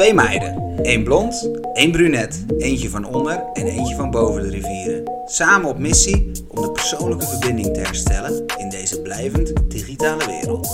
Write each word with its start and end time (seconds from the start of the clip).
Twee 0.00 0.14
meiden. 0.14 0.78
één 0.82 1.04
blond, 1.04 1.50
één 1.72 1.90
brunet, 1.90 2.44
eentje 2.58 2.88
van 2.88 3.04
onder 3.04 3.42
en 3.52 3.66
eentje 3.66 3.94
van 3.94 4.10
boven 4.10 4.42
de 4.42 4.48
rivieren. 4.48 5.12
Samen 5.24 5.68
op 5.68 5.78
missie 5.78 6.30
om 6.48 6.62
de 6.62 6.72
persoonlijke 6.72 7.26
verbinding 7.26 7.74
te 7.74 7.80
herstellen 7.80 8.44
in 8.58 8.68
deze 8.68 9.00
blijvend 9.00 9.70
digitale 9.70 10.26
wereld. 10.26 10.68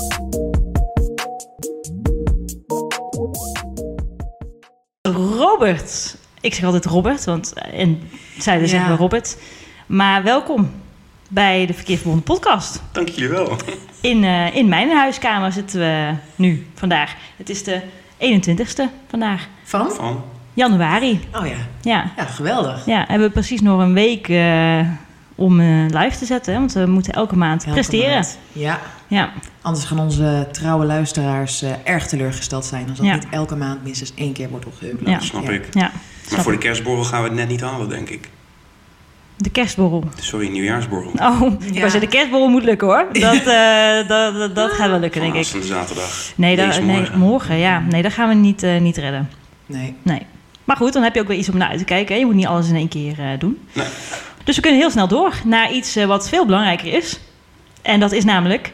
Robert. 5.38 6.16
Ik 6.40 6.54
zeg 6.54 6.64
altijd 6.64 6.84
Robert, 6.84 7.24
want 7.24 7.52
en 7.72 8.00
zij 8.38 8.60
Ja. 8.60 8.66
zeggen 8.66 8.96
Robert. 8.96 9.36
Maar 9.86 10.22
welkom 10.22 10.70
bij 11.28 11.66
de 11.66 11.74
Verkeerd 11.74 11.98
Verbonden 11.98 12.24
podcast. 12.24 12.82
Dank 12.92 13.08
jullie 13.08 13.28
wel. 13.28 13.56
In, 14.00 14.24
eh, 14.24 14.54
in 14.56 14.68
mijn 14.68 14.90
huiskamer 14.90 15.52
zitten 15.52 15.80
we 15.80 16.14
nu, 16.36 16.66
vandaag. 16.74 17.14
Het 17.36 17.50
is 17.50 17.64
de 17.64 17.80
21ste 18.18 18.82
vandaag, 19.08 19.48
Van? 19.64 19.90
Van. 19.90 20.22
januari. 20.54 21.20
Oh 21.32 21.46
ja. 21.46 21.56
Ja, 21.80 22.10
Ja, 22.16 22.24
geweldig. 22.24 22.86
ja 22.86 23.04
hebben 23.08 23.26
we 23.26 23.32
precies 23.32 23.60
nog 23.60 23.80
een 23.80 23.92
week 23.92 24.28
eh, 24.28 24.80
om 25.34 25.60
eh, 25.60 25.66
live 25.88 26.18
te 26.18 26.24
zetten. 26.24 26.52
Hè? 26.52 26.58
Want 26.58 26.72
we 26.72 26.86
moeten 26.86 27.12
elke 27.12 27.36
maand 27.36 27.60
Elke 27.64 27.74
presteren. 27.74 28.10
maand. 28.12 28.38
Ja, 28.52 28.80
Ja, 29.08 29.30
anders 29.62 29.84
gaan 29.84 29.98
onze 29.98 30.48
trouwe 30.52 30.84
luisteraars 30.86 31.62
eh, 31.62 31.70
erg 31.84 32.06
teleurgesteld 32.06 32.64
zijn 32.64 32.88
als 32.88 32.96
dat 32.98 33.06
Ja. 33.06 33.14
niet 33.14 33.26
elke 33.30 33.56
maand 33.56 33.82
minstens 33.84 34.12
één 34.14 34.32
keer 34.32 34.48
wordt 34.48 34.66
opgeüpload. 34.66 35.08
Ja. 35.08 35.20
Snap 35.20 35.50
ik. 35.50 35.68
ja. 35.72 35.80
Maar 35.80 35.92
snap 36.26 36.40
voor 36.40 36.52
de 36.52 36.58
kerstborrel 36.58 37.04
gaan 37.04 37.22
we 37.22 37.28
het 37.28 37.36
net 37.36 37.48
niet 37.48 37.60
halen, 37.60 37.88
denk 37.88 38.08
ik. 38.08 38.28
De 39.36 39.50
kerstborrel. 39.50 40.04
Sorry, 40.20 40.48
nieuwjaarsborrel. 40.48 41.10
Oh, 41.16 41.42
ik 41.66 41.74
Ja. 41.74 41.80
zeggen, 41.80 42.00
de 42.00 42.06
kerstborrel 42.08 42.48
moet 42.48 42.64
lukken 42.64 42.86
hoor. 42.86 43.06
Dat, 43.20 43.34
eh, 43.46 44.08
dat, 44.08 44.34
dat, 44.34 44.54
dat 44.54 44.70
gaat 44.70 44.90
wel 44.90 44.98
lukken, 45.00 45.20
denk 45.20 45.32
ik. 45.32 45.38
Aanstaande 45.38 45.66
zaterdag. 45.66 46.32
Nee, 46.36 46.56
Deze 46.56 46.68
dat, 46.68 46.82
nee 46.82 46.96
morgen. 46.96 47.18
morgen, 47.18 47.56
ja. 47.56 47.80
Nee, 47.88 48.02
dat 48.02 48.12
gaan 48.12 48.28
we 48.28 48.34
niet, 48.34 48.62
eh, 48.62 48.78
niet 48.80 48.96
redden. 48.96 49.30
Nee. 49.66 49.94
Nee. 50.02 50.22
Maar 50.64 50.76
goed, 50.76 50.92
dan 50.92 51.02
heb 51.02 51.14
je 51.14 51.20
ook 51.20 51.28
weer 51.28 51.38
iets 51.38 51.48
om 51.48 51.56
naar 51.56 51.68
uit 51.68 51.78
te 51.78 51.84
kijken. 51.84 52.14
hè. 52.14 52.20
Je 52.20 52.26
moet 52.26 52.34
niet 52.34 52.46
alles 52.46 52.68
in 52.68 52.74
één 52.76 52.88
keer 52.88 53.14
eh, 53.18 53.26
doen. 53.38 53.58
Nee. 53.72 53.86
Dus 54.44 54.56
we 54.56 54.62
kunnen 54.62 54.80
heel 54.80 54.90
snel 54.90 55.08
door 55.08 55.34
naar 55.44 55.72
iets 55.72 55.94
wat 56.04 56.28
veel 56.28 56.46
belangrijker 56.46 56.92
is. 56.92 57.20
En 57.82 58.00
dat 58.00 58.12
is 58.12 58.24
namelijk 58.24 58.72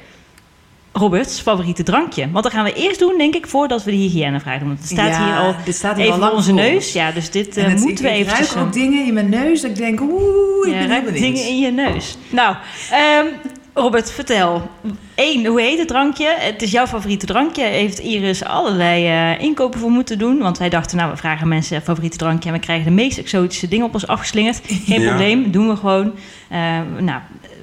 Roberts 0.93 1.41
favoriete 1.41 1.83
drankje. 1.83 2.31
Want 2.31 2.45
dat 2.45 2.53
gaan 2.53 2.65
we 2.65 2.73
eerst 2.75 2.99
doen, 2.99 3.15
denk 3.19 3.35
ik, 3.35 3.47
voordat 3.47 3.85
we 3.85 3.91
de 3.91 3.97
hygiënevraag 3.97 4.59
doen. 4.59 4.69
Want 4.69 4.81
het 4.81 4.89
staat 4.89 5.09
Ja, 5.11 5.25
hier 5.25 5.37
al 5.37 5.55
dit 5.65 5.75
staat 5.75 5.97
hier 5.97 6.05
even 6.05 6.13
al 6.15 6.19
voor 6.21 6.27
lang 6.29 6.37
onze 6.39 6.51
voor 6.53 6.61
neus. 6.61 6.93
Ja, 6.93 7.11
dus 7.13 7.31
dit 7.31 7.57
eh, 7.57 7.65
het- 7.65 7.79
moeten 7.81 8.05
we 8.05 8.11
ik, 8.11 8.17
even... 8.17 8.33
Ik 8.45 8.49
ruik 8.51 8.67
ook 8.67 8.73
dingen 8.73 9.07
in 9.07 9.15
mijn 9.15 9.29
neus 9.29 9.61
dat 9.61 9.71
ik 9.71 9.77
denk, 9.77 10.01
oeh, 10.01 10.67
ik 10.69 10.73
Ja, 10.73 10.79
ben 10.79 10.91
heel 10.91 11.03
benieuwd. 11.03 11.23
dingen 11.23 11.49
in 11.49 11.59
je 11.59 11.71
neus. 11.71 12.17
Nou, 12.31 12.57
ehm, 12.91 13.27
Robert, 13.75 14.11
vertel. 14.13 14.71
Eén, 15.15 15.47
hoe 15.47 15.61
heet 15.61 15.79
het 15.79 15.89
drankje? 15.89 16.35
Het 16.39 16.63
is 16.63 16.71
jouw 16.71 16.87
favoriete 16.87 17.27
drankje. 17.27 17.65
Heeft 17.65 17.99
Iris 17.99 18.45
allerlei 18.45 19.07
eh, 19.07 19.43
inkopen 19.45 19.81
voor 19.81 19.91
moeten 19.91 20.19
doen? 20.19 20.39
Want 20.39 20.59
wij 20.59 20.69
dachten, 20.69 20.97
nou, 20.97 21.11
we 21.11 21.17
vragen 21.17 21.49
mensen 21.49 21.83
favoriete 21.83 22.17
drankje... 22.17 22.49
en 22.49 22.55
we 22.55 22.61
krijgen 22.61 22.85
de 22.85 22.91
meest 22.91 23.19
exotische 23.19 23.69
dingen 23.69 23.87
op 23.87 23.95
ons 23.95 24.07
afgeslingerd. 24.07 24.61
Geen 24.87 25.01
Ja. 25.01 25.09
probleem, 25.09 25.51
doen 25.51 25.69
we 25.69 25.77
gewoon. 25.77 26.13
Eh, 26.49 26.59
nou, 26.99 27.21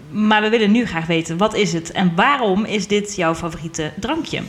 maar 0.10 0.42
we 0.42 0.50
willen 0.50 0.72
nu 0.72 0.86
graag 0.86 1.06
weten, 1.06 1.38
wat 1.38 1.56
is 1.56 1.74
het? 1.74 1.92
En 1.92 2.12
waarom 2.16 2.66
is 2.66 2.88
dit 2.88 3.16
jouw 3.16 3.36
favoriete 3.36 3.92
drankje? 4.00 4.42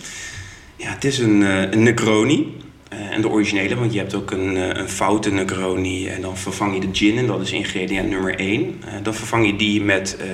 Ja, 0.76 0.90
het 0.90 1.04
is 1.04 1.18
een, 1.18 1.42
eh, 1.42 1.70
een 1.70 1.82
Negroni. 1.82 2.56
Eh, 2.88 2.98
en 3.10 3.20
de 3.20 3.28
originele, 3.28 3.74
want 3.76 3.92
je 3.92 3.98
hebt 3.98 4.14
ook 4.14 4.30
een, 4.30 4.56
eh, 4.56 4.80
een 4.80 4.88
foute 4.88 5.30
Negroni. 5.30 6.08
En 6.08 6.20
dan 6.20 6.36
vervang 6.36 6.74
je 6.74 6.80
de 6.80 6.88
gin, 6.92 7.18
en 7.18 7.26
dat 7.26 7.40
is 7.40 7.52
ingrediënt 7.52 8.08
nummer 8.10 8.40
1. 8.40 8.82
dan 9.02 9.14
vervang 9.14 9.46
je 9.46 9.56
die 9.56 9.82
met 9.82 10.16
eh, 10.16 10.26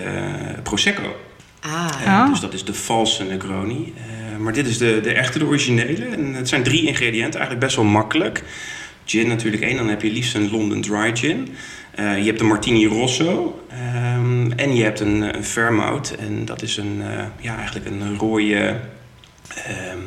Prosecco. 0.62 1.16
Ah, 1.60 1.88
Oh. 2.06 2.28
Dus 2.30 2.40
dat 2.40 2.54
is 2.54 2.64
de 2.64 2.74
valse 2.74 3.24
Negroni. 3.24 3.92
Eh, 3.96 4.38
maar 4.38 4.52
dit 4.52 4.66
is 4.66 4.78
de, 4.78 5.00
de 5.02 5.12
echte, 5.12 5.38
de 5.38 5.46
originele. 5.46 6.04
En 6.04 6.34
het 6.34 6.48
zijn 6.48 6.62
drie 6.62 6.86
ingrediënten, 6.86 7.40
eigenlijk 7.40 7.60
best 7.60 7.76
wel 7.76 7.84
makkelijk. 7.84 8.42
Gin 9.04 9.28
natuurlijk 9.28 9.62
één, 9.62 9.76
dan 9.76 9.88
heb 9.88 10.02
je 10.02 10.12
liefst 10.12 10.34
een 10.34 10.50
London 10.50 10.80
Dry 10.80 11.16
Gin. 11.16 11.48
Eh, 11.96 12.18
je 12.18 12.24
hebt 12.24 12.40
een 12.40 12.46
Martini 12.46 12.86
Rosso. 12.86 13.60
ehm, 13.70 14.50
en 14.56 14.74
je 14.76 14.82
hebt 14.82 15.00
een, 15.00 15.36
een 15.36 15.44
Vermouth. 15.44 16.16
En 16.16 16.44
dat 16.44 16.62
is 16.62 16.76
een, 16.76 17.02
eh, 17.02 17.24
ja, 17.40 17.56
eigenlijk 17.56 17.86
een 17.86 18.18
rode... 18.18 18.76
ehm, 19.64 19.98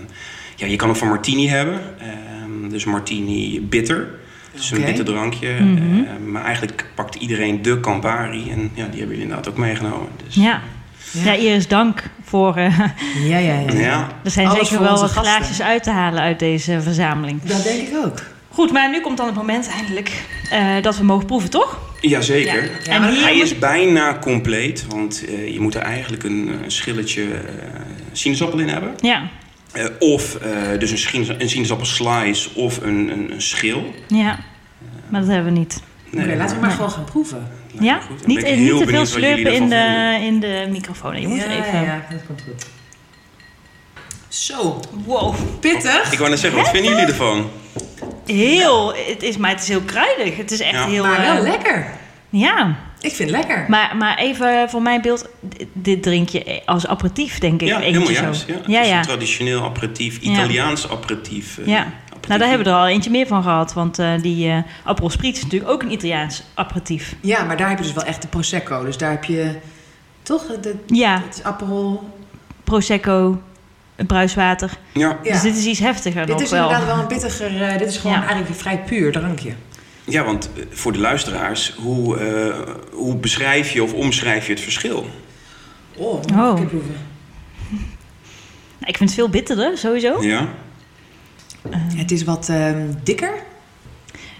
ja, 0.55 0.67
je 0.67 0.75
kan 0.75 0.89
ook 0.89 0.95
van 0.95 1.07
Martini 1.07 1.47
hebben. 1.47 1.79
Ehm, 1.99 2.69
dus 2.69 2.85
Martini 2.85 3.61
bitter. 3.61 4.07
Dus 4.53 4.72
een 4.72 4.85
bitter 4.85 5.05
drankje. 5.05 5.49
Mhm. 5.59 6.03
Eh, 6.03 6.31
maar 6.31 6.44
eigenlijk 6.44 6.85
pakt 6.95 7.16
iedereen 7.16 7.61
de 7.61 7.79
Campari. 7.79 8.51
En 8.51 8.59
ja, 8.59 8.85
die 8.88 8.99
hebben 8.99 8.99
jullie 9.07 9.22
inderdaad 9.22 9.49
ook 9.49 9.57
meegenomen. 9.57 10.07
Dus, 10.25 10.35
Ja, 10.35 10.61
Ja. 11.11 11.23
ja 11.23 11.33
Iris, 11.33 11.67
dank 11.67 12.03
voor... 12.23 12.55
eh, 12.55 12.79
ja, 13.31 13.38
ja, 13.38 13.59
ja. 13.59 13.72
ja. 13.73 14.07
er 14.23 14.31
zijn 14.31 14.47
Alles 14.47 14.67
zeker 14.69 14.83
wel 14.83 14.99
wat 14.99 15.11
glaasjes 15.11 15.61
uit 15.61 15.83
te 15.83 15.91
halen 15.91 16.22
uit 16.22 16.39
deze 16.39 16.81
verzameling. 16.81 17.41
Dat 17.44 17.63
denk 17.63 17.88
ik 17.88 17.95
ook. 18.05 18.22
Goed, 18.51 18.71
maar 18.71 18.89
nu 18.89 19.01
komt 19.01 19.17
dan 19.17 19.25
het 19.25 19.35
moment 19.35 19.69
eindelijk 19.69 20.23
eh, 20.49 20.81
dat 20.81 20.97
we 20.97 21.03
mogen 21.03 21.25
proeven, 21.25 21.49
toch? 21.49 21.79
Jazeker. 22.01 22.63
Ja. 22.63 22.91
En 22.93 23.01
maar 23.01 23.11
hier 23.11 23.21
Hij 23.21 23.37
is 23.37 23.59
bijna 23.59 24.17
compleet, 24.21 24.85
want 24.87 25.25
eh, 25.27 25.53
je 25.53 25.59
moet 25.59 25.75
er 25.75 25.81
eigenlijk 25.81 26.23
een, 26.23 26.49
eh, 26.49 26.55
schilletje 26.69 27.23
eh, 27.23 27.53
sinaasappel 28.11 28.59
in 28.59 28.67
hebben. 28.69 28.93
Ja, 29.01 29.29
Eh, 29.73 29.85
of 29.99 30.35
eh, 30.35 30.79
dus 30.79 31.13
een, 31.13 31.41
een 31.41 31.49
sinaasappelslice 31.49 32.49
of 32.55 32.77
een, 32.81 33.09
een, 33.11 33.31
een 33.31 33.41
schil. 33.41 33.93
ja. 34.07 34.39
Maar 35.09 35.21
dat 35.21 35.29
hebben 35.29 35.53
we 35.53 35.59
niet. 35.59 35.81
Nee, 36.11 36.25
Oké, 36.25 36.35
laten 36.35 36.55
we 36.55 36.59
maar 36.61 36.69
Nee. 36.69 36.77
gewoon 36.77 36.91
gaan 36.93 37.03
proeven. 37.03 37.47
Ja? 37.79 37.99
goed. 37.99 38.27
Niet, 38.27 38.55
niet 38.55 38.77
te 38.77 38.87
veel 38.87 39.05
slurpen 39.05 39.53
in 39.53 39.69
de, 39.69 40.17
in 40.21 40.39
de 40.39 40.67
microfoon. 40.69 41.21
Je 41.21 41.27
moet 41.27 41.37
ja, 41.39 41.45
even... 41.45 41.81
ja, 41.83 42.05
dat 42.11 42.19
komt 42.27 42.41
goed. 42.41 42.66
Zo, 44.27 44.79
Wow. 45.05 45.35
pittig. 45.59 46.11
Ik 46.11 46.17
wou 46.17 46.29
net 46.29 46.39
zeggen, 46.39 46.59
wat 46.61 46.69
vinden 46.69 46.91
jullie 46.91 47.05
ervan? 47.07 47.49
Heel... 48.35 48.94
Het 48.95 49.23
is, 49.23 49.38
maar 49.38 49.50
het 49.50 49.62
is 49.62 49.67
heel 49.67 49.81
kruidig. 49.81 50.38
Het 50.38 50.51
is 50.51 50.59
echt 50.59 50.73
Ja. 50.73 50.85
heel... 50.88 51.03
Maar 51.03 51.22
wel 51.22 51.35
eh, 51.35 51.41
lekker. 51.41 51.85
Ja. 52.29 52.75
Ik 53.01 53.12
vind 53.16 53.29
het 53.31 53.38
lekker. 53.40 53.66
Maar, 53.67 53.95
maar 53.97 54.17
even 54.17 54.69
voor 54.69 54.81
mijn 54.81 55.01
beeld. 55.01 55.29
Dit, 55.73 56.03
drink 56.03 56.29
je 56.29 56.62
als 56.66 56.88
aperitief, 56.88 57.40
denk 57.40 57.62
ik. 57.62 57.67
Ja, 57.67 57.79
helemaal 57.79 58.07
zo. 58.07 58.13
juist. 58.13 58.45
Ja. 58.47 58.53
Het 58.53 58.63
ja. 58.67 58.81
is 58.81 58.88
ja. 58.88 58.97
een 58.97 59.06
traditioneel 59.06 59.63
aperitief, 59.63 60.17
Ja. 60.22 60.31
Italiaans 60.31 60.90
aperitief. 60.90 61.57
eh, 61.57 61.66
Ja. 61.67 61.78
aperitief. 61.79 62.28
Nou, 62.28 62.40
daar 62.40 62.50
hebben 62.50 62.67
we 62.67 62.73
er 62.73 62.79
al 62.79 62.88
eentje 62.88 63.09
meer 63.09 63.28
van 63.28 63.44
gehad. 63.44 63.73
Want 63.73 64.00
eh, 64.00 64.12
die 64.22 64.50
eh 64.50 64.57
Aperol 64.84 65.09
Spritz 65.09 65.38
is 65.38 65.44
natuurlijk 65.44 65.72
ook 65.72 65.81
een 65.81 65.91
Italiaans 65.91 66.44
aperitief. 66.53 67.16
Ja, 67.22 67.44
maar 67.44 67.57
daar 67.57 67.69
heb 67.69 67.78
je 67.78 67.84
dus 67.84 67.94
wel 67.94 68.03
echt 68.03 68.22
de 68.22 68.28
Prosecco. 68.28 68.85
Dus 68.85 68.97
daar 68.97 69.11
heb 69.11 69.23
je 69.23 69.56
toch 70.23 70.44
de, 70.61 70.75
Ja, 70.88 71.22
het 71.25 71.35
is 71.38 71.44
Aperol. 71.44 72.09
Prosecco, 72.63 73.41
bruiswater. 74.07 74.71
Ja. 74.93 75.17
Ja. 75.23 75.31
Dus 75.33 75.41
dit 75.41 75.57
is 75.57 75.65
iets 75.65 75.79
heftiger 75.79 76.25
dit 76.25 76.35
nog 76.35 76.41
is 76.43 76.49
wel. 76.51 76.63
inderdaad 76.63 76.87
wel 76.87 76.99
een 76.99 77.07
pittiger... 77.07 77.61
eh, 77.61 77.77
dit 77.77 77.87
is 77.87 77.97
gewoon 77.97 78.11
Ja. 78.15 78.19
eigenlijk 78.19 78.49
een 78.49 78.55
vrij 78.55 78.79
puur 78.79 79.11
drankje. 79.11 79.51
ja, 80.03 80.23
want 80.23 80.49
eh, 80.57 80.63
voor 80.69 80.91
de 80.91 80.99
luisteraars, 80.99 81.75
hoe, 81.81 82.17
eh, 82.17 82.55
hoe 82.91 83.15
beschrijf 83.15 83.69
je 83.71 83.83
of 83.83 83.93
omschrijf 83.93 84.45
je 84.47 84.53
het 84.53 84.61
verschil? 84.61 85.07
Oh, 85.97 86.13
Oh. 86.13 86.59
Nou, 88.79 88.91
ik 88.91 88.97
vind 88.97 89.09
het 89.09 89.13
veel 89.13 89.29
bitterder, 89.29 89.77
sowieso. 89.77 90.23
Ja? 90.23 90.47
Het 91.95 92.11
is 92.11 92.23
wat 92.23 92.49
ehm, 92.49 92.85
dikker. 93.03 93.31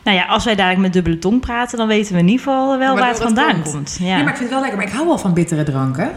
Nou 0.04 0.18
ja, 0.18 0.26
als 0.26 0.46
wij 0.46 0.56
dadelijk 0.56 0.82
met 0.82 0.94
dubbele 0.94 1.20
tong 1.20 1.40
praten... 1.42 1.78
dan 1.78 1.88
weten 1.88 2.14
we 2.14 2.20
in 2.20 2.28
ieder 2.28 2.44
geval 2.44 2.78
wel 2.78 2.94
Maar 2.94 3.00
waar 3.02 3.10
het 3.14 3.22
vandaan 3.22 3.62
komt. 3.62 3.72
komt. 3.74 3.98
Ja. 4.00 4.06
Ja. 4.08 4.24
maar 4.24 4.30
ik 4.32 4.38
vind 4.38 4.40
het 4.40 4.50
wel 4.50 4.60
lekker. 4.60 4.78
Maar 4.78 4.88
ik 4.88 4.94
hou 4.94 5.08
wel 5.08 5.18
van 5.18 5.34
bittere 5.34 5.64
dranken. 5.64 6.12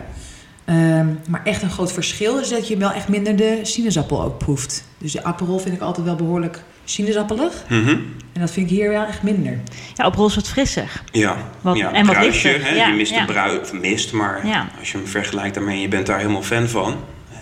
Ehm, 0.65 1.07
maar 1.29 1.41
echt 1.45 1.63
een 1.63 1.71
groot 1.71 1.93
verschil 1.93 2.39
is 2.39 2.49
dat 2.49 2.69
je 2.69 2.77
wel 2.77 2.93
echt 2.93 3.09
minder 3.09 3.37
de 3.37 3.59
sinaasappel 3.63 4.23
ook 4.23 4.39
proeft. 4.39 4.85
Dus 4.99 5.13
de 5.13 5.25
Aperol 5.25 5.59
vind 5.59 5.75
ik 5.75 5.81
altijd 5.81 6.07
wel 6.07 6.17
behoorlijk 6.17 6.63
sinaasappelig. 6.85 7.65
Mhm. 7.69 7.89
En 8.33 8.41
dat 8.41 8.51
vind 8.51 8.71
ik 8.71 8.77
hier 8.77 8.89
wel 8.91 9.05
echt 9.05 9.23
minder. 9.23 9.61
ja, 9.95 10.05
Aperol 10.05 10.27
is 10.27 10.35
wat 10.35 10.49
frisser. 10.49 11.03
Ja, 11.13 11.37
Wat- 11.61 11.77
ja 11.77 11.93
en 11.93 12.07
wat 12.07 12.15
bruisje, 12.15 12.49
lichter. 12.49 12.67
hè, 12.71 12.75
Ja, 12.77 12.89
je 12.89 12.95
mist 12.95 13.13
ja. 13.13 13.27
de 13.27 13.33
brui, 13.33 13.59
of 13.59 13.73
mist, 13.73 14.13
maar 14.13 14.47
Ja. 14.47 14.69
als 14.79 14.93
je 14.93 14.99
hem 14.99 15.07
vergelijkt 15.07 15.55
daarmee, 15.55 15.81
je 15.81 15.89
bent 15.89 16.07
daar 16.07 16.19
helemaal 16.19 16.43
fan 16.43 16.69
van. 16.69 16.93
Ehm, 17.33 17.39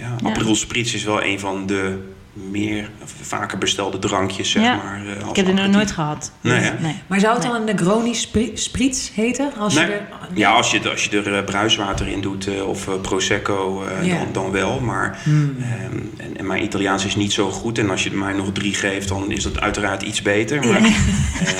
ja, 0.00 0.14
Ja. 0.22 0.28
Aperol 0.28 0.54
Spritz 0.54 0.94
is 0.94 1.04
wel 1.04 1.22
een 1.24 1.40
van 1.40 1.66
de 1.66 1.98
meer, 2.34 2.90
vaker 3.22 3.58
bestelde 3.58 3.98
drankjes, 3.98 4.50
zeg 4.50 4.62
Ja. 4.62 4.74
maar. 4.76 5.02
eh, 5.06 5.20
als 5.20 5.30
Ik 5.30 5.36
heb 5.36 5.46
dit 5.46 5.54
nog 5.54 5.66
nooit 5.68 5.90
gehad. 5.90 6.32
Nee. 6.40 6.70
Maar 7.06 7.20
zou 7.20 7.34
het 7.34 7.42
Nee. 7.42 7.52
dan 7.52 7.60
een 7.60 7.66
Negroni 7.76 8.14
spri- 8.14 8.50
Spritz 8.54 9.10
heten? 9.14 9.52
Als 9.58 9.74
Nee. 9.74 9.86
je 9.86 9.92
er, 9.92 10.06
Ja, 10.34 10.50
als 10.52 10.70
je, 10.70 10.90
als 10.90 11.04
je 11.04 11.18
er 11.22 11.34
eh, 11.36 11.44
bruiswater 11.44 12.08
in 12.08 12.20
doet 12.20 12.46
eh, 12.46 12.68
of 12.68 12.88
Prosecco, 13.02 13.84
eh, 13.84 14.06
Ja. 14.06 14.18
dan, 14.18 14.26
dan 14.32 14.50
wel. 14.50 14.80
Maar 14.80 15.18
Hmm. 15.22 15.56
ehm, 15.60 15.98
en, 16.16 16.36
en 16.36 16.46
mijn 16.46 16.62
Italiaans 16.62 17.04
is 17.04 17.16
niet 17.16 17.32
zo 17.32 17.50
goed. 17.50 17.78
En 17.78 17.90
als 17.90 18.04
je 18.04 18.10
mij 18.10 18.32
nog 18.32 18.52
drie 18.52 18.74
geeft, 18.74 19.08
dan 19.08 19.30
is 19.30 19.42
dat 19.42 19.60
uiteraard 19.60 20.02
iets 20.02 20.22
beter. 20.22 20.66
Maar 20.66 20.76
eh, 20.84 20.90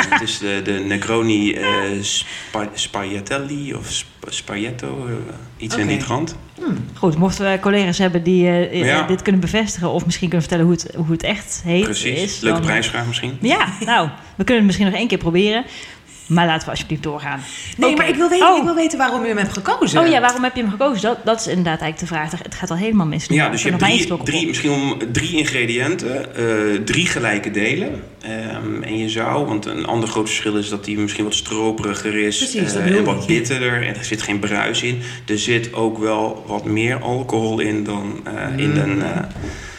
het 0.09 0.21
is 0.23 0.39
de, 0.39 0.61
de 0.65 0.73
Negroni 0.73 1.53
eh 1.53 1.67
spa, 2.01 2.69
Spaghettelli 2.75 3.75
of 3.75 3.87
sp- 3.91 4.13
Spaghetto, 4.29 5.09
iets 5.57 5.75
in 5.77 5.81
Oké. 5.83 5.89
die 5.91 5.99
trant. 6.05 6.37
Goed, 6.95 7.17
mochten 7.17 7.51
we 7.53 7.59
collega's 7.61 7.99
hebben 7.99 8.23
die 8.23 8.47
eh, 8.49 8.85
Ja. 8.85 9.07
dit 9.07 9.23
kunnen 9.23 9.41
bevestigen... 9.41 9.91
of 9.91 10.05
misschien 10.05 10.29
kunnen 10.29 10.49
vertellen 10.49 10.71
hoe 10.71 10.81
het, 10.83 10.95
hoe 10.97 11.13
het 11.13 11.23
echt 11.23 11.63
heet. 11.65 11.85
Precies, 11.85 12.23
is, 12.23 12.41
leuke 12.41 12.57
dan- 12.59 12.67
prijsvraag 12.67 13.07
misschien. 13.07 13.39
Ja, 13.41 13.69
nou, 13.85 14.09
we 14.37 14.45
kunnen 14.45 14.57
het 14.57 14.65
misschien 14.65 14.87
nog 14.87 14.95
één 14.95 15.09
keer 15.09 15.19
proberen. 15.19 15.65
Maar 16.27 16.47
laten 16.47 16.65
we 16.65 16.71
alsjeblieft 16.71 17.03
doorgaan. 17.03 17.41
Nee, 17.77 17.97
maar 17.97 18.09
ik 18.09 18.15
wil, 18.15 18.29
weten, 18.29 18.49
Oh. 18.49 18.57
ik 18.57 18.63
wil 18.65 18.75
weten 18.75 18.99
waarom 18.99 19.25
u 19.25 19.29
hem 19.29 19.37
hebt 19.37 19.53
gekozen. 19.53 20.01
Oh 20.01 20.07
ja, 20.07 20.21
waarom 20.21 20.43
heb 20.43 20.55
je 20.55 20.61
hem 20.63 20.71
gekozen? 20.71 21.03
Dat, 21.03 21.25
dat 21.25 21.41
is 21.41 21.47
inderdaad 21.47 21.81
eigenlijk 21.81 21.99
de 21.99 22.07
vraag. 22.07 22.43
Het 22.43 22.55
gaat 22.55 22.71
al 22.71 22.77
helemaal 22.77 23.07
mis. 23.07 23.27
Ja, 23.29 23.49
dus 23.49 23.63
je 23.63 23.69
hebt 23.69 23.83
drie, 23.83 24.23
drie, 24.23 24.47
misschien 24.47 24.71
om 24.71 24.99
drie 25.13 25.37
ingrediënten, 25.37 26.37
eh, 26.37 26.81
drie 26.85 27.07
gelijke 27.07 27.51
delen. 27.51 28.03
Ehm, 28.21 28.83
en 28.83 28.99
je 28.99 29.09
zou, 29.09 29.47
want 29.47 29.67
een 29.67 29.87
ander 29.87 30.09
groot 30.09 30.27
verschil 30.27 30.57
is 30.57 30.69
dat 30.69 30.85
die 30.85 30.99
misschien 30.99 31.25
wat 31.25 31.35
stroperiger 31.35 32.17
is 32.17 32.39
Precies, 32.39 32.73
bedoel 32.73 32.99
en 32.99 33.05
wat 33.05 33.27
bitterder. 33.27 33.87
En 33.87 33.97
er 33.97 34.05
zit 34.05 34.23
geen 34.23 34.39
bruis 34.39 34.83
in. 34.83 35.03
Er 35.27 35.39
zit 35.39 35.73
ook 35.73 35.99
wel 35.99 36.45
wat 36.47 36.65
meer 36.65 36.99
alcohol 36.99 37.61
in 37.61 37.85
dan 37.85 38.21
eh, 38.25 38.59
in 38.65 38.77
een, 38.77 38.99
uh, 38.99 39.07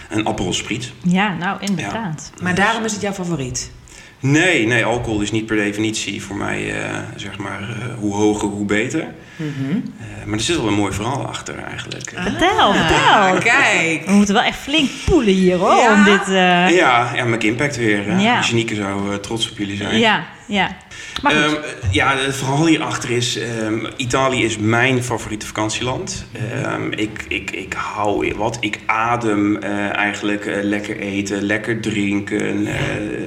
een 0.10 0.54
Spritz. 0.54 0.88
op. 0.88 0.94
Ja, 1.12 1.36
nou 1.36 1.58
inderdaad. 1.60 2.32
Maar 2.42 2.56
daarom 2.56 2.84
is 2.84 2.92
het 2.92 3.02
jouw 3.02 3.14
favoriet. 3.14 3.72
Nee, 4.20 4.68
nee, 4.68 4.86
alcohol 4.86 5.22
is 5.22 5.32
niet 5.32 5.46
per 5.46 5.56
definitie 5.56 6.24
voor 6.24 6.36
mij, 6.36 6.84
eh, 6.84 7.00
zeg 7.16 7.38
maar, 7.38 7.62
eh, 7.62 7.96
hoe 8.00 8.14
hoger, 8.14 8.48
hoe 8.48 8.66
beter. 8.66 9.14
Eh, 9.38 10.26
maar 10.26 10.38
er 10.38 10.44
zit 10.44 10.58
wel 10.58 10.68
een 10.68 10.74
mooi 10.74 10.94
verhaal 10.94 11.28
achter 11.28 11.58
eigenlijk. 11.64 12.14
Ah. 12.16 12.24
Vertel, 12.24 12.74
vertel. 12.74 13.38
Kijk. 13.54 14.06
We 14.06 14.12
moeten 14.12 14.34
wel 14.34 14.44
echt 14.44 14.60
flink 14.60 14.90
poelen 15.06 15.34
hier 15.34 15.58
hoor. 15.58 15.76
Ja? 15.76 15.94
Om 15.94 16.04
dit, 16.04 16.28
eh, 16.28 16.76
Ja, 16.78 17.12
ja, 17.16 17.24
met 17.26 17.44
Impact 17.44 17.78
weer. 17.78 18.06
hè. 18.06 18.22
Ja. 18.22 18.40
Janieke 18.42 18.76
zou 18.76 19.12
eh, 19.12 19.18
trots 19.18 19.52
op 19.52 19.58
jullie 19.58 19.78
zijn. 19.78 19.98
ja, 20.00 20.26
ja. 20.46 20.76
Maar 21.22 21.32
goed. 21.32 21.42
Ehm, 21.56 21.62
ja, 21.92 22.18
het 22.18 22.36
verhaal 22.36 22.66
hierachter 22.66 23.12
is... 23.12 23.38
ehm, 23.38 23.86
Italië 23.98 24.44
is 24.44 24.58
mijn 24.58 25.04
favoriete 25.04 25.46
vakantieland. 25.46 26.26
Ehm, 26.62 26.92
ik, 26.92 27.26
ik, 27.28 27.52
ik 27.52 27.74
hou 27.74 28.34
wat. 28.36 28.58
Ik 28.60 28.80
adem 28.86 29.58
eh, 29.58 29.96
eigenlijk 29.96 30.60
lekker 30.64 31.00
eten, 31.00 31.42
lekker 31.44 31.82
drinken. 31.82 32.68
eh, 32.68 32.76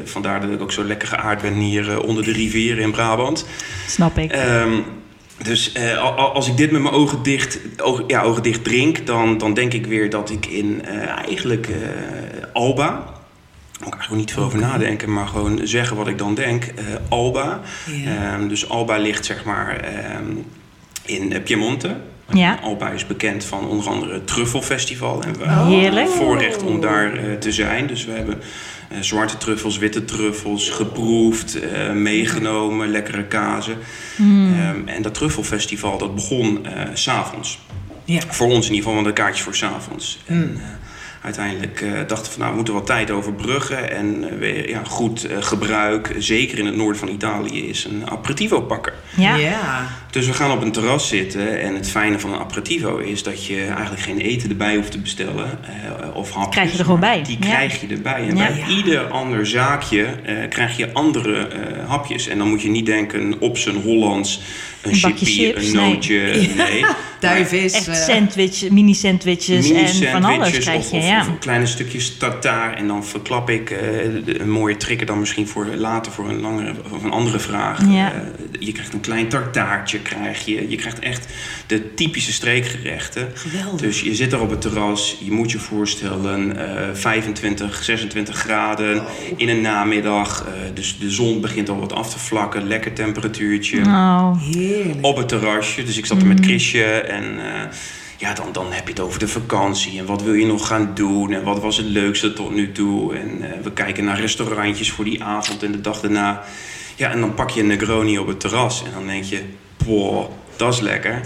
vandaar 0.05 0.41
dat 0.41 0.51
ik 0.51 0.63
ook 0.63 0.73
zo 0.73 0.85
lekker 0.85 1.09
geaard 1.09 1.43
ben 1.43 1.55
hier 1.55 2.03
onder 2.03 2.25
de 2.25 2.33
rivieren 2.33 2.83
in 2.83 2.91
Brabant. 2.91 3.47
Snap 3.87 4.19
ik. 4.19 4.33
Dus 5.43 5.73
eh, 5.73 5.99
al- 5.99 6.13
al- 6.13 6.33
als 6.33 6.49
ik 6.49 6.57
dit 6.57 6.71
met 6.71 6.83
mijn 6.83 6.95
ogen 6.95 7.23
dicht, 7.23 7.59
ogen, 7.83 8.05
ja, 8.07 8.23
ogen 8.23 8.43
dicht 8.43 8.65
drink... 8.65 9.07
Dan, 9.07 9.39
dan 9.39 9.55
denk 9.55 9.73
ik 9.73 9.87
weer 9.87 10.11
dat 10.11 10.31
ik 10.31 10.47
in 10.47 10.85
eh, 10.85 11.09
eigenlijk 11.09 11.67
eh, 11.69 11.75
Alba... 12.53 13.17
Moet 13.79 13.87
ik 13.87 13.93
eigenlijk 13.95 14.23
niet 14.23 14.33
veel 14.33 14.43
over 14.45 14.59
nadenken, 14.59 15.13
maar 15.13 15.27
gewoon 15.27 15.61
zeggen 15.63 15.97
wat 15.97 16.07
ik 16.09 16.19
dan 16.19 16.35
denk. 16.35 16.65
Eh, 16.65 16.85
Alba. 17.09 17.61
Ehm, 18.07 18.49
dus 18.49 18.69
Alba 18.69 18.97
ligt 18.97 19.25
zeg 19.25 19.45
maar 19.45 19.77
ehm, 19.81 20.25
in 21.05 21.43
Piemonte. 21.43 21.97
Ja. 22.33 22.59
Alba 22.63 22.89
is 22.91 23.07
bekend 23.07 23.45
van 23.45 23.69
onder 23.69 23.89
andere 23.89 24.13
het 24.13 24.27
Truffelfestival. 24.27 25.23
En 25.23 25.39
we 25.39 25.45
Oh. 25.45 25.67
Heerlijk. 25.67 25.95
hebben 26.09 26.15
voorrecht 26.27 26.63
om 26.63 26.81
daar 26.81 27.13
eh, 27.15 27.35
te 27.35 27.53
zijn. 27.53 27.87
Dus 27.87 28.05
we 28.05 28.13
hebben 28.13 28.41
zwarte 29.01 29.37
truffels, 29.37 29.79
witte 29.79 30.05
truffels 30.05 30.71
geproefd, 30.71 31.61
eh, 31.61 31.93
meegenomen, 31.93 32.91
lekkere 32.91 33.25
kazen. 33.25 33.79
Hmm. 34.17 34.55
Ehm, 34.55 34.89
en 34.89 35.03
dat 35.03 35.15
Truffelfestival 35.15 35.99
dat 35.99 36.15
begon 36.15 36.67
eh, 36.67 36.83
s 36.95 37.03
s'avonds. 37.03 37.59
Ja. 38.05 38.21
Voor 38.29 38.47
ons 38.47 38.67
in 38.67 38.75
ieder 38.75 38.77
geval, 38.77 38.95
want 38.95 39.07
een 39.07 39.13
kaartje 39.13 39.43
voor 39.43 39.55
s'avonds. 39.55 40.19
Mm. 40.27 40.43
En 40.43 40.57
eh, 40.57 40.63
uiteindelijk 41.23 41.81
eh, 41.81 41.91
dachten 42.07 42.25
we 42.25 42.31
van 42.31 42.39
nou, 42.39 42.51
we 42.51 42.57
moeten 42.57 42.75
wat 42.75 42.87
tijd 42.87 43.11
overbruggen. 43.11 43.91
En 43.91 44.31
eh, 44.31 44.39
weer 44.39 44.69
ja, 44.69 44.83
goed 44.85 45.25
eh, 45.25 45.37
gebruik, 45.43 46.15
zeker 46.19 46.59
in 46.59 46.67
het 46.67 46.77
noorden 46.77 46.99
van 46.99 47.09
Italië, 47.09 47.69
is 47.69 47.85
een 47.85 48.11
aperitivo 48.11 48.61
pakken. 48.61 48.93
ja. 49.17 49.37
Ja. 49.37 49.87
Dus 50.11 50.27
we 50.27 50.33
gaan 50.33 50.51
op 50.51 50.63
een 50.63 50.73
terras 50.73 51.09
zitten 51.09 51.61
en 51.61 51.75
het 51.75 51.91
fijne 51.91 52.19
van 52.19 52.33
een 52.33 52.39
aperitivo 52.39 52.97
is 52.97 53.23
dat 53.23 53.47
je 53.47 53.65
eigenlijk 53.65 54.01
geen 54.01 54.19
eten 54.19 54.51
erbij 54.51 54.77
hoeft 54.77 54.91
te 54.93 54.99
bestellen 54.99 55.59
eh, 55.63 56.17
of 56.17 56.31
hapjes. 56.33 56.55
Krijg 56.55 56.73
je 56.73 56.79
er 56.79 56.85
gewoon 56.85 57.01
bij. 57.01 57.23
Die 57.23 57.37
Ja. 57.41 57.47
krijg 57.47 57.81
je 57.81 57.87
erbij. 57.87 58.29
En 58.29 58.37
Ja. 58.37 58.47
bij 58.47 58.57
Ja. 58.59 58.67
ieder 58.69 59.07
ander 59.09 59.47
zaakje 59.47 60.05
eh, 60.05 60.35
krijg 60.49 60.77
je 60.77 60.93
andere 60.93 61.47
eh, 61.49 61.89
hapjes. 61.89 62.27
En 62.29 62.39
dan 62.39 62.49
moet 62.49 62.63
je 62.63 62.69
niet 62.69 62.87
denken 62.87 63.41
op 63.41 63.59
zijn 63.59 63.77
Hollands 63.77 64.41
een, 64.83 64.93
Een 64.95 65.01
bakje 65.01 65.27
chippy, 65.27 65.45
chips, 65.45 65.67
een 65.69 65.77
nee. 65.77 65.91
nootje. 65.95 66.21
Nee. 66.57 66.85
Duivis. 67.21 67.73
Echt 67.73 67.89
eh, 67.89 67.95
sandwich, 67.95 68.71
mini-sandwiches 68.71 69.71
en 69.71 70.11
van 70.11 70.25
alles 70.25 70.39
Mini-sandwiches 70.39 70.65
krijg 70.65 70.91
je. 70.91 70.97
of, 70.97 71.03
of, 71.03 71.09
ja. 71.09 71.21
of 71.21 71.39
kleine 71.39 71.67
stukjes 71.67 72.17
tartaar. 72.17 72.75
En 72.75 72.87
dan 72.87 73.05
verklap 73.05 73.51
ik 73.51 73.75
een 74.27 74.51
mooie 74.51 74.77
trigger 74.77 75.07
dan 75.07 75.19
misschien 75.19 75.49
voor 75.49 75.67
later 75.67 76.13
voor 76.13 76.29
een, 76.29 76.41
langere, 76.41 76.75
of 76.93 77.03
een 77.03 77.11
andere 77.11 77.39
vraag. 77.39 77.81
Ja. 77.91 78.13
Eh, 78.13 78.21
je 78.59 78.73
krijgt 78.73 78.93
een 78.93 79.01
klein 79.01 79.29
tartaartje, 79.29 79.98
krijg 80.03 80.45
je. 80.45 80.69
Je 80.69 80.77
krijgt 80.77 80.99
echt 80.99 81.27
de 81.67 81.95
typische 81.95 82.33
streekgerechten. 82.33 83.31
Geweldig. 83.35 83.81
Dus 83.81 84.01
je 84.01 84.15
zit 84.15 84.31
daar 84.31 84.41
op 84.41 84.51
het 84.51 84.61
terras, 84.61 85.17
je 85.25 85.31
moet 85.33 85.51
je 85.51 85.59
voorstellen, 85.59 86.57
eh 86.57 86.95
25, 86.95 87.85
26 87.85 88.37
graden 88.37 89.03
in 89.37 89.49
een 89.49 89.61
namiddag. 89.61 90.45
eh, 90.47 90.53
dus 90.75 90.99
de 90.99 91.11
zon 91.11 91.41
begint 91.41 91.69
al 91.69 91.79
wat 91.81 91.93
af 91.93 92.11
te 92.11 92.19
vlakken, 92.19 92.67
lekker 92.67 92.93
temperatuurtje 92.93 93.81
Oh, 93.85 94.33
Heerlijk. 94.53 94.99
op 95.07 95.17
het 95.17 95.29
terrasje. 95.29 95.83
Dus 95.83 95.97
ik 95.99 96.07
zat 96.07 96.21
er 96.21 96.27
met 96.27 96.41
Chrisje 96.45 96.85
en 96.85 97.25
eh, 97.25 97.63
ja, 98.17 98.35
dan, 98.35 98.47
dan 98.53 98.73
heb 98.73 98.85
je 98.85 98.91
het 98.91 99.01
over 99.01 99.19
de 99.19 99.29
vakantie. 99.29 99.99
En 99.99 100.07
wat 100.07 100.23
wil 100.23 100.35
je 100.35 100.47
nog 100.47 100.67
gaan 100.67 100.91
doen? 100.95 101.33
En 101.33 101.43
wat 101.43 101.61
was 101.61 101.77
het 101.77 101.87
leukste 101.87 102.33
tot 102.33 102.55
nu 102.55 102.73
toe? 102.73 103.15
En 103.17 103.43
eh, 103.43 103.61
we 103.63 103.73
kijken 103.73 104.05
naar 104.05 104.21
restaurantjes 104.21 104.91
voor 104.91 105.05
die 105.05 105.23
avond 105.23 105.63
en 105.63 105.73
de 105.73 105.81
dag 105.81 106.01
daarna. 106.01 106.45
Ja, 106.97 107.11
en 107.11 107.21
dan 107.21 107.35
pak 107.35 107.51
je 107.51 107.61
een 107.61 107.67
Negroni 107.67 108.19
op 108.19 108.27
het 108.27 108.41
terras 108.41 108.83
en 108.85 108.91
dan 108.95 109.07
denk 109.07 109.25
je, 109.25 109.41
wow, 109.87 110.31
dat 110.57 110.73
is 110.73 110.81
lekker. 110.81 111.21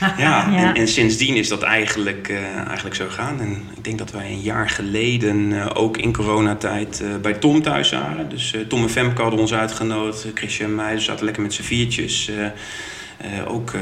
Ja, 0.00 0.16
Ja. 0.18 0.68
En, 0.68 0.74
en 0.74 0.88
sindsdien 0.88 1.36
is 1.36 1.48
dat 1.48 1.62
eigenlijk, 1.62 2.28
eh, 2.28 2.66
eigenlijk 2.66 2.96
zo 2.96 3.08
gaan. 3.08 3.40
En 3.40 3.62
ik 3.76 3.84
denk 3.84 3.98
dat 3.98 4.10
wij 4.10 4.30
een 4.30 4.40
jaar 4.40 4.70
geleden, 4.70 5.60
eh, 5.60 5.66
ook 5.74 5.96
in 5.96 6.12
coronatijd, 6.12 7.00
eh, 7.00 7.08
bij 7.22 7.34
Tom 7.34 7.62
thuis 7.62 7.90
waren. 7.90 8.28
Dus 8.28 8.54
Tom 8.68 8.82
en 8.82 8.90
Femke 8.90 9.22
hadden 9.22 9.40
ons 9.40 9.54
uitgenodigd. 9.54 10.26
Chrisje 10.34 10.64
en 10.64 10.74
mij, 10.74 10.98
zaten 10.98 11.24
lekker 11.24 11.42
met 11.42 11.54
z'n 11.54 11.62
viertjes. 11.62 12.30
ook 13.46 13.72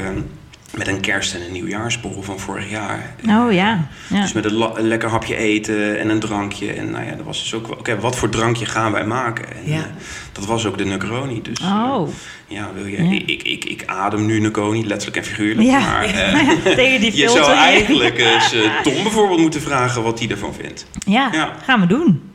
met 0.75 0.87
een 0.87 0.99
kerst- 1.01 1.33
en 1.33 1.41
een 1.41 1.51
nieuwjaarsborrel 1.51 2.23
van 2.23 2.39
vorig 2.39 2.69
jaar. 2.69 3.15
oh 3.29 3.51
ja. 3.51 3.87
ja. 4.09 4.21
Dus 4.21 4.33
met 4.33 4.45
een, 4.45 4.71
lekker 4.87 5.09
hapje 5.09 5.35
eten 5.35 5.99
en 5.99 6.09
een 6.09 6.19
drankje. 6.19 6.71
En 6.73 6.91
nou 6.91 7.05
ja, 7.05 7.11
dat 7.15 7.25
was 7.25 7.39
dus 7.39 7.53
ook 7.53 7.67
wel... 7.67 7.77
Oké, 7.77 7.99
wat 7.99 8.15
voor 8.15 8.29
drankje 8.29 8.65
gaan 8.65 8.91
wij 8.91 9.05
maken? 9.05 9.45
En, 9.55 9.71
Ja. 9.71 9.77
eh, 9.77 9.83
dat 10.31 10.45
was 10.45 10.65
ook 10.65 10.77
de 10.77 10.85
Negroni. 10.85 11.41
Dus 11.41 11.59
eh, 11.59 11.89
Oh, 11.93 12.09
ja, 12.47 12.69
wil 12.73 12.85
je, 12.85 13.03
Ja. 13.03 13.11
Ik, 13.11 13.27
ik, 13.29 13.43
ik, 13.43 13.65
ik 13.65 13.83
adem 13.85 14.25
nu 14.25 14.39
Negroni, 14.39 14.85
letterlijk 14.87 15.17
en 15.17 15.23
figuurlijk. 15.23 15.67
Ja. 15.67 15.79
Maar 15.79 16.03
eh, 16.13 16.75
tegen 16.75 16.99
die 17.01 17.15
je 17.21 17.29
zou 17.29 17.51
eigenlijk 17.51 18.17
eens 18.17 18.53
eh, 18.53 18.81
Tom 18.83 18.93
bijvoorbeeld 19.03 19.39
moeten 19.39 19.61
vragen 19.61 20.03
wat 20.03 20.19
hij 20.19 20.29
ervan 20.29 20.53
vindt. 20.53 20.85
Ja, 21.05 21.29
Ja. 21.31 21.53
gaan 21.63 21.79
we 21.79 21.87
doen. 21.87 22.31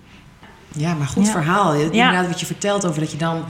Ja, 0.77 0.95
maar 0.95 1.07
goed 1.07 1.27
Ja. 1.27 1.33
verhaal. 1.33 1.75
Ja. 1.75 1.81
Inderdaad, 1.85 2.27
wat 2.27 2.41
je 2.41 2.47
vertelt 2.47 2.87
over 2.87 3.01
dat 3.01 3.11
je 3.11 3.17
dan... 3.17 3.45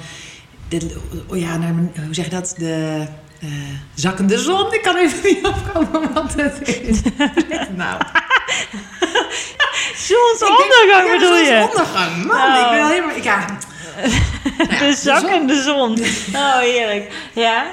De, 0.68 0.96
oh 1.28 1.38
ja, 1.38 1.56
naar, 1.56 1.74
hoe 2.04 2.14
zeg 2.14 2.24
je 2.24 2.30
dat? 2.30 2.54
De 2.58 3.02
eh, 3.42 3.48
zakkende 3.94 4.38
zon. 4.38 4.72
Ik 4.74 4.82
kan 4.82 4.96
even 4.96 5.18
niet 5.34 5.46
afkomen 5.46 6.12
wat 6.12 6.34
het 6.36 6.68
is. 6.68 7.00
nou, 7.76 8.00
Zonsondergang 9.96 11.06
denk- 11.08 11.18
bedoel 11.18 11.36
ja, 11.36 11.40
je? 11.40 11.68
zonsondergang. 11.70 12.24
Man, 12.24 12.36
Oh. 12.36 12.60
ik 12.60 12.70
ben 12.78 12.86
helemaal... 12.88 13.16
Ik, 13.16 13.24
ja, 13.24 13.44
De 14.86 14.94
zakkende 14.98 15.62
zon. 15.62 15.98
Oh, 16.34 16.58
heerlijk. 16.58 17.12
Ja? 17.32 17.64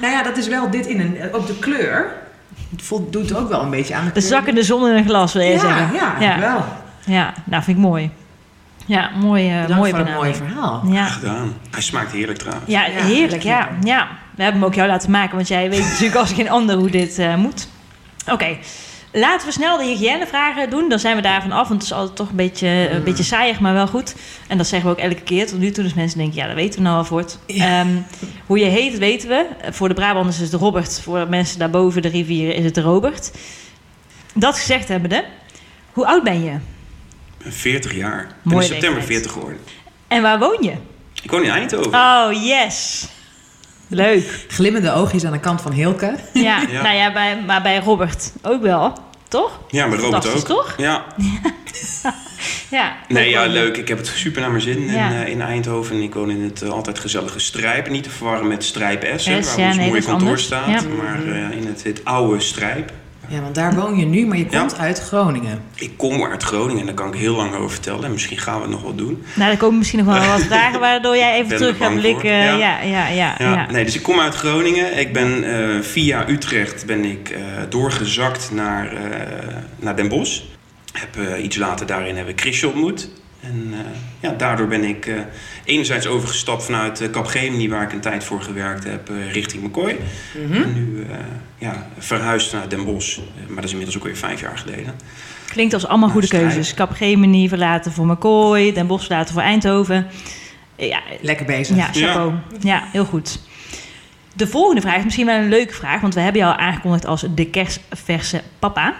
nou 0.00 0.12
ja, 0.12 0.22
dat 0.22 0.36
is 0.36 0.46
wel 0.48 0.70
dit 0.70 0.86
in 0.86 1.00
een... 1.00 1.32
Ook 1.32 1.46
de 1.46 1.58
kleur 1.58 2.12
voldoet 2.76 3.34
ook 3.34 3.48
wel 3.48 3.62
een 3.62 3.70
beetje 3.70 3.94
aan 3.94 4.10
de 4.14 4.20
zakkende 4.20 4.62
zon 4.62 4.88
in 4.88 4.94
een 4.96 5.04
glas, 5.04 5.32
wil 5.32 5.42
je 5.42 5.52
ja, 5.52 5.58
zeggen? 5.58 5.92
Ja, 5.94 6.14
ja. 6.20 6.38
wel. 6.38 6.64
Ja, 7.04 7.34
nou 7.44 7.62
vind 7.62 7.76
ik 7.76 7.82
mooi. 7.82 8.10
Ja, 8.86 9.10
mooie, 9.20 9.50
Bedankt 9.60 9.74
mooie 9.74 9.90
voor 9.90 9.98
het 9.98 10.08
mooie 10.14 10.30
benadering. 10.32 10.52
verhaal. 10.52 10.82
Ja. 10.86 11.04
Gedaan. 11.04 11.54
Hij 11.70 11.82
smaakt 11.82 12.12
heerlijk 12.12 12.38
trouwens. 12.38 12.70
Ja, 12.70 12.86
Ja, 12.86 13.02
heerlijk, 13.02 13.42
ja. 13.42 13.68
ja. 13.84 14.08
We 14.38 14.44
hebben 14.44 14.60
hem 14.60 14.70
ook 14.70 14.76
jou 14.76 14.88
laten 14.88 15.10
maken, 15.10 15.36
want 15.36 15.48
jij 15.48 15.70
weet 15.70 15.80
natuurlijk 15.80 16.14
als 16.14 16.32
geen 16.32 16.50
ander 16.50 16.76
hoe 16.76 16.90
dit 16.90 17.18
eh, 17.18 17.34
moet. 17.34 17.68
Oké, 18.30 18.56
laten 19.12 19.46
we 19.46 19.52
snel 19.52 19.76
de 19.76 19.84
hygiënevragen 19.84 20.70
doen. 20.70 20.88
Dan 20.88 20.98
zijn 20.98 21.16
we 21.16 21.22
daarvan 21.22 21.52
af, 21.52 21.68
want 21.68 21.82
het 21.82 21.90
is 21.90 21.96
altijd 21.96 22.16
toch 22.16 22.28
een 22.28 22.36
beetje, 22.36 22.90
een 22.90 23.02
beetje 23.02 23.22
saaiig, 23.22 23.60
maar 23.60 23.72
wel 23.72 23.86
goed. 23.86 24.14
En 24.48 24.56
dat 24.56 24.66
zeggen 24.66 24.88
we 24.90 24.96
ook 24.96 25.02
elke 25.02 25.22
keer 25.22 25.46
tot 25.46 25.58
nu 25.58 25.70
toe. 25.70 25.84
Dus 25.84 25.94
mensen 25.94 26.18
denken, 26.18 26.36
ja, 26.36 26.46
dat 26.46 26.54
weten 26.54 26.78
we 26.78 26.84
nou 26.84 26.96
al 26.96 27.04
voort. 27.04 27.38
Ja. 27.46 27.80
Ehm, 27.80 27.88
hoe 28.46 28.58
je 28.58 28.64
heet, 28.64 28.98
weten 28.98 29.28
we. 29.28 29.46
Voor 29.70 29.88
de 29.88 29.94
Brabanders 29.94 30.40
is 30.40 30.52
het 30.52 30.60
Robert. 30.60 31.00
Voor 31.00 31.28
mensen 31.28 31.58
daarboven 31.58 32.02
de 32.02 32.08
rivieren 32.08 32.54
is 32.54 32.64
het 32.64 32.74
de 32.74 32.80
Robert. 32.80 33.30
Dat 34.34 34.58
gezegd 34.58 34.88
hebbende, 34.88 35.24
hoe 35.92 36.06
oud 36.06 36.22
ben 36.22 36.44
je? 36.44 36.50
Ik 36.50 37.44
ben 37.44 37.52
40 37.52 37.94
jaar. 37.94 38.20
Ik 38.20 38.28
ben 38.28 38.52
Mooie 38.52 38.66
in 38.66 38.68
september 38.72 38.98
leeftijd. 38.98 39.20
40 39.20 39.32
geworden. 39.32 39.60
En 40.08 40.22
waar 40.22 40.38
woon 40.38 40.58
je? 40.60 40.72
Ik 41.22 41.30
woon 41.30 41.42
in 41.42 41.50
Eindhoven. 41.50 41.94
Oh, 41.94 42.44
yes. 42.44 43.08
Leuk. 44.02 44.44
Glimmende 44.48 44.92
oogjes 44.92 45.24
aan 45.24 45.32
de 45.32 45.40
kant 45.40 45.60
van 45.60 45.72
Hilke. 45.72 46.14
Ja, 46.32 46.62
Ja. 46.70 46.82
nou 46.82 46.96
ja, 46.96 47.12
bij, 47.12 47.42
maar 47.46 47.62
bij 47.62 47.78
Robert 47.78 48.32
ook 48.42 48.62
wel, 48.62 48.92
toch? 49.28 49.60
ja, 49.68 49.86
met 49.86 50.00
Robert 50.00 50.34
ook. 50.34 50.44
toch? 50.44 50.74
Ja. 50.76 51.04
Ja. 52.70 52.96
Nee, 53.08 53.30
ja, 53.30 53.46
leuk. 53.46 53.76
Ik 53.76 53.88
heb 53.88 53.98
het 53.98 54.06
super 54.06 54.40
naar 54.40 54.50
mijn 54.50 54.62
zin 54.62 54.80
Ja. 54.82 55.10
in, 55.10 55.16
eh, 55.24 55.28
in 55.32 55.40
Eindhoven. 55.40 56.02
Ik 56.02 56.14
woon 56.14 56.30
in 56.30 56.42
het 56.42 56.62
eh, 56.62 56.70
altijd 56.70 56.98
gezellige 56.98 57.38
Strijp. 57.38 57.88
Niet 57.90 58.02
te 58.02 58.10
verwarren 58.10 58.46
met 58.46 58.64
Strijp 58.64 59.02
S, 59.16 59.26
waar 59.26 59.32
ja, 59.34 59.36
ons 59.36 59.56
nee, 59.56 59.76
mooie 59.76 59.88
dat 59.90 59.96
is 59.98 60.04
kantoor 60.04 60.26
anders. 60.28 60.42
staat. 60.44 60.68
Ja. 60.68 60.80
Maar 61.02 61.22
eh, 61.26 61.56
in 61.56 61.66
het, 61.66 61.82
het 61.84 62.04
oude 62.04 62.40
Strijp. 62.40 62.92
Ja, 63.28 63.40
want 63.40 63.54
daar 63.54 63.74
woon 63.74 63.96
je 63.98 64.04
nu, 64.06 64.26
maar 64.26 64.36
je 64.38 64.46
Ja. 64.50 64.58
komt 64.58 64.78
uit 64.78 65.00
Groningen. 65.00 65.62
Ik 65.74 65.90
kom 65.96 66.24
uit 66.24 66.42
Groningen 66.42 66.80
en 66.80 66.86
daar 66.86 66.94
kan 66.94 67.08
ik 67.12 67.18
heel 67.20 67.34
lang 67.36 67.54
over 67.54 67.70
vertellen. 67.70 68.04
En 68.04 68.12
misschien 68.12 68.38
gaan 68.38 68.54
we 68.56 68.60
het 68.62 68.70
nog 68.70 68.82
wel 68.82 68.94
doen. 68.94 69.22
Nou, 69.34 69.50
er 69.50 69.56
komen 69.56 69.78
misschien 69.78 70.04
nog 70.04 70.18
wel 70.18 70.26
wat 70.26 70.42
vragen 70.52 70.80
waardoor 70.80 71.16
jij 71.16 71.34
even 71.38 71.50
er 71.52 71.56
terug 71.58 71.76
gaat 71.76 71.94
blikken. 71.94 72.30
Ja. 72.30 72.56
Ja, 72.56 72.80
ja, 72.82 73.08
ja. 73.08 73.34
ja, 73.38 73.52
Ja, 73.52 73.66
Nee, 73.70 73.84
dus 73.84 73.94
ik 73.94 74.02
kom 74.02 74.20
uit 74.20 74.34
Groningen. 74.34 74.98
Ik 74.98 75.12
ben 75.12 75.44
eh, 75.44 75.80
via 75.82 76.28
Utrecht 76.28 76.86
ben 76.86 77.04
ik 77.04 77.28
eh, 77.30 77.40
doorgezakt 77.68 78.50
naar, 78.52 78.92
eh, 78.92 79.56
naar 79.76 79.96
Den 79.96 80.08
Bosch. 80.08 80.40
Heb, 80.92 81.16
eh, 81.26 81.44
iets 81.44 81.56
later 81.56 81.86
daarin 81.86 82.16
heb 82.16 82.28
ik 82.28 82.40
Chrisje 82.40 82.66
ontmoet. 82.66 83.08
En 83.40 83.68
eh, 83.72 83.78
ja, 84.20 84.30
daardoor 84.36 84.66
ben 84.66 84.84
ik 84.84 85.06
eh, 85.06 85.14
enerzijds 85.64 86.06
overgestapt 86.06 86.64
vanuit 86.64 87.00
uh, 87.00 87.10
Capgemini, 87.10 87.68
waar 87.68 87.82
ik 87.82 87.92
een 87.92 88.00
tijd 88.00 88.24
voor 88.24 88.42
gewerkt 88.42 88.84
heb, 88.84 89.10
eh, 89.10 89.32
richting 89.32 89.62
McCoy. 89.62 89.96
En 90.52 90.72
nu 90.74 91.06
eh, 91.10 91.16
ja, 91.58 91.86
verhuisd 91.98 92.52
naar 92.52 92.68
Den 92.68 92.84
Bosch. 92.84 93.18
Eh, 93.18 93.24
maar 93.46 93.54
dat 93.54 93.64
is 93.64 93.70
inmiddels 93.70 93.96
ook 93.98 94.04
weer 94.04 94.16
vijf 94.16 94.40
jaar 94.40 94.58
geleden. 94.58 94.94
Klinkt 95.46 95.74
als 95.74 95.86
allemaal 95.86 96.08
goede 96.08 96.26
strijd. 96.26 96.44
keuzes. 96.44 96.74
Capgemini 96.74 97.48
verlaten 97.48 97.92
voor 97.92 98.06
McCoy, 98.06 98.72
Den 98.72 98.86
Bosch 98.86 99.06
verlaten 99.06 99.34
voor 99.34 99.42
Eindhoven. 99.42 100.06
Ja, 100.76 101.00
Lekker 101.20 101.46
bezig. 101.46 101.76
ja 101.76 101.88
chapeau. 101.92 102.32
Ja. 102.60 102.82
heel 102.92 103.04
goed. 103.04 103.40
De 104.34 104.46
volgende 104.46 104.80
vraag 104.80 104.96
is 104.96 105.04
misschien 105.04 105.26
wel 105.26 105.38
een 105.38 105.48
leuke 105.48 105.74
vraag, 105.74 106.00
want 106.00 106.14
we 106.14 106.20
hebben 106.20 106.40
jou 106.40 106.52
al 106.52 106.58
aangekondigd 106.60 107.06
als 107.06 107.24
de 107.34 107.46
kerstverse 107.46 108.42
papa. 108.58 108.94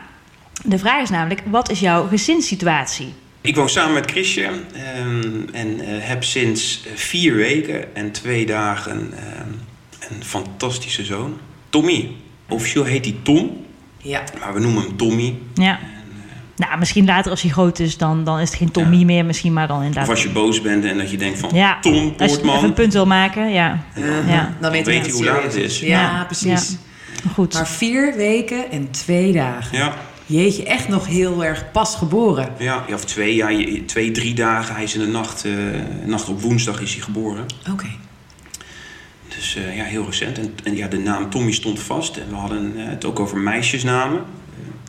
De 0.65 0.79
vraag 0.79 1.03
is 1.03 1.11
namelijk, 1.11 1.43
wat 1.45 1.71
is 1.71 1.81
jouw 1.81 2.07
gezinssituatie? 2.09 3.15
Ik 3.41 3.57
woon 3.57 3.69
samen 3.69 3.95
met 3.95 4.11
Chrisje 4.11 4.43
ehm, 4.43 5.33
en 5.53 5.81
eh, 5.81 5.87
heb 5.99 6.25
sinds 6.25 6.83
eh, 6.87 6.93
vier 6.97 7.35
weken 7.35 7.97
en 7.97 8.13
twee 8.13 8.47
dagen 8.47 9.13
ehm, 9.17 9.49
een 10.13 10.25
fantastische 10.25 11.05
zoon. 11.05 11.37
Tommy. 11.69 12.11
Officieel 12.49 12.85
heet 12.85 13.05
hij 13.05 13.15
Tom, 13.23 13.65
Ja. 13.99 14.23
maar 14.41 14.55
we 14.55 14.61
noemen 14.61 14.83
hem 14.83 14.97
Tommy. 14.97 15.35
Ja. 15.55 15.79
Nou, 16.57 16.79
misschien 16.79 17.05
later 17.05 17.31
als 17.31 17.43
hij 17.43 17.51
groot 17.51 17.79
is, 17.79 17.97
dan, 17.97 18.25
dan 18.25 18.39
is 18.41 18.49
het 18.49 18.59
geen 18.59 18.71
Tommy 18.71 18.97
Ja. 18.99 19.05
meer, 19.05 19.25
misschien 19.25 19.53
maar 19.53 19.67
dan 19.67 19.77
Of 19.79 19.83
inderdaad. 19.85 20.09
als 20.11 20.23
je 20.23 20.29
boos 20.31 20.61
bent 20.61 20.85
en 20.85 20.99
dat 20.99 21.11
je 21.11 21.17
denkt 21.17 21.39
van 21.39 21.51
Ja, 21.55 21.79
Tom 21.81 21.93
Als 21.93 22.03
je 22.03 22.07
even 22.25 22.27
Poortman. 22.27 22.65
een 22.65 22.73
punt 22.73 22.93
wil 22.93 23.07
maken, 23.07 23.51
ja. 23.53 23.85
Ja. 24.27 24.57
Dan 24.61 24.71
weet, 24.71 24.87
weet 24.87 25.01
hij 25.07 25.11
hoe 25.15 25.25
laat 25.25 25.43
het 25.43 25.55
is. 25.55 25.81
Ja, 25.81 25.87
Ja, 25.87 26.25
precies. 26.25 26.77
Goed. 27.35 27.55
Maar 27.55 27.69
vier 27.69 28.15
weken 28.17 28.71
en 28.71 28.91
twee 28.91 29.33
dagen. 29.33 29.79
Ja, 29.79 29.95
Jeetje, 30.29 30.65
echt 30.65 30.89
nog 30.89 31.07
heel 31.07 31.45
erg 31.45 31.71
pas 31.71 31.95
geboren. 31.95 32.53
ja, 32.59 32.85
ja, 32.89 32.95
of 32.95 33.05
twee, 33.05 33.35
ja, 33.35 33.81
twee, 33.87 34.11
drie 34.11 34.35
dagen. 34.35 34.75
Hij 34.75 34.85
is 34.85 34.95
in 34.95 35.01
de 35.01 35.07
nacht, 35.07 35.45
eh, 35.45 35.53
nacht 36.05 36.29
op 36.29 36.41
woensdag 36.41 36.81
is 36.81 36.93
hij 36.93 37.03
geboren. 37.03 37.47
Oké. 37.71 37.87
Dus 39.39 39.57
eh, 39.57 39.77
ja, 39.77 39.85
heel 39.85 40.05
recent. 40.05 40.39
En, 40.39 40.55
en 40.65 40.77
ja, 40.77 40.89
de 40.89 40.99
naam 40.99 41.31
Tommy 41.31 41.53
stond 41.53 41.81
vast. 41.81 42.17
En 42.17 42.29
we 42.29 42.35
hadden 42.35 42.73
eh, 42.77 42.89
het 42.89 43.05
ook 43.05 43.21
over 43.21 43.39
meisjesnamen. 43.39 44.23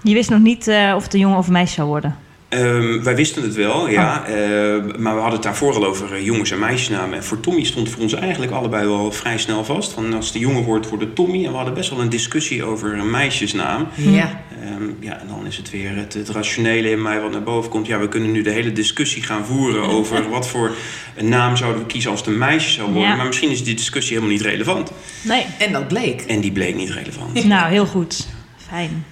Je 0.04 0.14
wist 0.14 0.30
nog 0.30 0.40
niet 0.40 0.68
eh, 0.68 0.94
of 0.96 1.04
het 1.04 1.14
een 1.14 1.20
jongen 1.20 1.38
of 1.38 1.48
een 1.48 1.54
meisje 1.54 1.74
zou 1.74 1.88
worden. 1.88 2.18
Ehm, 2.50 3.04
wij 3.04 3.16
wisten 3.16 3.44
het 3.44 3.56
wel, 3.56 3.90
ja. 3.90 4.26
Ehm, 4.26 5.02
maar 5.02 5.14
we 5.14 5.20
hadden 5.20 5.34
het 5.34 5.44
daarvoor 5.44 5.76
al 5.76 5.86
over 5.86 6.14
eh, 6.14 6.26
jongens- 6.26 6.52
en 6.52 6.60
meisjesnamen. 6.60 7.18
En 7.18 7.24
voor 7.24 7.40
Tommy 7.40 7.64
stond 7.64 7.90
voor 7.90 8.02
ons 8.02 8.14
eigenlijk 8.14 8.52
allebei 8.52 8.88
wel 8.88 9.12
vrij 9.12 9.38
snel 9.38 9.66
vast. 9.66 9.92
Van 9.92 10.14
als 10.14 10.32
de 10.32 10.40
jongen 10.40 10.64
wordt, 10.64 10.88
wordt 10.90 11.04
het 11.04 11.16
Tommy. 11.16 11.46
En 11.46 11.52
we 11.52 11.56
hadden 11.56 11.74
best 11.74 11.90
wel 11.90 12.00
een 12.00 12.10
discussie 12.10 12.64
over 12.64 12.94
een 12.94 13.10
meisjesnaam. 13.10 13.88
Ja. 13.96 14.42
Ehm, 14.62 14.84
ja, 15.00 15.20
en 15.20 15.28
dan 15.28 15.46
is 15.46 15.58
het 15.58 15.70
weer 15.70 15.96
het, 15.96 16.14
het 16.14 16.30
rationele 16.30 16.90
in 16.90 17.02
mij 17.02 17.22
wat 17.22 17.32
naar 17.32 17.44
boven 17.44 17.70
komt. 17.70 17.88
Ja, 17.88 18.00
we 18.00 18.08
kunnen 18.08 18.32
nu 18.32 18.42
de 18.42 18.52
hele 18.52 18.74
discussie 18.74 19.24
gaan 19.24 19.46
voeren 19.46 19.84
over 19.98 20.30
wat 20.30 20.48
voor 20.48 20.72
een 21.16 21.30
naam 21.30 21.56
zouden 21.58 21.82
we 21.82 21.88
kiezen 21.88 22.12
als 22.12 22.20
het 22.20 22.30
een 22.30 22.38
meisje 22.38 22.72
zou 22.72 22.92
worden. 22.92 23.10
Ja. 23.10 23.16
Maar 23.16 23.26
misschien 23.26 23.52
is 23.52 23.64
die 23.64 23.76
discussie 23.76 24.16
helemaal 24.16 24.36
niet 24.38 24.46
relevant. 24.46 24.92
Nee. 25.22 25.46
En 25.60 25.72
dat 25.72 25.88
bleek. 25.88 26.22
En 26.22 26.40
die 26.42 26.52
bleek 26.52 26.76
niet 26.76 26.90
relevant. 26.90 27.46
Nou, 27.46 27.72
heel 27.72 27.86
goed. 27.86 28.28
Fijn. 28.70 29.06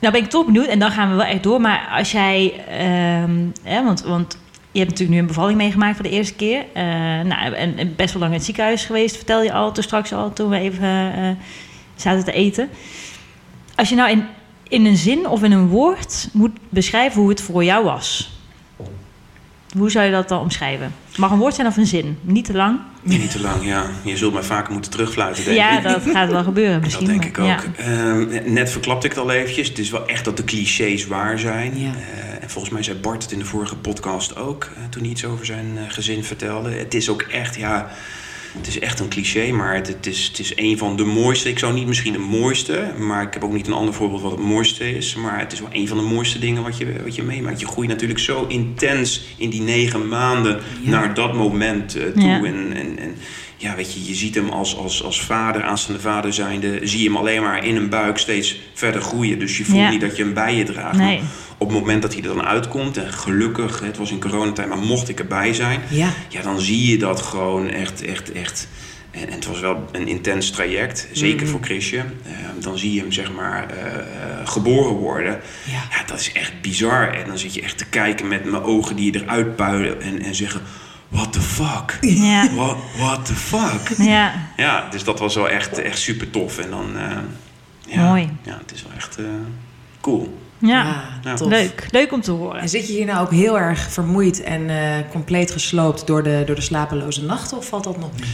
Nou 0.00 0.12
ben 0.12 0.22
ik 0.22 0.30
toch 0.30 0.46
benieuwd 0.46 0.66
en 0.66 0.78
dan 0.78 0.90
gaan 0.90 1.10
we 1.10 1.14
wel 1.14 1.24
echt 1.24 1.42
door. 1.42 1.60
Maar 1.60 1.88
als 1.98 2.12
jij, 2.12 2.64
ehm, 2.68 3.84
want, 3.84 4.00
want 4.00 4.38
je 4.72 4.78
hebt 4.78 4.90
natuurlijk 4.90 5.10
nu 5.10 5.18
een 5.18 5.26
bevalling 5.26 5.58
meegemaakt 5.58 5.94
voor 5.94 6.04
de 6.04 6.10
eerste 6.10 6.34
keer. 6.34 6.64
Eh, 6.72 6.84
nou, 7.20 7.54
en, 7.54 7.78
en 7.78 7.96
best 7.96 8.12
wel 8.12 8.20
lang 8.20 8.32
in 8.32 8.38
het 8.38 8.46
ziekenhuis 8.46 8.84
geweest, 8.84 9.16
vertel 9.16 9.42
je 9.42 9.52
al 9.52 9.72
toen 9.72 9.82
straks 9.82 10.12
al 10.12 10.32
toen 10.32 10.48
we 10.48 10.58
even 10.58 11.14
eh, 11.14 11.30
zaten 11.94 12.24
te 12.24 12.32
eten. 12.32 12.68
Als 13.74 13.88
je 13.88 13.94
nou 13.94 14.10
in, 14.10 14.24
in 14.68 14.86
een 14.86 14.96
zin 14.96 15.28
of 15.28 15.42
in 15.42 15.52
een 15.52 15.68
woord 15.68 16.28
moet 16.32 16.58
beschrijven 16.68 17.20
hoe 17.20 17.30
het 17.30 17.40
voor 17.40 17.64
jou 17.64 17.84
was. 17.84 18.30
Hoe 19.78 19.90
zou 19.90 20.04
je 20.04 20.12
dat 20.12 20.28
dan 20.28 20.40
omschrijven? 20.40 20.94
Het 21.20 21.28
mag 21.28 21.38
een 21.38 21.44
woord 21.44 21.54
zijn 21.54 21.66
of 21.66 21.76
een 21.76 21.86
zin, 21.86 22.18
niet 22.20 22.44
te 22.44 22.52
lang. 22.52 22.78
Niet 23.02 23.30
te 23.30 23.40
lang, 23.40 23.64
ja. 23.64 23.86
Je 24.04 24.16
zult 24.16 24.32
mij 24.32 24.42
vaker 24.42 24.72
moeten 24.72 24.90
terugfluiten, 24.90 25.44
denk 25.44 25.56
ja, 25.56 25.76
ik. 25.78 25.82
dat 25.82 26.02
gaat 26.12 26.30
wel 26.30 26.42
gebeuren 26.42 26.80
misschien. 26.80 27.06
Dat 27.06 27.20
denk 27.20 27.36
ik 27.36 27.38
ook. 27.38 27.46
ja. 27.46 27.60
Ehm, 27.76 28.52
net 28.52 28.70
verklapte 28.70 29.06
ik 29.06 29.12
het 29.12 29.22
al 29.22 29.30
eventjes. 29.30 29.68
Het 29.68 29.78
is 29.78 29.90
wel 29.90 30.06
echt 30.08 30.24
dat 30.24 30.36
de 30.36 30.44
clichés 30.44 31.06
waar 31.06 31.38
zijn. 31.38 31.78
Ja. 31.78 31.86
Eh, 31.86 32.42
en 32.42 32.50
volgens 32.50 32.72
mij 32.72 32.82
zei 32.82 32.98
Bart 32.98 33.22
het 33.22 33.32
in 33.32 33.38
de 33.38 33.44
vorige 33.44 33.76
podcast 33.76 34.36
ook. 34.36 34.64
eh, 34.64 34.82
toen 34.90 35.02
hij 35.02 35.10
iets 35.10 35.24
over 35.24 35.46
zijn 35.46 35.66
eh, 35.76 35.82
gezin 35.88 36.24
vertelde. 36.24 36.70
Het 36.70 36.94
is 36.94 37.08
ook 37.08 37.22
echt, 37.22 37.56
ja... 37.56 37.90
Het 38.58 38.66
is 38.66 38.78
echt 38.78 39.00
een 39.00 39.08
cliché, 39.08 39.50
maar 39.52 39.74
het, 39.74 39.86
het, 39.86 40.06
is, 40.06 40.26
het 40.26 40.38
is 40.38 40.52
een 40.54 40.78
van 40.78 40.96
de 40.96 41.04
mooiste. 41.04 41.48
Ik 41.48 41.58
zou 41.58 41.72
niet 41.74 41.86
misschien 41.86 42.12
de 42.12 42.18
mooiste, 42.18 42.92
maar 42.98 43.22
ik 43.22 43.32
heb 43.34 43.44
ook 43.44 43.52
niet 43.52 43.66
een 43.66 43.72
ander 43.72 43.94
voorbeeld 43.94 44.22
wat 44.22 44.30
het 44.30 44.40
mooiste 44.40 44.96
is. 44.96 45.14
Maar 45.14 45.38
het 45.38 45.52
is 45.52 45.60
wel 45.60 45.68
een 45.72 45.88
van 45.88 45.96
de 45.96 46.02
mooiste 46.02 46.38
dingen 46.38 46.62
wat 46.62 46.78
je, 46.78 47.02
wat 47.04 47.14
je 47.14 47.22
meemaakt. 47.22 47.60
Je 47.60 47.66
groeit 47.66 47.88
natuurlijk 47.88 48.20
zo 48.20 48.44
intens 48.48 49.22
in 49.36 49.50
die 49.50 49.60
negen 49.62 50.08
maanden 50.08 50.60
Ja. 50.82 50.90
naar 50.90 51.14
dat 51.14 51.34
moment 51.34 51.96
eh, 51.96 52.04
toe. 52.06 52.22
Ja. 52.22 52.44
En, 52.44 52.72
en, 52.74 52.98
en 52.98 53.14
ja, 53.60 53.74
weet 53.74 53.92
je, 53.94 54.04
je 54.04 54.14
ziet 54.14 54.34
hem 54.34 54.48
als, 54.48 54.76
als, 54.76 55.02
als 55.02 55.20
vader, 55.22 55.62
aanstaande 55.62 56.00
vader 56.00 56.32
zijnde, 56.32 56.78
zie 56.82 56.98
je 56.98 57.04
hem 57.08 57.16
alleen 57.16 57.42
maar 57.42 57.64
in 57.64 57.76
een 57.76 57.88
buik 57.88 58.18
steeds 58.18 58.60
verder 58.74 59.00
groeien. 59.02 59.38
Dus 59.38 59.56
je 59.58 59.64
voelt 59.64 59.78
Ja. 59.78 59.90
niet 59.90 60.00
dat 60.00 60.16
je 60.16 60.22
hem 60.22 60.34
bij 60.34 60.54
je 60.54 60.64
draagt. 60.64 60.96
Nee. 60.96 61.20
Op 61.58 61.68
het 61.70 61.78
moment 61.78 62.02
dat 62.02 62.12
hij 62.14 62.22
er 62.22 62.28
dan 62.28 62.44
uitkomt, 62.44 62.96
en 62.96 63.12
gelukkig, 63.12 63.80
het 63.80 63.96
was 63.96 64.10
in 64.10 64.20
coronatijd, 64.20 64.68
maar 64.68 64.78
mocht 64.78 65.08
ik 65.08 65.18
erbij 65.18 65.54
zijn, 65.54 65.80
Ja. 65.88 66.08
ja, 66.28 66.42
dan 66.42 66.60
zie 66.60 66.90
je 66.90 66.98
dat 66.98 67.22
gewoon 67.22 67.68
echt, 67.68 68.04
echt, 68.04 68.32
echt. 68.32 68.68
En, 69.10 69.26
en 69.28 69.32
het 69.34 69.46
was 69.46 69.60
wel 69.60 69.84
een 69.92 70.08
intens 70.08 70.50
traject, 70.50 71.08
zeker 71.12 71.42
Mhm. 71.42 71.50
voor 71.50 71.60
Chrisje. 71.62 71.96
Eh, 71.96 72.32
dan 72.58 72.78
zie 72.78 72.92
je 72.94 73.00
hem, 73.00 73.12
zeg 73.12 73.32
maar, 73.32 73.70
eh, 73.70 73.86
eh, 73.94 74.02
geboren 74.44 74.94
worden. 74.94 75.40
Ja. 75.64 75.72
Ja, 75.98 76.04
dat 76.06 76.20
is 76.20 76.32
echt 76.32 76.60
bizar. 76.60 77.10
En 77.14 77.26
dan 77.26 77.38
zit 77.38 77.54
je 77.54 77.62
echt 77.62 77.78
te 77.78 77.86
kijken 77.86 78.28
met 78.28 78.44
mijn 78.44 78.62
ogen 78.62 78.96
die 78.96 79.14
eruit 79.22 79.56
puilen 79.56 80.02
en, 80.02 80.22
en 80.22 80.34
zeggen: 80.34 80.60
What 81.10 81.32
the 81.32 81.40
fuck? 81.40 81.98
Ja. 82.00 82.54
What, 82.54 82.76
what 82.98 83.26
the 83.26 83.34
fuck? 83.34 83.96
Ja, 83.98 84.32
Ja, 84.56 84.88
dus 84.90 85.04
dat 85.04 85.18
was 85.18 85.34
wel 85.34 85.48
echt, 85.48 85.78
echt 85.78 85.98
super 85.98 86.30
tof. 86.30 86.58
En 86.58 86.70
dan, 86.70 86.98
eh, 86.98 87.16
ja, 87.86 88.08
Mooi. 88.08 88.30
Ja, 88.42 88.58
het 88.60 88.72
is 88.74 88.82
wel 88.82 88.92
echt 88.96 89.16
eh, 89.18 89.24
cool. 90.00 90.38
ja. 90.58 91.02
Leuk. 91.38 91.86
Leuk 91.90 92.12
om 92.12 92.20
te 92.20 92.30
horen. 92.30 92.60
En 92.60 92.68
zit 92.68 92.86
je 92.86 92.92
hier 92.92 93.06
nou 93.06 93.20
ook 93.20 93.30
heel 93.30 93.58
erg 93.58 93.90
vermoeid 93.90 94.42
en 94.42 94.70
eh, 94.70 95.10
compleet 95.10 95.50
gesloopt 95.50 96.06
door 96.06 96.22
de, 96.22 96.42
door 96.46 96.54
de 96.56 96.60
slapeloze 96.60 97.24
nachten? 97.24 97.56
Of 97.56 97.66
valt 97.66 97.84
dat 97.84 97.98
nog 97.98 98.10
mee? 98.20 98.30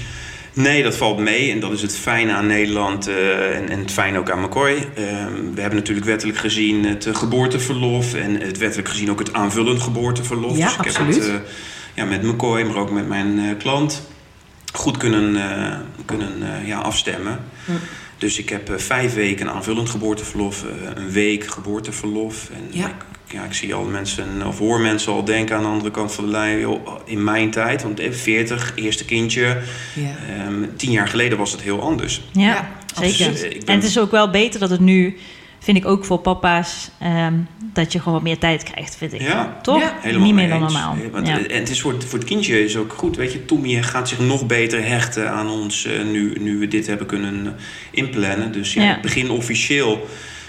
Nee, 0.53 0.83
dat 0.83 0.97
valt 0.97 1.19
mee. 1.19 1.51
En 1.51 1.61
dat 1.61 1.73
is 1.73 1.83
het 1.83 1.97
fijne 1.97 2.33
aan 2.33 2.47
Nederland 2.47 3.09
eh, 3.09 3.57
en, 3.57 3.69
en 3.69 3.79
het 3.79 3.93
fijne 3.93 4.19
ook 4.19 4.31
aan 4.31 4.41
McCoy. 4.41 4.89
Ehm, 4.95 5.55
we 5.55 5.61
hebben 5.61 5.79
natuurlijk 5.79 6.07
wettelijk 6.07 6.39
gezien 6.39 6.85
het 6.85 7.09
geboorteverlof... 7.13 8.15
en 8.15 8.41
het 8.41 8.59
wettelijk 8.59 8.89
gezien 8.89 9.11
ook 9.11 9.19
het 9.19 9.33
aanvullend 9.33 9.83
geboorteverlof. 9.83 10.57
Ja, 10.57 10.65
dus 10.67 10.75
ik 10.75 10.79
absoluut. 10.79 11.15
heb 11.15 11.25
het 11.25 11.33
eh, 11.33 11.49
ja, 11.97 12.05
met 12.05 12.23
McCoy, 12.23 12.63
maar 12.63 12.77
ook 12.77 12.91
met 12.91 13.09
mijn 13.09 13.39
eh, 13.39 13.45
klant... 13.59 14.03
goed 14.73 14.97
kunnen, 14.97 15.37
eh, 15.37 15.79
kunnen 16.05 16.33
eh, 16.43 16.69
ja, 16.69 16.79
afstemmen. 16.79 17.39
Hm. 17.65 17.73
Dus 18.19 18.39
ik 18.39 18.49
heb 18.49 18.71
eh, 18.71 18.77
vijf 18.79 19.15
weken 19.15 19.51
aanvullend 19.51 19.91
geboorteverlof, 19.91 20.65
eh, 20.65 20.91
een 20.95 21.11
week 21.11 21.47
geboorteverlof. 21.47 22.51
En 22.55 22.79
Ja. 22.79 22.87
ik, 22.87 22.95
ja, 23.35 23.45
ik 23.45 23.53
zie 23.53 23.75
al 23.75 23.85
mensen, 23.85 24.47
of 24.47 24.59
hoor 24.59 24.81
mensen 24.81 25.13
al 25.13 25.25
denken 25.25 25.57
aan 25.57 25.63
de 25.63 25.69
andere 25.69 25.91
kant 25.91 26.13
van 26.13 26.25
de 26.25 26.31
lijn... 26.31 26.59
joh, 26.59 26.99
in 27.05 27.25
mijn 27.25 27.51
tijd, 27.51 27.83
want 27.83 28.01
eh, 28.01 28.13
40, 28.13 28.73
eerste 28.75 29.05
kindje... 29.05 29.59
Ja. 29.95 30.17
Ehm, 30.39 30.65
tien 30.77 30.91
jaar 30.91 31.09
geleden 31.09 31.39
was 31.39 31.53
het 31.53 31.61
heel 31.63 31.81
anders. 31.83 32.23
Ja, 32.33 32.43
Ja, 33.01 33.09
zeker. 33.09 33.33
ben- 33.33 33.67
En 33.67 33.75
het 33.75 33.85
is 33.85 33.99
ook 33.99 34.11
wel 34.11 34.31
beter 34.31 34.61
dat 34.61 34.71
het 34.71 34.81
nu, 34.81 35.17
vind 35.67 35.79
ik 35.79 35.87
ook 35.87 36.05
voor 36.05 36.19
papa's, 36.19 36.91
ehm, 36.99 37.35
dat 37.73 37.93
je 37.93 37.99
gewoon 37.99 38.15
wat 38.15 38.23
meer 38.23 38.39
tijd 38.39 38.63
krijgt, 38.63 38.97
vind 38.97 39.13
ik. 39.13 39.21
Ja, 39.21 39.59
Toch? 39.63 39.81
Ja, 39.81 39.95
helemaal 40.01 40.27
Niet 40.27 40.35
mee 40.35 40.47
meer 40.49 40.59
dan 40.59 40.63
normaal. 40.63 40.95
Eh, 40.95 41.13
Want, 41.13 41.27
Ja. 41.27 41.39
eh, 41.39 41.55
En 41.55 41.61
het 41.61 41.71
is 41.71 41.81
voor, 41.81 41.93
het, 41.93 42.05
voor 42.05 42.19
het 42.19 42.29
kindje 42.29 42.65
is 42.65 42.77
ook 42.77 42.93
goed. 42.93 43.17
Weet 43.17 43.33
je, 43.33 43.45
Tommy 43.45 43.83
gaat 43.83 44.09
zich 44.09 44.19
nog 44.19 44.47
beter 44.47 44.87
hechten 44.89 45.31
aan 45.31 45.49
ons 45.49 45.85
eh, 45.85 46.05
nu, 46.05 46.37
nu 46.41 46.59
we 46.59 46.69
dit 46.69 46.87
hebben 46.87 47.07
kunnen 47.07 47.47
eh, 47.47 47.53
inplannen. 47.91 48.53
Dus 48.53 48.75
ja, 48.75 48.97
ik 48.97 49.03
begin 49.03 49.31
officieel. 49.31 50.07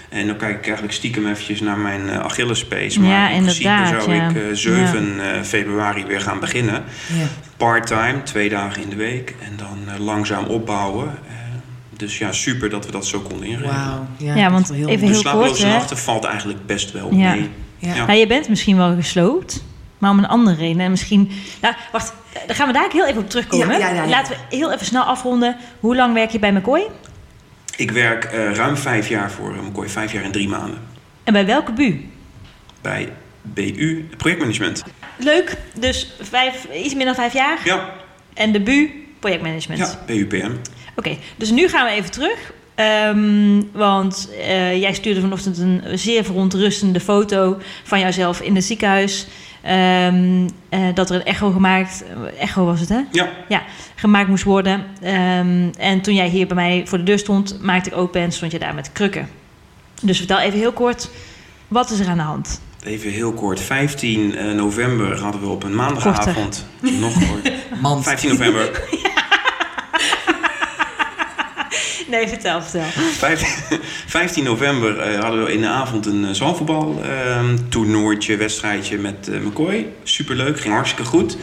En 0.08 0.26
dan 0.26 0.36
kijk 0.36 0.56
ik 0.58 0.64
eigenlijk 0.64 0.94
stiekem 0.94 1.26
eventjes 1.26 1.60
naar 1.60 1.78
mijn 1.78 2.00
uh, 2.06 2.18
Achillespees. 2.18 2.98
Maar 2.98 3.08
Ja, 3.10 3.28
in 3.30 3.42
principe 3.42 3.82
zou 3.86 4.12
ja. 4.14 4.28
ik 4.28 4.36
eh, 4.36 4.42
7 4.52 5.34
eh, 5.34 5.42
februari 5.42 6.04
weer 6.04 6.20
gaan 6.20 6.40
beginnen. 6.40 6.74
Ja. 7.18 7.26
Part-time, 7.56 8.22
twee 8.22 8.48
dagen 8.48 8.82
in 8.82 8.88
de 8.88 8.96
week. 8.96 9.34
En 9.44 9.52
dan 9.56 9.94
eh, 9.94 10.00
langzaam 10.04 10.44
opbouwen. 10.44 11.18
Eh, 11.98 12.06
dus 12.06 12.18
ja, 12.18 12.32
super 12.32 12.70
dat 12.70 12.86
we 12.86 12.92
dat 12.92 13.06
zo 13.06 13.20
konden 13.20 13.46
inregelen. 13.48 13.84
Wauw. 14.16 14.36
Ja, 14.36 14.50
want 14.50 14.72
heel 14.72 14.88
even 14.88 15.06
De 15.06 15.12
heel 15.12 15.20
slapeloze 15.20 15.50
kort, 15.50 15.62
hè? 15.62 15.68
nachten 15.68 15.98
valt 15.98 16.24
eigenlijk 16.24 16.66
best 16.66 16.92
wel 16.92 17.12
Ja. 17.14 17.30
mee. 17.34 17.50
Ja. 17.78 17.94
Ja. 17.94 18.06
Nou, 18.06 18.18
je 18.18 18.26
bent 18.26 18.48
misschien 18.48 18.76
wel 18.76 18.94
gesloopt, 18.94 19.64
maar 19.98 20.10
om 20.10 20.18
een 20.18 20.26
andere 20.26 20.56
reden. 20.56 20.80
En 20.80 20.90
misschien. 20.90 21.30
Nou, 21.60 21.74
wacht, 21.92 22.12
daar 22.46 22.56
gaan 22.56 22.66
we 22.66 22.72
daar 22.72 22.88
heel 22.92 23.06
even 23.06 23.22
op 23.22 23.30
terugkomen. 23.30 23.68
Ja, 23.68 23.78
ja, 23.78 23.88
ja, 23.94 24.02
ja. 24.02 24.08
Laten 24.08 24.32
we 24.32 24.56
heel 24.56 24.72
even 24.72 24.86
snel 24.86 25.02
afronden. 25.02 25.56
Hoe 25.80 25.96
lang 25.96 26.14
werk 26.14 26.30
je 26.30 26.38
bij 26.38 26.52
McCoy? 26.52 26.86
Ik 27.76 27.90
werk 27.90 28.24
eh, 28.24 28.52
ruim 28.54 28.76
vijf 28.76 29.08
jaar 29.08 29.30
voor 29.30 29.54
uh, 29.54 29.60
McCoy, 29.62 29.88
vijf 29.88 30.12
jaar 30.12 30.22
en 30.24 30.32
drie 30.32 30.48
maanden. 30.48 30.78
En 31.24 31.32
bij 31.32 31.46
welke 31.46 31.72
bu? 31.72 32.08
Bij 32.80 33.12
BU 33.42 34.08
Projectmanagement. 34.16 34.84
Leuk, 35.16 35.56
dus 35.74 36.12
vijf, 36.20 36.66
iets 36.74 36.94
meer 36.94 37.04
dan 37.04 37.14
vijf 37.14 37.32
jaar. 37.32 37.58
Ja. 37.64 37.90
En 38.34 38.52
de 38.52 38.60
bu 38.60 39.06
Projectmanagement. 39.18 39.80
Ja, 39.80 40.14
BUPM. 40.14 40.50
Oké, 40.98 41.16
dus 41.36 41.50
nu 41.50 41.68
gaan 41.68 41.86
we 41.86 41.92
even 41.92 42.10
terug. 42.10 42.52
Um, 43.10 43.70
want 43.72 44.28
uh, 44.38 44.80
jij 44.80 44.94
stuurde 44.94 45.20
vanochtend 45.20 45.58
een 45.58 45.82
zeer 45.94 46.24
verontrustende 46.24 47.00
foto 47.00 47.58
van 47.84 48.00
jouzelf 48.00 48.40
in 48.40 48.54
het 48.54 48.64
ziekenhuis. 48.64 49.26
Um, 50.06 50.42
uh, 50.70 50.94
dat 50.94 51.10
er 51.10 51.16
een 51.16 51.24
echo 51.24 51.50
gemaakt, 51.50 52.04
echo 52.38 52.64
was 52.64 52.80
het 52.80 52.88
hè? 52.88 53.00
Ja. 53.12 53.28
Ja, 53.48 53.62
gemaakt 53.94 54.28
moest 54.28 54.44
worden. 54.44 54.84
Um, 55.02 55.70
en 55.78 56.00
toen 56.02 56.14
jij 56.14 56.28
hier 56.28 56.46
bij 56.46 56.56
mij 56.56 56.82
voor 56.86 56.98
de 56.98 57.04
deur 57.04 57.18
stond, 57.18 57.62
maakte 57.62 57.90
ik 57.90 57.96
open 57.96 58.20
en 58.20 58.32
stond 58.32 58.52
je 58.52 58.58
daar 58.58 58.74
met 58.74 58.92
krukken. 58.92 59.28
Dus 60.02 60.18
vertel 60.18 60.38
even 60.38 60.58
heel 60.58 60.72
kort, 60.72 61.10
wat 61.68 61.90
is 61.90 62.00
er 62.00 62.08
aan 62.08 62.16
de 62.16 62.22
hand? 62.22 62.60
Even 62.84 63.10
heel 63.10 63.32
kort. 63.32 63.60
15 63.60 64.56
november 64.56 65.18
hadden 65.20 65.40
we 65.40 65.48
op 65.48 65.64
een 65.64 65.74
maandagavond. 65.74 66.66
Korter. 66.80 66.98
Nog 66.98 67.28
kort. 67.28 67.52
Man. 67.82 68.02
15 68.02 68.28
november. 68.28 68.70
Nee, 72.14 72.28
vertel, 72.28 72.62
vertel. 72.62 73.36
15 74.06 74.44
november 74.52 75.12
uh, 75.12 75.20
hadden 75.20 75.44
we 75.44 75.52
in 75.52 75.60
de 75.60 75.66
avond 75.66 76.06
een 76.06 76.24
uh, 76.24 76.30
zaalvoetbal 76.30 77.00
uh, 77.04 77.40
toernooitje, 77.68 78.36
wedstrijdje 78.36 78.98
met 78.98 79.28
uh, 79.30 79.40
McCoy. 79.40 79.86
Superleuk, 80.02 80.60
ging 80.60 80.74
hartstikke 80.74 81.04
goed. 81.04 81.36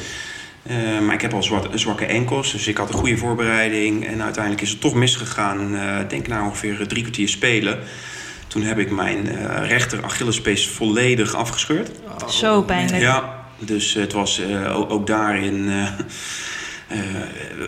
maar 1.02 1.14
ik 1.14 1.22
heb 1.22 1.34
al 1.34 1.44
zwart, 1.44 1.80
zwakke 1.80 2.06
enkels, 2.06 2.52
dus 2.52 2.68
ik 2.68 2.78
had 2.78 2.90
een 2.90 2.96
goede 2.96 3.18
voorbereiding. 3.18 4.08
En 4.08 4.22
uiteindelijk 4.24 4.64
is 4.64 4.70
het 4.70 4.82
toch 4.82 4.94
misgegaan. 4.94 5.76
Ik 6.02 6.10
denk 6.10 6.28
na 6.28 6.46
ongeveer 6.46 6.88
drie 6.88 7.02
kwartier 7.02 7.30
spelen. 7.30 7.80
Toen 8.48 8.62
heb 8.62 8.78
ik 8.78 8.92
mijn 8.92 9.30
rechter 9.66 10.04
Achillespees 10.04 10.68
volledig 10.68 11.34
afgescheurd. 11.34 11.90
Oh, 12.22 12.28
Zo 12.28 12.62
pijnlijk. 12.62 13.02
Ja, 13.02 13.46
dus 13.60 13.94
het 13.94 14.14
was 14.14 14.42
ook 14.90 15.08
daarin... 15.08 15.70
Uh, 16.92 16.98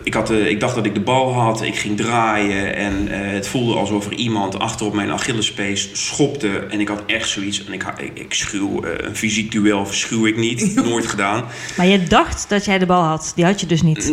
ik, 0.02 0.14
had, 0.14 0.30
uh, 0.30 0.46
ik 0.46 0.60
dacht 0.60 0.74
dat 0.74 0.86
ik 0.86 0.94
de 0.94 1.00
bal 1.00 1.32
had, 1.32 1.62
ik 1.62 1.76
ging 1.76 1.96
draaien 1.96 2.74
en 2.74 3.08
uh, 3.08 3.16
het 3.32 3.48
voelde 3.48 3.74
alsof 3.74 4.06
er 4.06 4.12
iemand 4.12 4.58
achter 4.58 4.86
op 4.86 4.94
mijn 4.94 5.10
Achillespees 5.10 5.90
schopte. 5.92 6.48
En 6.48 6.80
ik 6.80 6.88
had 6.88 7.02
echt 7.06 7.28
zoiets, 7.28 7.64
en 7.64 7.72
ik, 7.72 7.84
ik, 7.98 8.10
ik 8.14 8.34
schuw, 8.34 8.84
een 8.84 9.16
fysiek 9.16 9.50
duel 9.50 9.86
schuw 9.86 10.26
ik 10.26 10.36
niet, 10.36 10.74
nooit 10.84 11.06
gedaan. 11.06 11.44
Maar 11.76 11.86
je 11.86 12.02
dacht 12.02 12.48
dat 12.48 12.64
jij 12.64 12.78
de 12.78 12.86
bal 12.86 13.02
had, 13.02 13.32
die 13.34 13.44
had 13.44 13.60
je 13.60 13.66
dus 13.66 13.82
niet? 13.82 14.12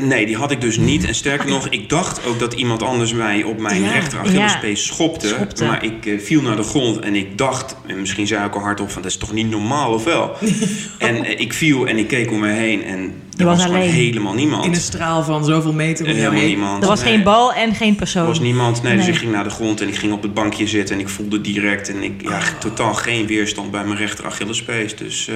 nee, 0.00 0.26
die 0.26 0.36
had 0.36 0.50
ik 0.50 0.60
dus 0.60 0.76
niet. 0.76 1.04
En 1.04 1.14
sterker 1.14 1.48
nog, 1.48 1.68
ik 1.68 1.88
dacht 1.88 2.26
ook 2.26 2.38
dat 2.38 2.52
iemand 2.52 2.82
anders 2.82 3.12
mij 3.12 3.42
op 3.42 3.58
mijn 3.58 3.82
ja. 3.82 3.92
rechter 3.92 4.18
Achillespees 4.18 4.86
ja. 4.86 4.94
schopte, 4.94 5.28
schopte. 5.28 5.64
Maar 5.64 5.84
ik 5.84 6.20
viel 6.20 6.42
naar 6.42 6.56
de 6.56 6.62
grond 6.62 6.98
en 6.98 7.14
ik 7.14 7.38
dacht, 7.38 7.76
en 7.86 8.00
misschien 8.00 8.26
zei 8.26 8.46
ik 8.46 8.54
al 8.54 8.60
hardop 8.60 8.90
van 8.90 9.02
dat 9.02 9.10
is 9.10 9.16
toch 9.16 9.32
niet 9.32 9.50
normaal 9.50 9.92
of 9.92 10.04
wel? 10.04 10.36
en 10.98 11.40
ik 11.40 11.52
viel 11.52 11.86
en 11.86 11.98
ik 11.98 12.08
keek 12.08 12.30
om 12.30 12.40
me 12.40 12.48
heen 12.48 12.84
en 12.84 13.14
er 13.36 13.44
was, 13.44 13.56
was 13.56 13.64
gewoon 13.64 13.80
alleen. 13.80 13.92
helemaal 13.92 14.25
niemand. 14.34 14.64
In 14.64 14.74
een 14.74 14.80
straal 14.80 15.22
van 15.22 15.44
zoveel 15.44 15.72
meter. 15.72 16.06
Helemaal 16.06 16.42
niemand. 16.42 16.82
Er 16.82 16.88
was 16.88 17.02
nee. 17.02 17.12
geen 17.12 17.22
bal 17.22 17.52
en 17.52 17.74
geen 17.74 17.94
persoon. 17.94 18.22
Er 18.22 18.28
was 18.28 18.40
niemand. 18.40 18.82
Nee, 18.82 18.94
Nee. 18.94 19.04
dus 19.06 19.14
ik 19.14 19.20
ging 19.20 19.32
naar 19.32 19.44
de 19.44 19.50
grond 19.50 19.80
en 19.80 19.88
ik 19.88 19.96
ging 19.96 20.12
op 20.12 20.22
het 20.22 20.34
bankje 20.34 20.66
zitten 20.66 20.94
en 20.94 21.00
ik 21.00 21.08
voelde 21.08 21.40
direct 21.40 21.88
en 21.88 22.02
ik 22.02 22.22
ja, 22.22 22.40
totaal 22.58 22.94
geen 22.94 23.26
weerstand 23.26 23.70
bij 23.70 23.84
mijn 23.84 23.98
rechter 23.98 24.26
Achillespees. 24.26 24.96
Dus 24.96 25.28
eh, 25.28 25.34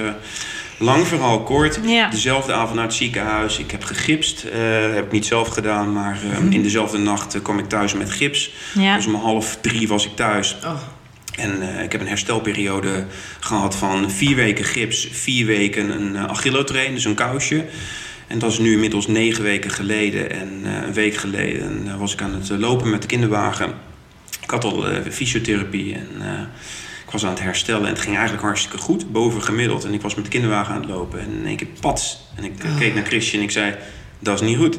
lang 0.78 1.06
verhaal 1.06 1.42
kort. 1.42 1.80
Ja. 1.86 2.08
Dezelfde 2.10 2.52
avond 2.52 2.74
naar 2.74 2.84
het 2.84 2.94
ziekenhuis. 2.94 3.58
Ik 3.58 3.70
heb 3.70 3.84
gegipst. 3.84 4.44
eh 4.44 4.58
heb 4.94 5.04
ik 5.04 5.12
niet 5.12 5.26
zelf 5.26 5.48
gedaan, 5.48 5.92
maar 5.92 6.18
eh, 6.30 6.50
in 6.50 6.62
dezelfde 6.62 6.98
nacht 6.98 7.42
kwam 7.42 7.58
ik 7.58 7.68
thuis 7.68 7.94
met 7.94 8.10
gips. 8.10 8.52
Ja. 8.74 8.96
Dus 8.96 9.06
om 9.06 9.14
half 9.14 9.58
drie 9.60 9.88
was 9.88 10.06
ik 10.06 10.16
thuis. 10.16 10.56
Oh. 10.64 10.72
En 11.36 11.62
uh, 11.62 11.82
ik 11.82 11.92
heb 11.92 12.00
een 12.00 12.08
herstelperiode 12.08 13.04
gehad 13.40 13.76
van 13.76 14.10
vier 14.10 14.36
weken 14.36 14.64
gips, 14.64 15.08
vier 15.12 15.46
weken 15.46 15.90
een 15.90 16.14
uh, 16.14 16.24
achillotrain, 16.24 16.94
dus 16.94 17.04
een 17.04 17.14
kousje. 17.14 17.64
En 18.30 18.38
dat 18.38 18.50
is 18.52 18.58
nu 18.58 18.72
inmiddels 18.72 19.06
negen 19.06 19.42
weken 19.42 19.70
geleden. 19.70 20.30
En 20.30 20.48
uh, 20.64 20.72
een 20.86 20.92
week 20.92 21.14
geleden 21.14 21.98
was 21.98 22.12
ik 22.12 22.22
aan 22.22 22.34
het 22.34 22.48
lopen 22.48 22.90
met 22.90 23.00
de 23.02 23.06
kinderwagen. 23.08 23.72
Ik 24.42 24.50
had 24.50 24.64
al 24.64 24.84
fysiotherapie 25.10 25.94
en 25.94 26.08
ik 27.06 27.10
was 27.10 27.24
aan 27.24 27.30
het 27.30 27.40
herstellen. 27.40 27.82
En 27.86 27.88
het 27.92 28.00
ging 28.00 28.14
eigenlijk 28.14 28.44
hartstikke 28.44 28.78
goed, 28.78 29.12
boven 29.12 29.42
gemiddeld. 29.42 29.84
En 29.84 29.92
ik 29.94 30.00
was 30.02 30.14
met 30.14 30.24
de 30.24 30.30
kinderwagen 30.30 30.74
aan 30.74 30.80
het 30.80 30.90
lopen. 30.90 31.20
En 31.20 31.26
in 31.40 31.46
één 31.46 31.56
keer 31.56 31.66
pats. 31.80 32.20
En 32.36 32.44
ik 32.44 32.52
Oh. 32.64 32.78
keek 32.78 32.94
naar 32.94 33.04
Christian 33.04 33.38
en 33.40 33.46
ik 33.46 33.52
zei, 33.52 33.74
dat 34.18 34.40
is 34.40 34.46
niet 34.48 34.56
goed. 34.56 34.74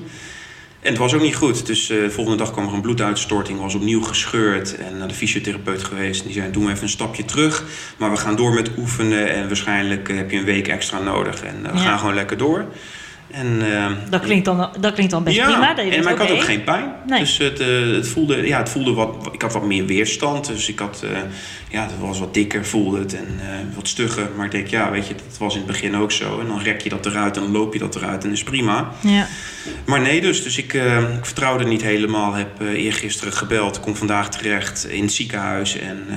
En 0.80 0.90
het 0.90 0.98
was 0.98 1.14
ook 1.14 1.22
niet 1.22 1.36
goed. 1.36 1.66
Dus 1.66 1.90
uh, 1.90 2.02
de 2.04 2.12
volgende 2.12 2.38
dag 2.38 2.52
kwam 2.52 2.68
er 2.68 2.74
een 2.74 2.82
bloeduitstorting. 2.82 3.60
Was 3.60 3.76
opnieuw 3.76 4.02
gescheurd. 4.02 4.76
En 4.78 4.98
naar 4.98 5.08
de 5.08 5.14
fysiotherapeut 5.14 5.84
geweest. 5.84 6.22
En 6.22 6.28
die 6.28 6.36
zei, 6.36 6.52
doe 6.52 6.70
even 6.72 6.84
een 6.84 6.90
stapje 6.90 7.26
terug. 7.26 7.64
Maar 7.98 8.12
we 8.12 8.18
gaan 8.18 8.36
door 8.36 8.54
met 8.54 8.70
oefenen. 8.78 9.34
En 9.34 9.48
waarschijnlijk 9.48 10.08
heb 10.08 10.32
je 10.32 10.38
een 10.38 10.44
week 10.46 10.68
extra 10.68 11.00
nodig. 11.00 11.44
En 11.44 11.56
uh, 11.66 11.72
we 11.72 11.78
Ja. 11.78 11.84
gaan 11.84 12.00
gewoon 12.00 12.14
lekker 12.16 12.38
door. 12.38 12.66
En, 13.32 13.62
uh, 13.62 13.92
Dat 14.10 14.22
klinkt 14.22 14.46
dan, 14.46 14.70
dat 14.80 14.94
klinkt 14.94 15.12
dan 15.12 15.24
best 15.24 15.36
ja, 15.36 15.46
prima. 15.46 15.74
Dat 15.74 15.86
je 15.86 15.92
en, 15.92 16.04
maar 16.04 16.14
ik 16.14 16.20
had 16.20 16.32
ook 16.32 16.44
geen 16.44 16.64
pijn. 16.64 16.94
Nee. 17.08 17.20
Dus 17.20 17.38
het, 17.38 17.62
uh, 17.62 17.96
het, 17.96 18.08
voelde, 18.08 18.48
ja, 18.48 18.58
het 18.58 18.70
voelde 18.70 18.94
wat... 18.94 19.30
Ik 19.32 19.42
had 19.42 19.54
wat 19.54 19.66
meer 19.66 19.86
weerstand. 19.86 20.48
Dus 20.48 20.70
ik 20.70 20.80
had... 20.80 21.02
Uh, 21.04 21.18
ja, 21.70 21.82
het 21.84 21.92
was 22.00 22.20
wat 22.20 22.34
dikker, 22.34 22.66
voelde 22.66 23.00
het. 23.00 23.16
En 23.16 23.40
uh, 23.40 23.76
wat 23.76 23.88
stugger. 23.88 24.30
Maar 24.36 24.46
ik 24.46 24.52
denk, 24.52 24.68
ja, 24.68 24.92
weet 24.92 25.08
je, 25.08 25.16
dat 25.16 25.38
was 25.38 25.54
in 25.54 25.60
het 25.60 25.68
begin 25.68 25.96
ook 25.96 26.12
zo. 26.12 26.40
En 26.40 26.48
dan 26.48 26.60
rek 26.60 26.82
je 26.82 26.90
dat 26.90 27.06
eruit 27.06 27.36
en 27.36 27.44
dan 27.44 27.52
loop 27.52 27.74
je 27.74 27.80
dat 27.80 27.96
eruit. 27.96 28.24
En 28.24 28.32
is 28.32 28.44
prima. 28.44 28.92
Ja. 29.00 29.28
Maar 29.86 30.02
nee 30.02 30.22
dus. 30.22 30.44
Dus 30.44 30.58
ik, 30.58 30.74
ik 31.18 31.26
vertrouwde 31.26 31.66
niet 31.66 31.82
helemaal. 31.82 32.34
Heb 32.34 32.62
eergisteren 32.62 33.34
gebeld. 33.34 33.80
Kom 33.80 33.96
vandaag 33.96 34.30
terecht 34.30 34.88
in 34.88 35.02
het 35.02 35.14
ziekenhuis. 35.14 35.78
En 35.78 36.08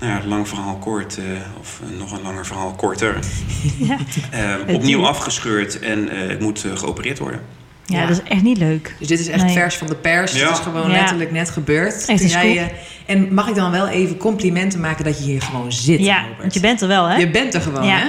nou 0.00 0.12
ja, 0.12 0.26
lang 0.26 0.48
verhaal 0.48 0.76
kort. 0.76 1.18
uh, 1.18 1.24
of 1.60 1.80
nog 1.98 2.12
een 2.12 2.22
langer 2.22 2.46
verhaal 2.46 2.72
korter. 2.72 3.18
Ja. 3.78 3.96
Uh, 4.68 4.74
opnieuw 4.74 5.06
afgescheurd. 5.06 5.78
En 5.78 6.14
uh, 6.14 6.30
ik 6.30 6.40
moet 6.40 6.64
uh, 6.64 6.76
geopereerd 6.76 7.18
worden. 7.18 7.40
Ja, 7.86 8.00
Ja. 8.00 8.06
dat 8.06 8.16
is 8.16 8.30
echt 8.30 8.42
niet 8.42 8.58
leuk. 8.58 8.94
Dus 8.98 9.08
dit 9.08 9.20
is 9.20 9.28
echt 9.28 9.44
Nee. 9.44 9.52
vers 9.54 9.76
van 9.76 9.86
de 9.86 9.94
pers. 9.94 10.32
Ja. 10.32 10.46
Het 10.48 10.56
is 10.58 10.62
gewoon 10.62 10.90
Ja. 10.90 10.96
letterlijk 10.96 11.30
net 11.30 11.50
gebeurd. 11.50 12.04
Echt 12.06 12.30
jij, 12.30 12.58
eh, 12.58 12.64
en 13.06 13.34
mag 13.34 13.48
ik 13.48 13.54
dan 13.54 13.70
wel 13.70 13.88
even 13.88 14.16
complimenten 14.16 14.80
maken 14.80 15.04
dat 15.04 15.18
je 15.18 15.24
hier 15.24 15.42
gewoon 15.42 15.72
zit, 15.72 16.00
Ja, 16.00 16.20
Robert? 16.20 16.38
want 16.40 16.54
je 16.54 16.60
bent 16.60 16.80
er 16.80 16.88
wel, 16.88 17.06
hè? 17.06 17.16
Je 17.16 17.30
bent 17.30 17.54
er 17.54 17.60
gewoon, 17.60 17.86
Ja. 17.86 17.98
hè? 17.98 18.06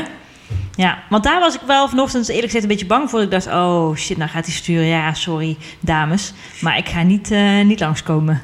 Ja, 0.76 1.04
want 1.10 1.24
daar 1.24 1.40
was 1.40 1.56
ik 1.56 1.62
wel 1.68 1.90
vanochtend 1.90 2.28
eerlijk 2.28 2.46
gezegd 2.46 2.64
een 2.64 2.70
beetje 2.70 2.86
bang 2.86 3.10
voor. 3.10 3.22
Ik 3.22 3.32
dacht, 3.32 3.48
oh 3.48 3.96
shit, 3.96 4.18
nou 4.18 4.30
gaat 4.30 4.46
hij 4.46 4.54
sturen. 4.56 4.86
Ja, 4.86 5.14
sorry, 5.14 5.58
dames. 5.80 6.34
Maar 6.62 6.78
ik 6.78 6.88
ga 6.90 7.02
niet, 7.04 7.32
eh, 7.32 7.62
niet 7.64 7.80
langskomen. 7.80 8.42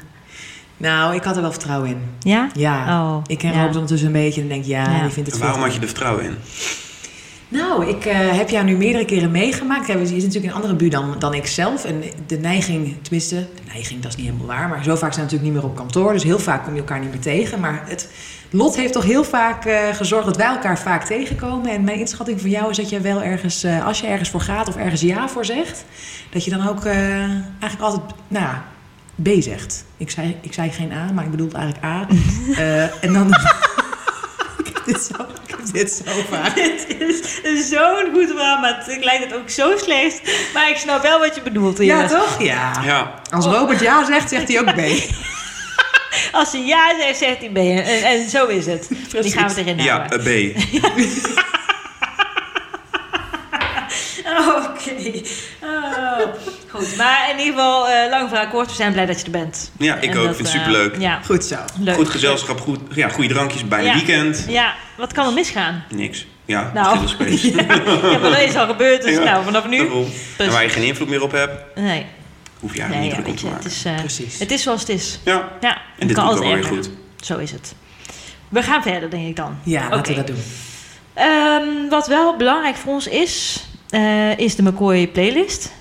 Nou, 0.82 1.14
ik 1.14 1.22
had 1.22 1.36
er 1.36 1.42
wel 1.42 1.50
vertrouwen 1.50 1.88
in. 1.88 2.00
Ja? 2.20 2.48
Ja. 2.54 3.02
Oh, 3.02 3.22
ik 3.26 3.38
ken 3.38 3.52
ja. 3.52 3.66
Ondertussen 3.66 4.06
een 4.06 4.12
beetje 4.12 4.40
en 4.40 4.48
denk, 4.48 4.64
ja, 4.64 4.82
Ja. 4.82 5.02
die 5.02 5.10
vindt 5.10 5.30
het 5.30 5.40
En 5.40 5.44
waarom 5.44 5.62
had 5.62 5.74
je 5.74 5.80
er 5.80 5.86
vertrouwen 5.86 6.24
in? 6.24 6.36
Nou, 7.48 7.86
ik 7.86 8.04
eh, 8.04 8.16
heb 8.18 8.48
jou 8.50 8.64
nu 8.64 8.76
meerdere 8.76 9.04
keren 9.04 9.30
meegemaakt. 9.30 9.86
Hij 9.86 10.00
is 10.00 10.10
natuurlijk 10.10 10.44
een 10.44 10.52
andere 10.52 10.74
bu 10.74 10.88
dan, 10.88 11.14
dan 11.18 11.34
ik 11.34 11.46
zelf. 11.46 11.84
En 11.84 12.02
de 12.26 12.38
neiging, 12.38 12.96
tenminste, 13.02 13.34
de 13.36 13.72
neiging, 13.72 14.00
dat 14.02 14.10
is 14.10 14.16
niet 14.16 14.26
helemaal 14.26 14.46
waar. 14.46 14.68
Maar 14.68 14.84
zo 14.84 14.96
vaak 14.96 15.12
zijn 15.12 15.26
we 15.26 15.32
natuurlijk 15.32 15.42
niet 15.42 15.52
meer 15.52 15.70
op 15.70 15.76
kantoor. 15.76 16.12
Dus 16.12 16.22
heel 16.22 16.38
vaak 16.38 16.64
kom 16.64 16.72
je 16.74 16.78
elkaar 16.78 17.00
niet 17.00 17.10
meer 17.10 17.20
tegen. 17.20 17.60
Maar 17.60 17.82
het 17.86 18.08
lot 18.50 18.76
heeft 18.76 18.92
toch 18.92 19.04
heel 19.04 19.24
vaak 19.24 19.64
eh, 19.64 19.94
gezorgd 19.94 20.26
dat 20.26 20.36
wij 20.36 20.46
elkaar 20.46 20.78
vaak 20.78 21.04
tegenkomen. 21.04 21.70
En 21.70 21.84
mijn 21.84 21.98
inschatting 21.98 22.40
van 22.40 22.50
jou 22.50 22.70
is 22.70 22.76
dat 22.76 22.88
je 22.90 23.00
wel 23.00 23.22
ergens, 23.22 23.62
eh, 23.62 23.86
als 23.86 24.00
je 24.00 24.06
ergens 24.06 24.30
voor 24.30 24.40
gaat 24.40 24.68
of 24.68 24.76
ergens 24.76 25.00
ja 25.00 25.28
voor 25.28 25.44
zegt, 25.44 25.84
dat 26.30 26.44
je 26.44 26.50
dan 26.50 26.68
ook 26.68 26.84
eh, 26.84 26.94
eigenlijk 27.60 27.80
altijd, 27.80 28.02
nou 28.28 28.44
ja, 28.44 28.64
B 29.22 29.28
zegt. 29.42 29.84
Ik 29.96 30.10
zei, 30.10 30.36
ik 30.42 30.52
zei 30.52 30.70
geen 30.70 30.92
A, 30.92 31.12
maar 31.12 31.24
ik 31.24 31.30
bedoel 31.30 31.50
eigenlijk 31.52 31.84
A. 31.84 32.06
Eh, 32.56 33.04
en 33.04 33.12
dan. 33.12 33.28
ik 34.64 34.66
heb 34.74 34.82
dit 34.84 35.02
zo, 35.02 35.22
ik 35.22 35.50
heb 35.50 35.60
dit 35.72 36.02
zo 36.06 36.12
vaak. 36.30 36.54
Dit 36.62 36.86
is 37.42 37.68
zo'n 37.68 38.08
goed 38.12 38.26
verhaal, 38.28 38.58
maar 38.60 38.82
het 38.86 39.04
lijkt 39.04 39.24
het 39.24 39.34
ook 39.34 39.50
zo 39.50 39.76
slecht. 39.76 40.20
Maar 40.54 40.70
ik 40.70 40.76
snap 40.76 41.02
wel 41.02 41.18
wat 41.18 41.34
je 41.34 41.42
bedoelt. 41.42 41.78
Ja, 41.78 41.98
Iris. 41.98 42.10
toch? 42.10 42.42
Ja. 42.42 42.72
Ja, 42.84 43.14
Als 43.30 43.46
Robert 43.46 43.80
ja 43.80 44.04
zegt, 44.04 44.28
zegt 44.28 44.48
hij 44.48 44.60
ook 44.60 44.74
B. 44.74 44.80
Als 46.32 46.52
hij 46.52 46.60
ja 46.64 46.94
zegt, 47.00 47.18
zegt 47.18 47.38
hij 47.38 47.50
je. 47.64 47.80
En, 47.80 48.02
en 48.02 48.28
zo 48.30 48.46
is 48.46 48.66
het. 48.66 48.88
Die 49.20 49.32
gaan 49.32 49.54
we 49.54 49.60
erin 49.60 49.76
ja 49.82 49.96
houden. 49.96 50.24
eh, 50.24 50.54
B. 50.54 50.58
Oh, 54.26 54.71
Oké. 54.90 55.20
Oh. 55.62 56.18
Goed, 56.70 56.96
maar 56.96 57.30
in 57.30 57.38
ieder 57.38 57.54
geval, 57.54 57.88
eh, 57.88 58.10
lang 58.10 58.28
verhaal 58.28 58.48
kort, 58.48 58.66
we 58.68 58.74
zijn 58.74 58.92
blij 58.92 59.06
dat 59.06 59.18
je 59.18 59.24
er 59.24 59.30
bent. 59.30 59.70
Ja, 59.78 59.96
ik 59.96 60.10
En 60.10 60.18
ook. 60.18 60.24
dat, 60.26 60.36
vind 60.36 60.48
het 60.48 60.56
eh, 60.56 60.62
superleuk. 60.64 60.96
Ja, 61.00 61.20
Goed 61.24 61.44
zo. 61.44 61.56
leuk. 61.80 61.94
Goed 61.94 62.08
gezelschap, 62.08 62.60
goed, 62.60 62.78
ja, 62.94 63.08
goede 63.08 63.28
drankjes 63.34 63.68
bij 63.68 63.84
Ja. 63.84 63.90
een 63.92 63.96
weekend. 63.96 64.44
Ja, 64.48 64.74
wat 64.96 65.12
kan 65.12 65.26
er 65.26 65.32
misgaan? 65.32 65.84
Niks. 65.90 66.26
Ja, 66.44 66.70
Nou. 66.74 66.98
Ja, 67.42 68.18
maar 68.18 68.30
dat 68.30 68.40
is 68.40 68.54
al 68.56 68.66
gebeurd, 68.66 69.02
dus 69.02 69.14
Ja, 69.16 69.22
nou, 69.24 69.44
vanaf 69.44 69.66
nu... 69.68 69.76
Daarom. 69.76 70.04
En 70.04 70.10
Dus- 70.36 70.48
waar 70.52 70.62
je 70.62 70.68
geen 70.68 70.84
invloed 70.84 71.08
meer 71.08 71.22
op 71.22 71.32
hebt, 71.32 71.52
Nee, 71.76 72.06
hoef 72.60 72.74
je 72.74 72.80
eigenlijk 72.82 73.12
ja, 73.12 73.16
niet 73.18 73.24
druk 73.24 73.26
om 73.26 73.30
weet 73.32 73.40
te 73.40 73.46
je, 73.46 73.52
het 73.52 73.62
maken. 73.64 73.70
is, 73.70 73.84
eh, 73.84 73.94
Precies. 74.24 74.38
het 74.38 74.50
is 74.50 74.62
zoals 74.62 74.80
het 74.80 74.88
is. 74.88 75.18
Ja, 75.24 75.48
Ja, 75.60 75.80
en 75.98 76.06
dit 76.06 76.16
kan 76.16 76.24
altijd 76.26 76.44
weer 76.46 76.56
erger. 76.56 76.74
goed. 76.76 76.90
Zo 77.20 77.38
is 77.38 77.50
het. 77.50 77.74
We 78.48 78.62
gaan 78.62 78.82
verder, 78.82 79.10
denk 79.10 79.28
ik 79.28 79.36
dan. 79.36 79.58
Ja, 79.62 79.88
laten 79.88 80.12
we 80.14 80.18
dat 80.18 80.26
doen. 80.26 80.42
Ehm, 81.14 81.88
wat 81.88 82.06
wel 82.06 82.36
belangrijk 82.36 82.76
voor 82.76 82.92
ons 82.92 83.06
is, 83.06 83.64
eh, 83.92 84.38
is 84.38 84.56
de 84.56 84.62
McCoy 84.62 85.08
playlist. 85.08 85.72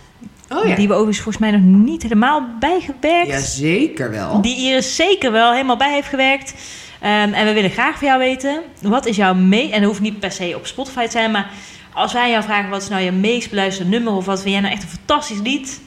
Oh 0.50 0.68
ja. 0.68 0.76
Die 0.76 0.88
we 0.88 0.94
overigens 0.94 1.24
volgens 1.24 1.44
mij 1.44 1.52
nog 1.52 1.62
niet 1.86 2.04
helemaal 2.04 2.48
bijgewerkt. 2.60 3.28
Ja, 3.28 3.40
zeker 3.40 4.12
wel. 4.12 4.42
Die 4.42 4.58
Iris 4.58 4.96
zeker 4.96 5.32
wel 5.32 5.52
helemaal 5.52 5.78
bij 5.78 5.94
heeft 5.94 6.08
gewerkt. 6.08 6.54
Ehm, 7.00 7.34
en 7.34 7.46
we 7.46 7.54
willen 7.54 7.70
graag 7.70 7.98
van 7.98 8.08
jou 8.08 8.20
weten, 8.20 8.62
wat 8.82 9.06
is 9.06 9.16
jouw 9.16 9.34
me 9.34 9.72
En 9.72 9.80
dat 9.80 9.90
hoeft 9.90 10.02
niet 10.02 10.20
per 10.20 10.32
se 10.32 10.54
op 10.56 10.66
Spotify 10.66 11.06
te 11.06 11.12
zijn, 11.12 11.32
maar 11.32 11.52
als 11.94 12.14
wij 12.14 12.30
jou 12.30 12.44
vragen 12.44 12.70
wat 12.70 12.82
is 12.82 12.90
nou 12.90 13.02
je 13.02 13.12
meest 13.12 13.50
beluisterde 13.50 13.92
nummer 13.92 14.14
of 14.14 14.26
wat 14.26 14.42
vind 14.42 14.52
jij 14.52 14.62
nou 14.62 14.74
echt 14.74 14.84
een 14.84 14.90
fantastisch 14.90 15.40
lied, 15.44 15.80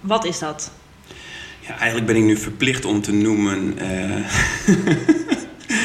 wat 0.00 0.24
is 0.24 0.38
dat? 0.38 0.70
Ja, 1.60 1.76
eigenlijk 1.76 2.06
ben 2.06 2.16
ik 2.16 2.22
nu 2.22 2.36
verplicht 2.36 2.84
om 2.84 3.00
te 3.00 3.12
noemen. 3.12 3.78
eh, 3.78 4.16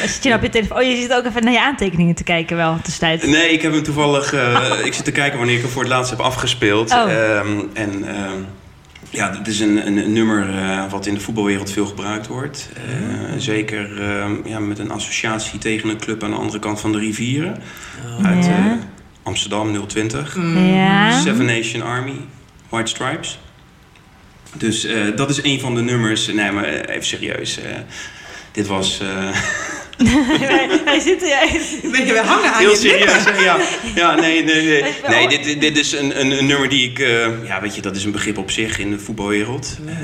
Zit 0.09 0.23
je 0.23 0.29
nou 0.29 0.41
op 0.41 0.45
je 0.45 0.51
telefoon? 0.51 0.77
Oh, 0.77 0.83
je 0.83 0.95
zit 0.95 1.13
ook 1.13 1.25
even 1.25 1.43
naar 1.43 1.53
je 1.53 1.61
aantekeningen 1.61 2.15
te 2.15 2.23
kijken 2.23 2.57
wel, 2.57 2.77
tussentijd. 2.83 3.27
Nee, 3.27 3.49
ik 3.51 3.61
heb 3.61 3.71
hem 3.73 3.83
toevallig. 3.83 4.33
eh, 4.33 4.71
ik 4.83 4.93
zit 4.93 5.05
te 5.05 5.11
kijken 5.11 5.37
wanneer 5.37 5.55
ik 5.55 5.61
hem 5.61 5.71
voor 5.71 5.81
het 5.81 5.91
laatst 5.91 6.09
heb 6.09 6.19
afgespeeld. 6.19 6.91
Oh. 6.91 7.11
Ehm, 7.11 7.59
en 7.73 8.07
ehm, 8.15 8.37
ja, 9.09 9.37
het 9.37 9.47
is 9.47 9.59
een, 9.59 9.87
een, 9.87 9.97
een 9.97 10.13
nummer 10.13 10.49
eh, 10.57 10.89
wat 10.91 11.05
in 11.05 11.13
de 11.13 11.19
voetbalwereld 11.19 11.71
veel 11.71 11.85
gebruikt 11.85 12.27
wordt. 12.27 12.69
Eh, 12.75 12.83
Zeker 13.37 14.01
ehm, 14.01 14.33
ja, 14.45 14.59
met 14.59 14.79
een 14.79 14.91
associatie 14.91 15.59
tegen 15.59 15.89
een 15.89 15.97
club 15.99 16.23
aan 16.23 16.29
de 16.29 16.35
andere 16.35 16.59
kant 16.59 16.79
van 16.79 16.91
de 16.91 16.99
rivieren. 16.99 17.61
Uit 18.25 18.45
Ja. 18.45 18.51
eh, 18.51 18.71
Amsterdam 19.23 19.87
020. 19.87 20.37
Ja. 20.55 21.19
Seven 21.19 21.45
Nation 21.45 21.81
Army, 21.81 22.15
White 22.69 22.89
Stripes. 22.91 23.39
Dus 24.57 24.83
eh, 24.85 24.95
dat 25.15 25.29
is 25.29 25.43
een 25.43 25.59
van 25.59 25.75
de 25.75 25.81
nummers. 25.81 26.27
Nee, 26.27 26.51
maar 26.51 26.63
even 26.65 27.05
serieus. 27.05 27.57
eh, 27.61 27.69
dit 28.51 28.67
was. 28.67 29.01
eh, 30.05 30.85
Hij 30.85 30.99
zit 30.99 31.23
er. 31.23 31.41
Een 31.83 31.91
beetje 31.91 32.13
weer 32.13 32.23
hangen 32.25 32.53
aan 32.53 32.59
Heel 32.59 32.69
je 32.69 32.75
serieus, 32.75 33.23
hè? 33.25 33.43
ja. 33.43 33.57
Ja, 33.95 34.15
nee, 34.15 34.43
nee, 34.43 34.61
nee. 34.61 34.83
Nee, 35.07 35.27
dit, 35.27 35.61
dit- 35.61 35.77
is 35.77 35.91
een, 35.91 36.19
een, 36.19 36.31
een 36.31 36.45
nummer 36.45 36.69
die 36.69 36.89
ik... 36.89 36.99
eh, 36.99 37.27
ja, 37.47 37.61
weet 37.61 37.75
je, 37.75 37.81
dat 37.81 37.95
is 37.95 38.03
een 38.03 38.11
begrip 38.11 38.37
op 38.37 38.51
zich 38.51 38.79
in 38.79 38.91
de 38.91 38.99
voetbalwereld. 38.99 39.77
Ehm, 39.87 39.97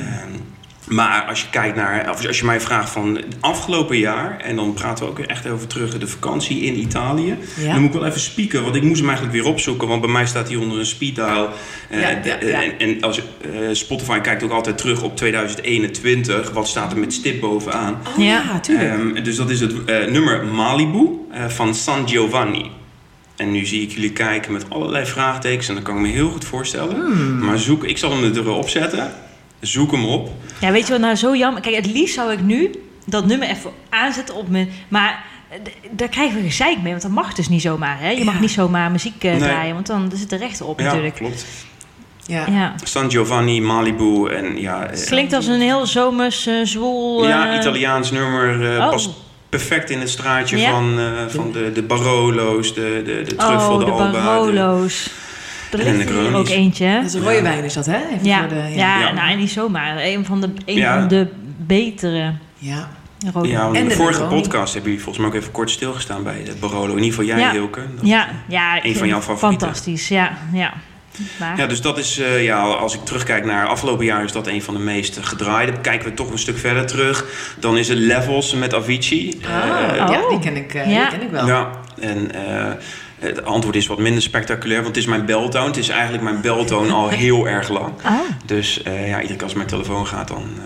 maar 0.88 1.26
als 1.30 1.41
je 1.41 1.50
kijkt 1.50 1.76
naar... 1.76 2.10
Of 2.10 2.28
als 2.28 2.39
je 2.39 2.45
mij 2.45 2.62
vraagt 2.62 2.89
van 2.89 3.15
het 3.15 3.26
afgelopen 3.39 3.97
jaar... 3.97 4.39
En 4.39 4.56
dan 4.56 4.73
praten 4.73 5.06
we 5.06 5.12
ook 5.12 5.19
echt 5.19 5.47
over 5.47 5.67
terug... 5.67 5.97
De 5.97 6.08
vakantie 6.08 6.62
in 6.62 6.80
Italië. 6.80 7.38
Ja. 7.60 7.71
Dan 7.71 7.82
moet 7.82 7.93
ik 7.93 8.00
wel 8.00 8.08
even 8.08 8.19
spieken. 8.19 8.63
Want 8.63 8.76
ik 8.76 8.84
moest 8.84 9.00
hem 9.00 9.10
eigenlijk 9.10 9.38
weer 9.38 9.47
opzoeken. 9.52 9.88
Want 9.88 10.02
bij 10.02 10.10
mij 10.10 10.26
staat 10.26 10.47
hij 10.47 10.58
onder 10.58 10.80
een 10.80 10.86
speed 10.86 11.15
dial. 11.15 11.50
Eh, 11.89 12.00
Ja. 12.00 12.08
En, 12.62 12.80
en 12.80 13.02
als, 13.02 13.17
eh, 13.17 13.23
Spotify 13.71 14.19
kijkt 14.19 14.43
ook 14.43 14.52
altijd 14.52 14.78
terug 14.78 15.02
op 15.02 15.15
2021. 15.17 16.52
Wat 16.52 16.67
staat 16.67 16.91
er 16.91 16.97
met 16.97 17.13
stip 17.13 17.39
bovenaan? 17.41 17.97
Oh 18.08 18.23
Ja. 18.23 18.23
ja, 18.23 18.60
tuurlijk. 18.60 18.89
Ehm, 18.89 19.23
dus 19.23 19.36
dat 19.36 19.50
is 19.50 19.60
het 19.60 19.86
eh, 19.86 20.06
nummer 20.06 20.45
Malibu 20.45 21.10
eh, 21.32 21.45
van 21.47 21.76
San 21.76 22.08
Giovanni. 22.10 22.71
En 23.36 23.52
nu 23.52 23.65
zie 23.65 23.82
ik 23.82 23.91
jullie 23.91 24.12
kijken 24.13 24.52
met 24.52 24.65
allerlei 24.69 25.06
vraagtekens 25.06 25.67
en 25.69 25.76
dat 25.76 25.84
kan 25.84 25.95
ik 25.95 26.02
me 26.02 26.08
heel 26.08 26.30
goed 26.30 26.45
voorstellen. 26.45 26.95
Hmm. 26.95 27.39
Maar 27.45 27.58
zoek, 27.58 27.84
ik 27.84 27.97
zal 27.97 28.12
hem 28.12 28.34
erop 28.36 28.69
zetten. 28.69 29.12
Zoek 29.60 29.91
hem 29.91 30.06
op. 30.06 30.30
Ja, 30.60 30.72
weet 30.72 30.86
je 30.86 30.91
wat 30.91 31.02
nou 31.02 31.15
zo 31.15 31.36
jammer? 31.36 31.62
Kijk, 31.62 31.76
het 31.76 31.86
liefst 31.86 32.13
zou 32.15 32.32
ik 32.32 32.41
nu 32.41 32.72
dat 33.06 33.26
nummer 33.26 33.50
even 33.50 33.72
aanzetten 33.89 34.36
op 34.36 34.50
mijn... 34.50 34.70
Maar 34.88 35.26
daar 35.91 36.08
krijgen 36.10 36.38
we 36.41 36.43
gezeik 36.48 36.82
mee, 36.82 36.91
want 36.91 37.02
dat 37.04 37.12
mag 37.12 37.34
dus 37.34 37.50
niet 37.50 37.62
zomaar. 37.62 38.00
Hè? 38.00 38.10
Je 38.10 38.24
mag 38.24 38.34
Ja. 38.34 38.39
niet 38.39 38.52
zomaar 38.52 38.91
muziek 38.91 39.24
eh, 39.24 39.32
Nee. 39.32 39.39
draaien, 39.39 39.74
want 39.74 39.88
dan 39.88 40.12
zit 40.15 40.32
er 40.32 40.38
rechten 40.38 40.65
op 40.65 40.80
Ja, 40.80 40.86
natuurlijk. 40.86 41.15
klopt. 41.15 41.46
ja. 42.26 42.46
Ja. 42.50 42.76
San 42.84 43.12
Giovanni, 43.12 43.62
Malibu 43.62 44.30
en 44.30 44.62
ja... 44.62 44.86
eh, 44.86 45.06
Klinkt 45.06 45.34
als 45.34 45.48
een 45.48 45.62
heel 45.62 45.86
zomers, 45.86 46.46
eh, 46.48 46.54
zwoel... 46.63 47.28
ja, 47.28 47.60
Italiaans 47.60 48.12
nummer. 48.12 48.74
eh, 48.76 48.84
Oh. 48.86 48.89
Past 48.89 49.10
perfect 49.50 49.89
in 49.89 50.00
het 50.00 50.10
straatje 50.10 50.58
Ja? 50.58 50.72
van, 50.72 51.00
eh, 51.00 51.06
van 51.28 51.52
de, 51.52 51.72
de 51.72 51.84
Barolo's, 51.84 52.74
de, 52.74 53.02
de, 53.06 53.22
de 53.24 53.36
Truffel, 53.36 53.74
Oh, 53.74 53.80
de, 53.80 53.86
de 53.86 53.91
Alba. 53.91 54.06
de- 54.06 54.12
Barolo's. 54.12 55.10
Er 55.71 55.80
En 55.88 55.97
ligt 55.97 56.10
er 56.10 56.19
hier 56.19 56.36
ook 56.36 56.47
eentje, 56.49 56.86
hè? 56.86 56.95
Dat 56.95 57.06
is 57.06 57.13
een 57.13 57.21
rode 57.23 57.41
wijn 57.41 57.63
is 57.63 57.73
dat, 57.73 57.86
hè? 57.86 57.95
Even 58.13 58.25
Ja, 58.25 58.39
voor 58.39 58.47
de, 58.49 58.56
ja. 58.75 58.99
Ja. 58.99 59.12
nou 59.13 59.36
niet 59.38 59.49
zomaar. 59.51 59.97
Een 60.06 60.25
van 60.25 60.41
de, 60.41 60.49
een 60.65 60.75
Ja. 60.75 60.99
van 60.99 61.08
de 61.08 61.27
betere 61.58 62.34
Ja. 62.58 62.89
rode 63.34 63.47
Ja, 63.47 63.62
want 63.63 63.75
in 63.75 63.82
En 63.82 63.88
de 63.88 63.89
de 63.89 63.95
vorige 64.01 64.19
Negroni. 64.19 64.41
podcast 64.41 64.73
hebben 64.73 64.91
jullie 64.91 65.03
volgens 65.06 65.25
mij 65.25 65.36
ook 65.36 65.41
even 65.41 65.53
kort 65.53 65.69
stilgestaan 65.71 66.23
bij 66.23 66.43
de 66.43 66.53
Barolo. 66.60 66.84
In 66.95 67.03
ieder 67.03 67.10
geval 67.10 67.25
jij, 67.25 67.39
Ja. 67.39 67.51
Hilke. 67.51 67.80
Dat- 67.95 68.08
Ja, 68.08 68.27
ja. 68.47 68.75
ik 68.75 68.84
Een 68.84 68.95
van 68.95 69.08
jouw 69.08 69.21
favorieten. 69.21 69.67
Fantastisch, 69.67 70.08
ja. 70.08 70.38
ja. 70.53 70.73
Maar, 71.39 71.58
Ja, 71.58 71.67
dus 71.67 71.82
dat 71.82 71.97
is, 71.97 72.19
eh, 72.19 72.43
ja, 72.43 72.60
als 72.62 72.93
ik 72.93 73.06
terugkijk 73.06 73.45
naar 73.45 73.67
afgelopen 73.67 74.06
jaar, 74.06 74.23
is 74.23 74.32
dat 74.32 74.47
een 74.47 74.62
van 74.62 74.73
de 74.73 74.80
meest 74.80 75.17
gedraaide. 75.21 75.71
Kijken 75.82 76.10
we 76.10 76.13
toch 76.13 76.32
een 76.32 76.39
stuk 76.39 76.58
verder 76.58 76.86
terug, 76.86 77.25
dan 77.60 77.77
is 77.77 77.88
het 77.88 77.97
Levels 77.97 78.53
met 78.53 78.73
Avicii. 78.73 79.39
Ah, 79.45 79.89
Eh, 79.89 79.95
ja, 79.95 80.21
Oh. 80.21 80.30
die 80.30 80.39
ken 80.39 80.56
ik, 80.56 80.73
eh, 80.73 80.91
Ja. 80.93 81.10
die 81.10 81.17
ken 81.17 81.21
ik 81.27 81.32
wel. 81.32 81.47
ja, 81.47 81.69
en 81.99 82.32
eh, 82.34 82.71
het 83.19 83.45
antwoord 83.45 83.75
is 83.75 83.88
wat 83.88 83.99
minder 83.99 84.21
spectaculair, 84.21 84.82
want 84.82 84.95
het 84.95 85.03
is 85.03 85.10
mijn 85.10 85.25
beltoon. 85.25 85.65
Het 85.65 85.77
is 85.77 85.89
eigenlijk 85.89 86.23
mijn 86.23 86.41
beltoon 86.41 86.91
al 86.91 87.10
heel 87.10 87.47
erg 87.58 87.69
lang. 87.69 87.93
Oh. 88.06 88.19
Dus 88.45 88.84
eh, 88.84 89.08
ja, 89.08 89.15
iedere 89.15 89.34
keer 89.36 89.43
als 89.43 89.53
mijn 89.53 89.67
telefoon 89.67 90.08
gaat, 90.08 90.27
dan, 90.27 90.43
eh, 90.58 90.63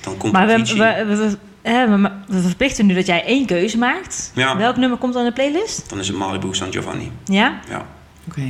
dan 0.00 0.16
komt 0.16 0.32
Maar 0.32 0.46
we, 0.46 0.52
we, 0.58 1.04
we, 1.06 1.16
we, 1.16 1.36
hè, 1.62 1.88
we, 1.88 2.10
we 2.26 2.40
verplichten 2.40 2.86
nu 2.86 2.94
dat 2.94 3.06
jij 3.06 3.24
één 3.24 3.46
keuze 3.46 3.78
maakt. 3.78 4.30
Ja. 4.34 4.56
Welk 4.56 4.76
nummer 4.76 4.98
komt 4.98 5.12
dan 5.12 5.22
in 5.22 5.28
de 5.28 5.34
playlist? 5.34 5.88
Dan 5.88 5.98
is 5.98 6.08
het 6.08 6.16
Malibu 6.16 6.54
San 6.54 6.72
Giovanni. 6.72 7.10
Ja? 7.24 7.60
Ja, 7.68 7.86
Oké, 8.28 8.42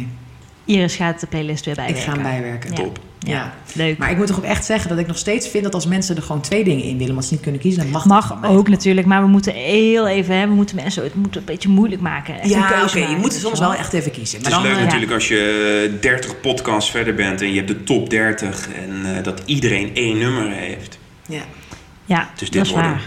Iris 0.64 0.96
gaat 0.96 1.20
de 1.20 1.26
playlist 1.26 1.64
weer 1.64 1.74
ik 1.78 1.84
bijwerken. 1.84 2.12
ga 2.12 2.12
hem 2.12 2.22
bijwerken. 2.22 2.70
Ja. 2.70 2.76
top. 2.76 2.98
Ja, 3.18 3.32
Ja. 3.32 3.54
leuk. 3.74 3.98
Maar 3.98 4.10
ik 4.10 4.16
moet 4.16 4.26
toch 4.26 4.36
ook 4.38 4.44
echt 4.44 4.64
zeggen 4.64 4.88
dat 4.88 4.98
ik 4.98 5.06
nog 5.06 5.18
steeds 5.18 5.48
vind 5.48 5.64
dat 5.64 5.74
als 5.74 5.86
mensen 5.86 6.16
er 6.16 6.22
gewoon 6.22 6.40
twee 6.40 6.64
dingen 6.64 6.84
in 6.84 6.92
willen, 6.96 7.10
omdat 7.10 7.24
ze 7.24 7.32
niet 7.32 7.42
kunnen 7.42 7.60
kiezen, 7.60 7.82
dan 7.82 7.90
mag 7.90 8.04
dat 8.04 8.24
van 8.24 8.40
Mag 8.40 8.50
ook 8.50 8.68
natuurlijk, 8.68 9.06
maar 9.06 9.22
we 9.22 9.28
moeten 9.28 9.52
heel 9.52 10.06
even, 10.08 10.38
hè, 10.38 10.46
we 10.48 10.54
moeten 10.54 10.76
mensen 10.76 11.02
het 11.02 11.14
moeten 11.14 11.40
een 11.40 11.46
beetje 11.46 11.68
moeilijk 11.68 12.00
maken. 12.02 12.40
Echt 12.40 12.50
Ja, 12.50 12.82
oké, 12.84 12.98
je 12.98 13.16
moet 13.16 13.32
soms 13.32 13.58
wel 13.58 13.74
echt 13.74 13.92
even 13.92 14.10
kiezen. 14.12 14.38
Het 14.40 14.48
Maar 14.48 14.58
is 14.58 14.64
dan, 14.64 14.72
leuk 14.72 14.78
eh, 14.78 14.84
natuurlijk 14.84 15.12
als 15.12 15.28
je 15.28 15.96
30 16.00 16.40
podcasts 16.40 16.90
verder 16.90 17.14
bent 17.14 17.40
en 17.40 17.48
je 17.48 17.54
hebt 17.56 17.68
de 17.68 17.82
top 17.82 18.10
30 18.10 18.68
en 18.74 19.16
eh, 19.16 19.22
dat 19.22 19.42
iedereen 19.44 19.90
één 19.94 20.18
nummer 20.18 20.50
heeft. 20.50 20.98
Ja, 21.28 21.42
Ja, 22.04 22.28
Dus 22.38 22.50
dit 22.50 22.52
dat 22.58 22.66
is 22.66 22.72
waar. 22.72 23.00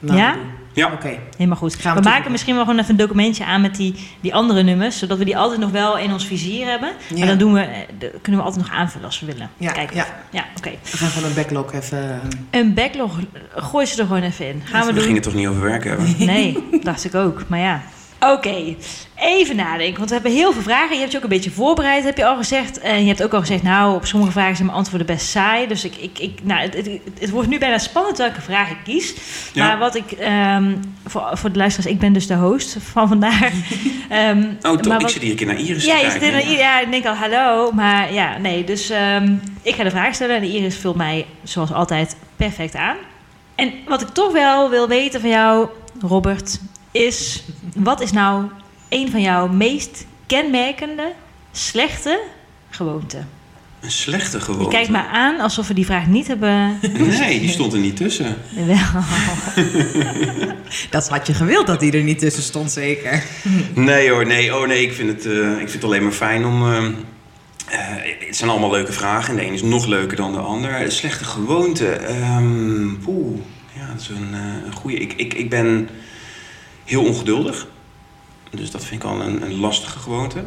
nou, 0.00 0.18
Ja? 0.18 0.36
Ja, 0.76 0.92
Oké. 0.92 1.18
Helemaal 1.36 1.58
goed. 1.58 1.74
Gaan 1.74 1.94
we 1.96 2.02
we 2.02 2.08
maken 2.08 2.30
misschien 2.30 2.54
wel 2.54 2.64
gewoon 2.64 2.78
even 2.78 2.90
een 2.90 2.96
documentje 2.96 3.44
aan 3.44 3.60
met 3.60 3.76
die, 3.76 3.94
die 4.20 4.34
andere 4.34 4.62
nummers, 4.62 4.98
zodat 4.98 5.18
we 5.18 5.24
die 5.24 5.36
altijd 5.36 5.60
nog 5.60 5.70
wel 5.70 5.98
in 5.98 6.12
ons 6.12 6.26
vizier 6.26 6.66
hebben. 6.66 6.90
Ja. 7.08 7.18
Maar 7.18 7.26
dan 7.26 7.38
doen 7.38 7.52
we, 7.52 7.60
eh, 7.60 8.08
kunnen 8.22 8.40
we 8.40 8.46
altijd 8.46 8.66
nog 8.66 8.74
aanvullen 8.74 9.06
als 9.06 9.20
we 9.20 9.26
willen. 9.26 9.50
Ja, 9.56 9.72
Kijken. 9.72 9.96
ja. 9.96 10.06
ja 10.30 10.44
oké. 10.56 10.70
We 10.90 10.96
gaan 10.96 11.08
gewoon 11.08 11.28
een 11.28 11.34
backlog 11.34 11.72
even... 11.72 12.20
eh, 12.50 12.60
Een 12.60 12.74
backlog, 12.74 13.18
gooi 13.54 13.86
ze 13.86 14.00
er 14.00 14.06
gewoon 14.06 14.22
even 14.22 14.48
in. 14.48 14.62
Gaan 14.64 14.80
we 14.80 14.86
we 14.86 14.92
doen? 14.92 15.02
gingen 15.02 15.22
toch 15.22 15.34
niet 15.34 15.46
over 15.48 15.62
werk 15.62 15.84
hebben. 15.84 16.14
Nee, 16.18 16.64
dacht 16.82 17.04
ik 17.04 17.14
ook. 17.14 17.44
Maar 17.48 17.58
ja. 17.60 17.82
Oké, 18.20 18.74
even 19.16 19.56
nadenken. 19.56 19.96
Want 19.96 20.08
we 20.08 20.14
hebben 20.14 20.32
heel 20.32 20.52
veel 20.52 20.62
vragen. 20.62 20.94
Je 20.94 21.00
hebt 21.00 21.12
je 21.12 21.16
ook 21.18 21.24
een 21.24 21.30
beetje 21.30 21.50
voorbereid, 21.50 22.04
heb 22.04 22.16
je 22.16 22.26
al 22.26 22.36
gezegd. 22.36 22.80
En 22.80 23.00
je 23.00 23.06
hebt 23.06 23.22
ook 23.22 23.34
al 23.34 23.40
gezegd, 23.40 23.62
nou, 23.62 23.94
op 23.94 24.06
sommige 24.06 24.32
vragen 24.32 24.54
zijn 24.54 24.66
mijn 24.66 24.78
antwoorden 24.78 25.06
best 25.06 25.28
saai. 25.28 25.66
Dus 25.66 25.84
ik, 25.84 25.96
ik, 25.96 26.18
ik, 26.18 26.38
nou, 26.42 26.60
het, 26.60 26.74
het, 26.74 27.00
het 27.18 27.30
wordt 27.30 27.48
nu 27.48 27.58
bijna 27.58 27.78
spannend 27.78 28.18
welke 28.18 28.40
vraag 28.40 28.70
ik 28.70 28.76
kies. 28.84 29.14
Ja. 29.52 29.66
Maar 29.66 29.78
wat 29.78 29.94
ik, 29.94 30.12
ehm, 30.12 30.74
voor, 31.06 31.30
voor 31.32 31.52
de 31.52 31.58
luisteraars, 31.58 31.92
ik 31.92 31.98
ben 31.98 32.12
dus 32.12 32.26
de 32.26 32.34
host 32.34 32.76
van 32.80 33.08
vandaag. 33.08 33.50
Ehm, 34.08 34.44
Oh, 34.62 34.78
toch? 34.78 35.00
Ik 35.00 35.08
zit 35.08 35.22
hier 35.22 35.30
een 35.30 35.36
keer 35.36 35.46
naar 35.46 35.58
Iris 35.58 35.84
ja, 35.84 35.96
je 35.96 36.10
zit 36.10 36.58
ja, 36.58 36.80
ik 36.80 36.90
denk 36.90 37.06
al 37.06 37.14
hallo, 37.14 37.72
maar 37.72 38.12
ja, 38.12 38.38
nee. 38.38 38.64
Dus 38.64 38.90
ehm, 38.90 39.34
ik 39.62 39.74
ga 39.74 39.82
de 39.82 39.90
vraag 39.90 40.14
stellen 40.14 40.36
en 40.36 40.42
Iris 40.42 40.76
vult 40.76 40.96
mij 40.96 41.26
zoals 41.42 41.72
altijd 41.72 42.16
perfect 42.36 42.74
aan. 42.74 42.96
En 43.54 43.72
wat 43.88 44.00
ik 44.00 44.08
toch 44.08 44.32
wel 44.32 44.70
wil 44.70 44.88
weten 44.88 45.20
van 45.20 45.30
jou, 45.30 45.68
Robert, 46.00 46.60
is 46.90 47.42
wat 47.76 48.00
is 48.00 48.12
nou 48.12 48.44
een 48.88 49.10
van 49.10 49.20
jouw 49.20 49.48
meest 49.48 50.06
kenmerkende 50.26 51.12
slechte 51.52 52.20
gewoonten? 52.70 53.28
Een 53.80 53.90
slechte 53.90 54.36
Je 54.36 54.42
gewoonte. 54.42 54.68
kijkt 54.70 54.88
me 54.90 55.06
aan 55.06 55.40
alsof 55.40 55.68
we 55.68 55.74
die 55.74 55.84
vraag 55.86 56.06
niet 56.06 56.26
hebben. 56.26 56.78
Nee, 57.18 57.40
die 57.40 57.48
stond 57.48 57.72
er 57.72 57.78
niet 57.78 57.96
tussen. 57.96 58.36
Wel. 58.66 58.76
Dat 60.90 61.08
had 61.08 61.26
je 61.26 61.34
gewild 61.34 61.66
dat 61.66 61.80
die 61.80 61.92
er 61.92 62.02
niet 62.02 62.18
tussen 62.18 62.42
stond, 62.42 62.70
zeker. 62.72 63.22
Nee 63.74 64.10
hoor, 64.10 64.26
nee. 64.26 64.56
Oh 64.56 64.66
nee, 64.66 64.82
ik 64.82 64.92
vind 64.92 65.08
het, 65.08 65.26
eh, 65.32 65.50
ik 65.50 65.56
vind 65.58 65.72
het 65.72 65.84
alleen 65.84 66.02
maar 66.02 66.12
fijn 66.12 66.46
om... 66.46 66.66
eh, 66.72 66.84
eh, 66.86 66.92
het 68.26 68.36
zijn 68.36 68.50
allemaal 68.50 68.70
leuke 68.70 68.92
vragen. 68.92 69.30
En 69.30 69.36
de 69.36 69.46
een 69.46 69.52
is 69.54 69.62
nog 69.62 69.86
leuker 69.86 70.16
dan 70.16 70.32
de 70.32 70.38
ander. 70.38 70.80
Een 70.82 70.92
slechte 70.92 71.24
gewoonte. 71.24 71.88
ehm 71.92 72.88
Oeh, 73.06 73.38
ja, 73.72 73.86
dat 73.92 74.00
is 74.00 74.08
een, 74.08 74.28
eh, 74.32 74.66
een 74.66 74.72
goede. 74.72 74.96
Ik, 74.96 75.12
ik, 75.12 75.34
ik 75.34 75.50
ben 75.50 75.88
heel 76.86 77.04
ongeduldig. 77.04 77.66
Dus 78.50 78.70
dat 78.70 78.84
vind 78.84 79.02
ik 79.02 79.08
al 79.08 79.20
een, 79.20 79.42
een 79.42 79.60
lastige 79.60 79.98
gewoonte. 79.98 80.44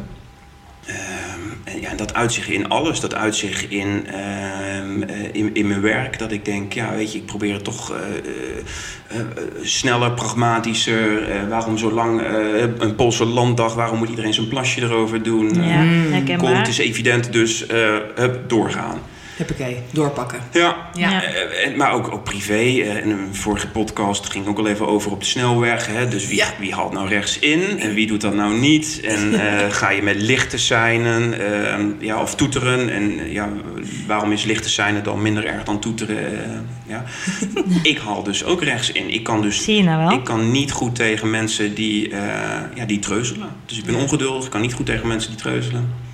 Ehm, 0.86 1.74
en 1.74 1.80
ja, 1.80 1.94
dat 1.94 2.14
uitzicht 2.14 2.48
in 2.48 2.68
alles. 2.68 3.00
Dat 3.00 3.14
uitzicht 3.14 3.70
in, 3.70 4.06
ehm, 4.06 5.02
eh, 5.02 5.24
in, 5.32 5.54
in 5.54 5.66
mijn 5.66 5.80
werk. 5.80 6.18
Dat 6.18 6.32
ik 6.32 6.44
denk, 6.44 6.72
ja, 6.72 6.94
weet 6.94 7.12
je, 7.12 7.18
ik 7.18 7.26
probeer 7.26 7.54
het 7.54 7.64
toch 7.64 7.92
eh, 7.92 7.98
eh, 9.18 9.26
sneller, 9.62 10.12
pragmatischer. 10.12 11.28
Waarom 11.48 11.78
zo 11.78 11.92
lang 11.92 12.22
een 12.78 12.94
Poolse 12.94 13.24
landdag? 13.24 13.74
Waarom 13.74 13.98
moet 13.98 14.08
iedereen 14.08 14.34
zo'n 14.34 14.48
plasje 14.48 14.82
erover 14.82 15.22
doen? 15.22 15.64
Ja. 15.64 16.36
Kom, 16.36 16.48
het 16.48 16.68
is 16.68 16.78
evident, 16.78 17.32
dus 17.32 17.64
hup, 18.14 18.48
doorgaan. 18.48 18.98
Huppakee, 19.46 19.76
doorpakken. 19.90 20.40
Ja, 20.52 20.76
Ja. 20.94 21.10
Ja. 21.10 21.22
Eh, 21.22 21.66
en- 21.66 21.76
maar 21.76 21.92
ook, 21.92 22.12
ook 22.12 22.24
privé. 22.24 22.52
eh, 22.54 22.96
in 23.04 23.10
een 23.10 23.34
vorige 23.34 23.68
podcast 23.68 24.30
ging 24.30 24.46
ook 24.46 24.58
al 24.58 24.66
even 24.66 24.86
over 24.88 25.10
op 25.10 25.20
de 25.20 25.26
snelweg. 25.26 25.86
Hè? 25.86 26.08
Dus 26.08 26.26
wie, 26.26 26.36
Ja. 26.36 26.46
wie 26.58 26.74
haalt 26.74 26.92
nou 26.92 27.08
rechts 27.08 27.38
in 27.38 27.78
en 27.80 27.94
wie 27.94 28.06
doet 28.06 28.20
dat 28.20 28.34
nou 28.34 28.58
niet? 28.58 29.00
En 29.04 29.34
eh, 29.40 29.70
ga 29.70 29.90
je 29.90 30.02
met 30.02 30.16
lichten 30.22 30.58
seinen 30.58 31.32
eh, 31.68 31.84
ja, 32.06 32.20
of 32.22 32.34
toeteren? 32.34 32.90
En 32.92 33.18
eh, 33.18 33.32
ja, 33.32 33.48
waarom 34.06 34.32
is 34.32 34.44
lichten 34.44 34.70
seinen 34.70 35.02
dan 35.04 35.22
minder 35.22 35.44
erg 35.46 35.64
dan 35.64 35.80
toeteren? 35.80 36.16
Eh, 36.18 36.48
ja. 36.86 37.04
ik 37.92 37.98
haal 37.98 38.22
dus 38.22 38.44
ook 38.44 38.62
rechts 38.62 38.92
in. 38.92 39.10
Ik 39.14 39.22
kan 39.24 39.42
dus 39.42 39.64
Zie 39.64 39.76
je 39.76 39.82
nou 39.82 39.98
wel? 39.98 40.12
ik 40.18 40.24
kan 40.24 40.50
niet 40.50 40.72
goed 40.72 40.94
tegen 40.94 41.30
mensen 41.30 41.74
die, 41.74 42.10
eh, 42.10 42.18
ja, 42.74 42.84
die 42.84 42.98
treuzelen. 42.98 43.48
Dus 43.66 43.78
ik 43.78 43.84
ben 43.84 43.94
ongeduldig. 43.94 44.44
Ik 44.44 44.50
kan 44.50 44.60
niet 44.60 44.74
goed 44.74 44.86
tegen 44.86 45.08
mensen 45.08 45.30
die 45.30 45.40
treuzelen. 45.40 46.08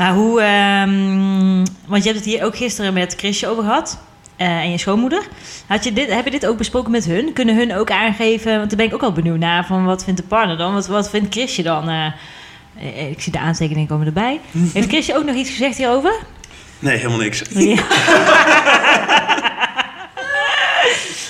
Maar 0.00 0.14
hoe, 0.14 0.40
ehm, 0.40 1.64
want 1.86 2.02
je 2.04 2.10
hebt 2.10 2.24
het 2.24 2.34
hier 2.34 2.44
ook 2.44 2.56
gisteren 2.56 2.92
met 2.92 3.14
Chrisje 3.18 3.46
over 3.48 3.62
gehad. 3.62 3.98
eh, 4.36 4.48
en 4.48 4.70
je 4.70 4.78
schoonmoeder. 4.78 5.22
Had 5.66 5.84
je 5.84 5.92
dit, 5.92 6.12
heb 6.12 6.24
je 6.24 6.30
dit 6.30 6.46
ook 6.46 6.56
besproken 6.56 6.90
met 6.90 7.04
hun? 7.04 7.32
Kunnen 7.32 7.56
hun 7.56 7.74
ook 7.74 7.90
aangeven, 7.90 8.56
want 8.56 8.68
daar 8.68 8.76
ben 8.76 8.86
ik 8.86 8.94
ook 8.94 9.02
al 9.02 9.12
benieuwd 9.12 9.38
naar, 9.38 9.66
van 9.66 9.84
wat 9.84 10.04
vindt 10.04 10.20
de 10.20 10.26
partner 10.26 10.56
dan? 10.56 10.72
Wat, 10.74 10.86
wat 10.86 11.10
vindt 11.10 11.34
Chrisje 11.34 11.62
dan? 11.62 11.88
Eh, 11.88 12.06
eh, 12.78 13.10
ik 13.10 13.20
zie 13.20 13.32
de 13.32 13.38
aantekeningen 13.38 13.88
komen 13.88 14.06
erbij. 14.06 14.40
Heeft 14.72 14.88
Chrisje 14.88 15.16
ook 15.16 15.24
nog 15.24 15.34
iets 15.34 15.50
gezegd 15.50 15.76
hierover? 15.76 16.12
Nee, 16.78 16.96
helemaal 16.96 17.18
niks. 17.18 17.42
Ja. 17.50 17.74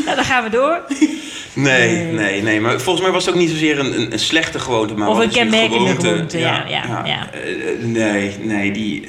nou, 0.04 0.16
dan 0.16 0.24
gaan 0.24 0.44
we 0.44 0.50
door. 0.50 0.82
Nee, 1.54 2.04
nee, 2.04 2.42
nee. 2.42 2.60
Maar 2.60 2.80
volgens 2.80 3.04
mij 3.04 3.14
was 3.14 3.24
het 3.24 3.34
ook 3.34 3.40
niet 3.40 3.50
zozeer 3.50 3.78
een, 3.78 4.12
een, 4.12 4.18
slechte 4.18 4.58
gewoonte. 4.58 4.94
Maar 4.94 5.08
Of 5.08 5.18
een 5.18 5.30
kenmerkende 5.30 5.94
gewoonte, 5.94 6.38
ja, 6.38 6.64
ja, 6.68 7.02
ja. 7.04 7.30
Eh, 7.32 7.40
nee, 7.82 8.36
nee, 8.40 8.72
die... 8.72 9.08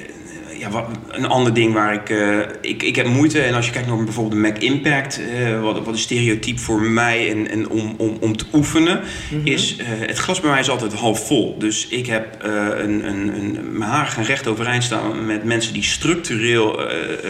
Ja, 0.62 0.70
wat, 0.70 0.86
een 1.08 1.26
ander 1.26 1.54
ding 1.54 1.74
waar 1.74 1.94
ik, 1.94 2.10
eh, 2.10 2.40
ik... 2.62 2.84
Ik 2.84 2.96
heb 2.96 3.08
moeite, 3.08 3.42
en 3.42 3.54
als 3.54 3.66
je 3.66 3.72
kijkt 3.72 3.88
naar 3.88 4.04
bijvoorbeeld 4.04 4.42
de 4.44 4.50
Mac 4.50 4.58
Impact... 4.58 5.20
eh, 5.36 5.62
wat, 5.62 5.78
wat 5.78 5.88
een 5.88 5.98
stereotype 5.98 6.60
voor 6.60 6.82
mij 6.82 7.30
en, 7.32 7.50
en 7.50 7.70
om, 7.70 7.94
om, 7.98 8.18
om 8.20 8.38
te 8.38 8.46
oefenen... 8.54 9.02
is 9.44 9.76
eh, 9.78 9.86
het 9.88 10.18
glas 10.18 10.40
bij 10.40 10.50
mij 10.50 10.60
is 10.60 10.70
altijd 10.70 10.94
half 10.94 11.28
vol. 11.28 11.56
Dus 11.60 11.88
ik 11.88 12.06
heb 12.06 12.38
een, 12.40 13.08
een, 13.08 13.36
een, 13.36 13.78
mijn 13.78 13.90
haren 13.92 14.12
gaan 14.12 14.24
recht 14.24 14.48
overeind 14.48 14.84
staan... 14.84 15.26
met 15.26 15.44
mensen 15.44 15.74
die 15.74 15.84
structureel 15.84 16.90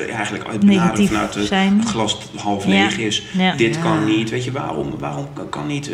eigenlijk 0.09 0.47
uit 0.47 0.59
benaderen 0.59 1.07
vanuit 1.07 1.33
de, 1.33 1.55
het 1.55 1.89
glas 1.89 2.17
half 2.35 2.65
Ja. 2.65 2.69
leeg 2.69 2.97
is. 2.97 3.23
Ja. 3.37 3.55
Dit 3.55 3.75
Ja. 3.75 3.81
kan 3.81 4.05
niet. 4.05 4.29
Weet 4.29 4.43
je, 4.43 4.51
waarom, 4.51 4.93
waarom 4.99 5.27
kan- 5.49 5.67
niet? 5.67 5.91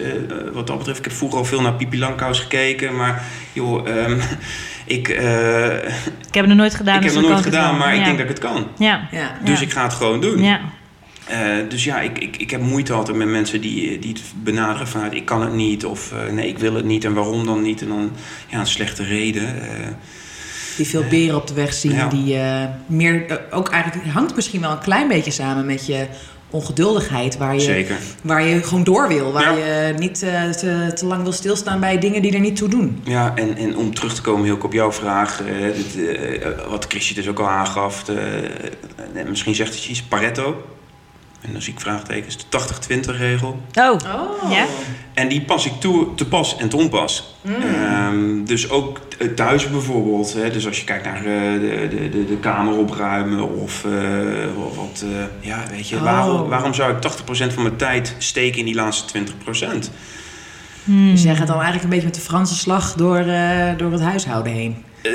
wat 0.53 0.67
dat 0.67 0.77
betreft, 0.77 0.97
ik 0.99 1.05
heb 1.05 1.13
vroeger 1.13 1.37
al 1.39 1.45
veel 1.45 1.61
naar 1.61 1.73
Pipi 1.73 1.99
Langkous 1.99 2.39
gekeken. 2.39 2.95
Maar 2.95 3.23
joh, 3.53 3.89
ehm, 3.89 4.19
ik, 4.87 5.09
eh, 5.09 5.73
ik 5.73 5.83
Ik 6.27 6.33
heb 6.33 6.45
het 6.45 6.47
nog 6.47 6.57
nooit 6.57 6.75
gedaan. 6.75 6.93
heb 6.93 7.03
dus 7.03 7.11
het 7.13 7.21
nog 7.21 7.31
kan 7.31 7.33
nooit 7.41 7.45
ik 7.45 7.51
het 7.53 7.61
gedaan, 7.61 7.77
maar 7.77 7.95
ik 7.95 8.03
denk 8.03 8.17
dat 8.17 8.29
ik 8.29 8.31
het 8.31 8.39
kan. 8.39 8.67
Ja. 8.77 9.07
Ja. 9.11 9.37
Dus 9.43 9.59
Ja. 9.59 9.65
ik 9.65 9.71
ga 9.71 9.83
het 9.83 9.93
gewoon 9.93 10.21
doen. 10.21 10.41
Ja. 10.43 10.59
Eh, 11.25 11.39
dus 11.69 11.83
ja, 11.83 11.99
ik, 11.99 12.17
ik, 12.19 12.37
ik 12.37 12.49
heb 12.51 12.61
moeite 12.61 12.93
altijd 12.93 13.17
met 13.17 13.27
mensen 13.27 13.61
die, 13.61 13.99
die 13.99 14.13
het 14.13 14.21
benaderen 14.43 14.87
vanuit 14.87 15.13
ik 15.13 15.25
kan 15.25 15.41
het 15.41 15.53
niet 15.53 15.85
of 15.85 16.11
eh, 16.11 16.33
nee, 16.33 16.47
ik 16.47 16.59
wil 16.59 16.73
het 16.73 16.85
niet 16.85 17.05
en 17.05 17.13
waarom 17.13 17.45
dan 17.45 17.61
niet. 17.61 17.81
En 17.81 17.87
dan 17.87 18.11
ja, 18.47 18.59
een 18.59 18.67
slechte 18.67 19.03
reden. 19.03 19.61
eh. 19.61 19.87
Die 20.77 20.87
veel 20.87 21.03
beren 21.09 21.35
op 21.35 21.47
de 21.47 21.53
weg 21.53 21.73
zien. 21.73 21.93
Ja. 21.93 22.07
Die 22.07 22.37
eh, 22.37 22.65
meer, 22.85 23.41
ook 23.51 23.69
eigenlijk 23.69 24.03
het 24.05 24.13
hangt 24.13 24.35
misschien 24.35 24.61
wel 24.61 24.71
een 24.71 24.79
klein 24.79 25.07
beetje 25.07 25.31
samen 25.31 25.65
met 25.65 25.85
je 25.85 26.07
ongeduldigheid. 26.49 27.37
Waar 27.37 27.53
je, 27.53 27.59
Zeker. 27.59 27.95
waar 28.21 28.43
je 28.43 28.63
gewoon 28.63 28.83
door 28.83 29.07
wil. 29.07 29.31
Waar 29.31 29.57
Ja. 29.57 29.65
je 29.87 29.93
niet 29.97 30.23
eh, 30.23 30.49
te, 30.49 30.91
te 30.95 31.05
lang 31.05 31.23
wil 31.23 31.31
stilstaan 31.31 31.79
bij 31.79 31.97
dingen 31.99 32.21
die 32.21 32.33
er 32.33 32.39
niet 32.39 32.55
toe 32.55 32.69
doen. 32.69 33.01
Ja, 33.03 33.31
en, 33.35 33.57
en 33.57 33.77
om 33.77 33.93
terug 33.93 34.13
te 34.15 34.21
komen 34.21 34.45
heel 34.45 34.57
op 34.61 34.73
jouw 34.73 34.91
vraag, 34.91 35.41
eh, 35.41 35.53
dit, 35.75 36.07
eh, 36.07 36.47
wat 36.69 36.85
Chrisje 36.89 37.13
dus 37.13 37.27
ook 37.27 37.39
al 37.39 37.49
aangaf, 37.49 38.03
misschien 39.27 39.55
zegt 39.55 39.73
het 39.75 39.87
iets, 39.87 40.01
Pareto. 40.03 40.61
En 41.41 41.51
dan 41.51 41.61
zie 41.61 41.73
ik 41.73 41.79
vraagtekens, 41.79 42.37
de 42.37 42.59
80-20 43.13 43.17
regel. 43.17 43.61
Oh. 43.73 43.91
Oh. 43.91 44.51
Ja? 44.51 44.65
En 45.13 45.27
die 45.27 45.41
pas 45.41 45.65
ik 45.65 45.71
toe, 45.79 46.15
te 46.15 46.25
pas 46.27 46.57
en 46.57 46.69
te 46.69 46.77
onpas. 46.77 47.35
Ehm, 47.45 48.43
dus 48.45 48.69
ook 48.69 48.99
thuis 49.35 49.69
bijvoorbeeld. 49.69 50.33
Hè, 50.33 50.51
dus 50.51 50.67
als 50.67 50.77
je 50.79 50.83
kijkt 50.83 51.05
naar 51.05 51.15
eh, 51.17 51.23
de, 51.23 51.87
de, 51.89 52.09
de, 52.09 52.25
de 52.25 52.37
kamer 52.37 52.77
opruimen 52.77 53.49
of 53.61 53.85
eh, 53.85 54.65
of 54.65 54.75
wat... 54.75 55.03
eh, 55.03 55.47
ja, 55.47 55.63
weet 55.71 55.89
je, 55.89 55.95
Oh. 55.95 56.01
waarom, 56.03 56.49
waarom 56.49 56.73
zou 56.73 56.93
ik 56.95 56.97
80% 57.49 57.53
van 57.53 57.63
mijn 57.63 57.75
tijd 57.75 58.15
steken 58.17 58.59
in 58.59 58.65
die 58.65 58.75
laatste 58.75 59.19
20%? 59.19 59.23
Hmm. 60.83 61.11
Dus 61.11 61.23
jij 61.23 61.35
gaat 61.35 61.47
dan 61.47 61.55
eigenlijk 61.55 61.83
een 61.83 61.89
beetje 61.89 62.05
met 62.05 62.15
de 62.15 62.21
Franse 62.21 62.55
slag 62.55 62.93
door, 62.93 63.17
eh, 63.17 63.67
door 63.77 63.91
het 63.91 64.01
huishouden 64.01 64.53
heen. 64.53 64.83
Eh, 65.01 65.11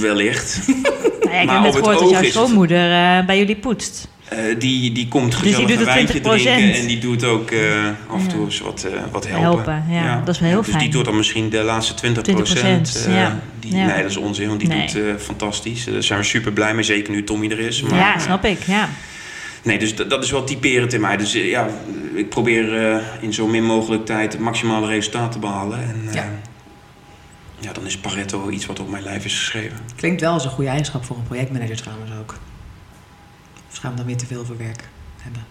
wellicht. 0.00 0.58
Nou 1.26 1.38
ja, 1.38 1.42
ik 1.42 1.46
Maar 1.46 1.62
heb 1.62 1.64
net 1.64 1.82
op 1.82 1.86
het 1.86 1.96
gehoord 1.96 1.98
dat 1.98 2.02
oog 2.04 2.10
jouw 2.10 2.22
het- 2.22 2.32
schoonmoeder 2.32 2.92
eh, 2.92 3.26
bij 3.26 3.38
jullie 3.38 3.56
poetst. 3.56 4.08
Eh, 4.28 4.38
die, 4.58 4.92
die 4.92 5.08
komt 5.08 5.32
Dus 5.32 5.40
die 5.40 5.48
gezellig 5.52 5.68
doet 5.70 5.78
een 5.78 5.84
wijntje 5.84 6.18
20%. 6.20 6.22
drinken 6.22 6.74
en 6.80 6.86
die 6.86 6.98
doet 6.98 7.24
ook 7.24 7.50
eh, 7.50 7.60
af 8.08 8.22
en 8.22 8.28
toe 8.28 8.44
eens 8.44 8.60
wat, 8.60 8.84
eh, 8.84 9.00
wat 9.10 9.28
helpen. 9.28 9.42
Helpen, 9.72 9.84
ja, 9.94 10.22
dat 10.24 10.34
is 10.34 10.40
wel 10.40 10.48
heel 10.48 10.58
Dus 10.58 10.66
die 10.70 10.78
fijn. 10.78 10.90
doet 10.90 11.04
dan 11.04 11.16
misschien 11.16 11.48
de 11.50 11.62
laatste 11.62 11.94
20 11.94 12.22
20%, 12.22 13.06
ja. 13.08 13.40
die, 13.60 13.76
Ja. 13.76 13.86
Nee, 13.86 14.02
dat 14.02 14.10
is 14.10 14.16
onzin, 14.16 14.48
want 14.48 14.60
die 14.60 14.68
Nee. 14.68 14.86
doet 14.86 14.94
eh, 15.02 15.14
fantastisch. 15.18 15.84
Daar 15.84 16.02
zijn 16.02 16.18
we 16.18 16.24
super 16.24 16.52
blij 16.52 16.74
mee, 16.74 16.84
zeker 16.84 17.12
nu 17.12 17.24
Tommy 17.24 17.50
er 17.50 17.58
is. 17.58 17.82
Maar, 17.82 17.98
ja, 17.98 18.18
snap 18.18 18.44
ik. 18.44 18.62
Ja. 18.62 18.88
Nee, 19.62 19.78
dus 19.78 19.94
dat, 19.94 20.24
is 20.24 20.30
wel 20.30 20.44
typerend 20.44 20.92
in 20.92 21.00
mij. 21.00 21.16
Dus 21.16 21.32
ja, 21.32 21.68
ik 22.14 22.28
probeer 22.28 22.90
eh, 22.94 23.02
in 23.20 23.32
zo 23.32 23.46
min 23.46 23.64
mogelijk 23.64 24.04
tijd 24.06 24.32
het 24.32 24.40
maximale 24.42 24.86
resultaat 24.86 25.32
te 25.32 25.38
behalen. 25.38 25.78
En, 25.78 26.02
eh, 26.08 26.14
Ja. 26.14 26.24
ja, 27.60 27.72
dan 27.72 27.86
is 27.86 27.96
Pareto 27.98 28.48
iets 28.50 28.66
wat 28.66 28.80
op 28.80 28.90
mijn 28.90 29.02
lijf 29.02 29.24
is 29.24 29.34
geschreven. 29.38 29.78
Klinkt 29.96 30.20
wel 30.20 30.32
als 30.32 30.44
een 30.44 30.50
goede 30.50 30.68
eigenschap 30.70 31.04
voor 31.04 31.16
een 31.16 31.22
projectmanager 31.22 31.76
trouwens 31.76 32.10
ook. 32.20 32.34
Of 33.76 33.82
gaan 33.82 33.90
we 33.90 33.96
dan 33.96 34.06
weer 34.06 34.16
te 34.16 34.26
veel 34.26 34.44
voor 34.44 34.56
werk 34.58 34.88
hebben? 35.22 35.44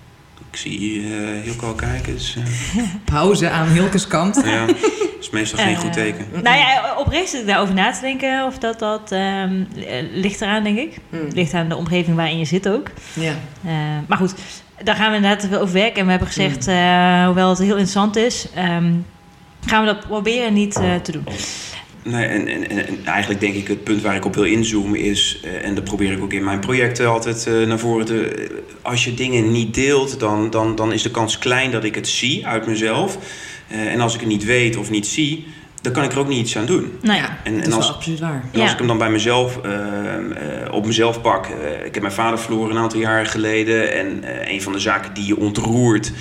Ik 0.51 0.57
zie 0.57 1.01
uh, 1.01 1.41
Hilco 1.43 1.67
al 1.67 1.73
kijken, 1.73 2.13
dus 2.13 2.35
eh, 2.35 2.83
Pauze 3.13 3.49
aan 3.49 3.67
Hilkes 3.67 4.07
kant. 4.07 4.41
ja, 4.45 4.65
dat 4.65 4.75
is 5.19 5.29
meestal 5.29 5.59
geen 5.59 5.73
Eh, 5.75 5.79
goed 5.79 5.93
teken. 5.93 6.25
Nou 6.43 6.57
ja, 6.57 6.95
oprecht 6.97 7.29
zit 7.29 7.41
ik 7.41 7.47
daarover 7.47 7.73
na 7.73 7.91
te 7.91 8.01
denken 8.01 8.45
of 8.45 8.57
dat 8.57 8.79
dat 8.79 9.11
ehm, 9.11 9.63
eh, 9.87 10.03
ligt 10.11 10.41
eraan, 10.41 10.63
denk 10.63 10.77
ik. 10.77 10.97
Mm. 11.09 11.27
Ligt 11.33 11.53
aan 11.53 11.69
de 11.69 11.75
omgeving 11.75 12.15
waarin 12.15 12.37
je 12.37 12.45
zit 12.45 12.69
ook. 12.69 12.87
Ja. 13.13 13.33
Eh, 13.63 13.71
maar 14.07 14.17
goed, 14.17 14.33
daar 14.83 14.95
gaan 14.95 15.09
we 15.09 15.15
inderdaad 15.15 15.39
te 15.39 15.47
veel 15.47 15.59
over 15.59 15.73
werk. 15.73 15.97
En 15.97 16.03
we 16.03 16.09
hebben 16.09 16.27
gezegd, 16.27 16.67
eh, 16.67 17.25
hoewel 17.25 17.49
het 17.49 17.57
heel 17.59 17.67
interessant 17.67 18.15
is, 18.15 18.47
ehm, 18.55 18.93
gaan 19.65 19.79
we 19.85 19.85
dat 19.93 19.99
proberen 20.07 20.53
niet 20.53 20.75
eh, 20.75 20.95
te 20.95 21.11
doen. 21.11 21.23
Nee, 22.07 22.25
en, 22.25 22.47
en, 22.47 22.69
en- 22.69 22.87
en 22.87 23.05
eigenlijk 23.05 23.39
denk 23.39 23.53
ik 23.55 23.67
het 23.67 23.83
punt 23.83 24.01
waar 24.01 24.15
ik 24.15 24.25
op 24.25 24.35
wil 24.35 24.43
inzoomen 24.43 24.99
is, 24.99 25.39
eh, 25.43 25.65
en 25.67 25.75
dat 25.75 25.83
probeer 25.83 26.11
ik 26.11 26.21
ook 26.23 26.33
in 26.33 26.43
mijn 26.43 26.59
projecten 26.59 27.07
altijd 27.09 27.47
eh, 27.47 27.67
naar 27.67 27.79
voren 27.79 28.05
te. 28.05 28.27
eh, 28.27 28.49
Als 28.81 29.03
je 29.05 29.13
dingen 29.13 29.51
niet 29.51 29.73
deelt, 29.73 30.19
dan, 30.19 30.49
dan, 30.49 30.75
dan 30.75 30.93
is 30.93 31.01
de 31.01 31.11
kans 31.11 31.37
klein 31.39 31.71
dat 31.71 31.83
ik 31.83 31.95
het 31.95 32.07
zie 32.07 32.47
uit 32.47 32.67
mezelf. 32.67 33.17
En 33.67 33.99
als 34.01 34.13
ik 34.13 34.19
het 34.19 34.29
niet 34.29 34.43
weet 34.45 34.77
of 34.77 34.89
niet 34.89 35.07
zie, 35.07 35.47
dan 35.81 35.93
kan 35.93 36.03
ik 36.03 36.11
er 36.11 36.19
ook 36.19 36.27
niet 36.27 36.39
iets 36.39 36.57
aan 36.57 36.65
doen. 36.65 36.91
Nee. 37.01 37.17
ja, 37.17 37.37
En- 37.43 37.53
dat 37.55 37.63
en 37.63 37.69
is 37.69 37.75
als- 37.75 37.93
absoluut 37.93 38.19
waar. 38.19 38.43
En 38.51 38.61
als 38.61 38.71
ik 38.71 38.77
hem 38.77 38.87
dan 38.87 38.97
bij 38.97 39.09
mezelf, 39.09 39.59
op 40.71 40.85
mezelf 40.85 41.21
pak. 41.21 41.47
ik 41.85 41.93
heb 41.93 42.01
mijn 42.01 42.13
vader 42.13 42.39
verloren 42.39 42.75
een 42.75 42.81
aantal 42.81 42.99
jaren 42.99 43.25
geleden. 43.27 43.93
En 43.93 44.23
een 44.53 44.61
van 44.61 44.71
de 44.73 44.79
zaken 44.79 45.13
die 45.13 45.25
je 45.25 45.37
ontroert. 45.37 46.11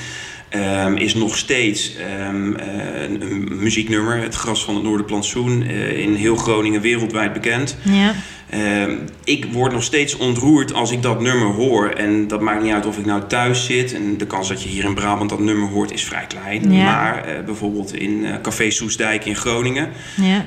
Ehm, 0.55 0.97
is 0.97 1.15
nog 1.15 1.37
steeds 1.37 1.97
ehm, 1.97 2.55
eh, 2.55 3.03
een, 3.03 3.49
muzieknummer, 3.61 4.23
Het 4.23 4.35
Gras 4.35 4.65
van 4.65 4.75
het 4.75 4.85
Noorderplantsoen, 4.85 5.63
eh 5.63 5.99
in 5.99 6.15
heel 6.15 6.37
Groningen 6.37 6.81
wereldwijd 6.81 7.33
bekend. 7.33 7.77
Ja. 7.83 8.15
Ehm, 8.51 8.97
ik 9.25 9.45
word 9.53 9.73
nog 9.73 9.83
steeds 9.83 10.17
ontroerd 10.17 10.75
als 10.75 10.91
ik 10.91 11.03
dat 11.03 11.21
nummer 11.21 11.47
hoor. 11.47 11.89
En 11.89 12.29
dat 12.29 12.41
maakt 12.41 12.63
niet 12.63 12.73
uit 12.73 12.87
of 12.87 12.99
ik 12.99 13.05
nou 13.07 13.23
thuis 13.27 13.65
zit. 13.65 13.95
En 13.95 14.19
de 14.19 14.27
kans 14.27 14.49
dat 14.49 14.63
je 14.63 14.69
hier 14.69 14.85
in 14.85 14.95
Brabant 14.95 15.31
dat 15.31 15.41
nummer 15.41 15.69
hoort 15.69 15.93
is 15.93 16.05
vrij 16.05 16.27
klein. 16.27 16.73
Ja. 16.73 16.85
Maar 16.85 17.25
eh, 17.25 17.45
bijvoorbeeld 17.45 17.95
in 17.95 18.27
Café 18.43 18.71
Soesdijk 18.71 19.25
in 19.25 19.37
Groningen... 19.37 19.89
Ja. 20.17 20.45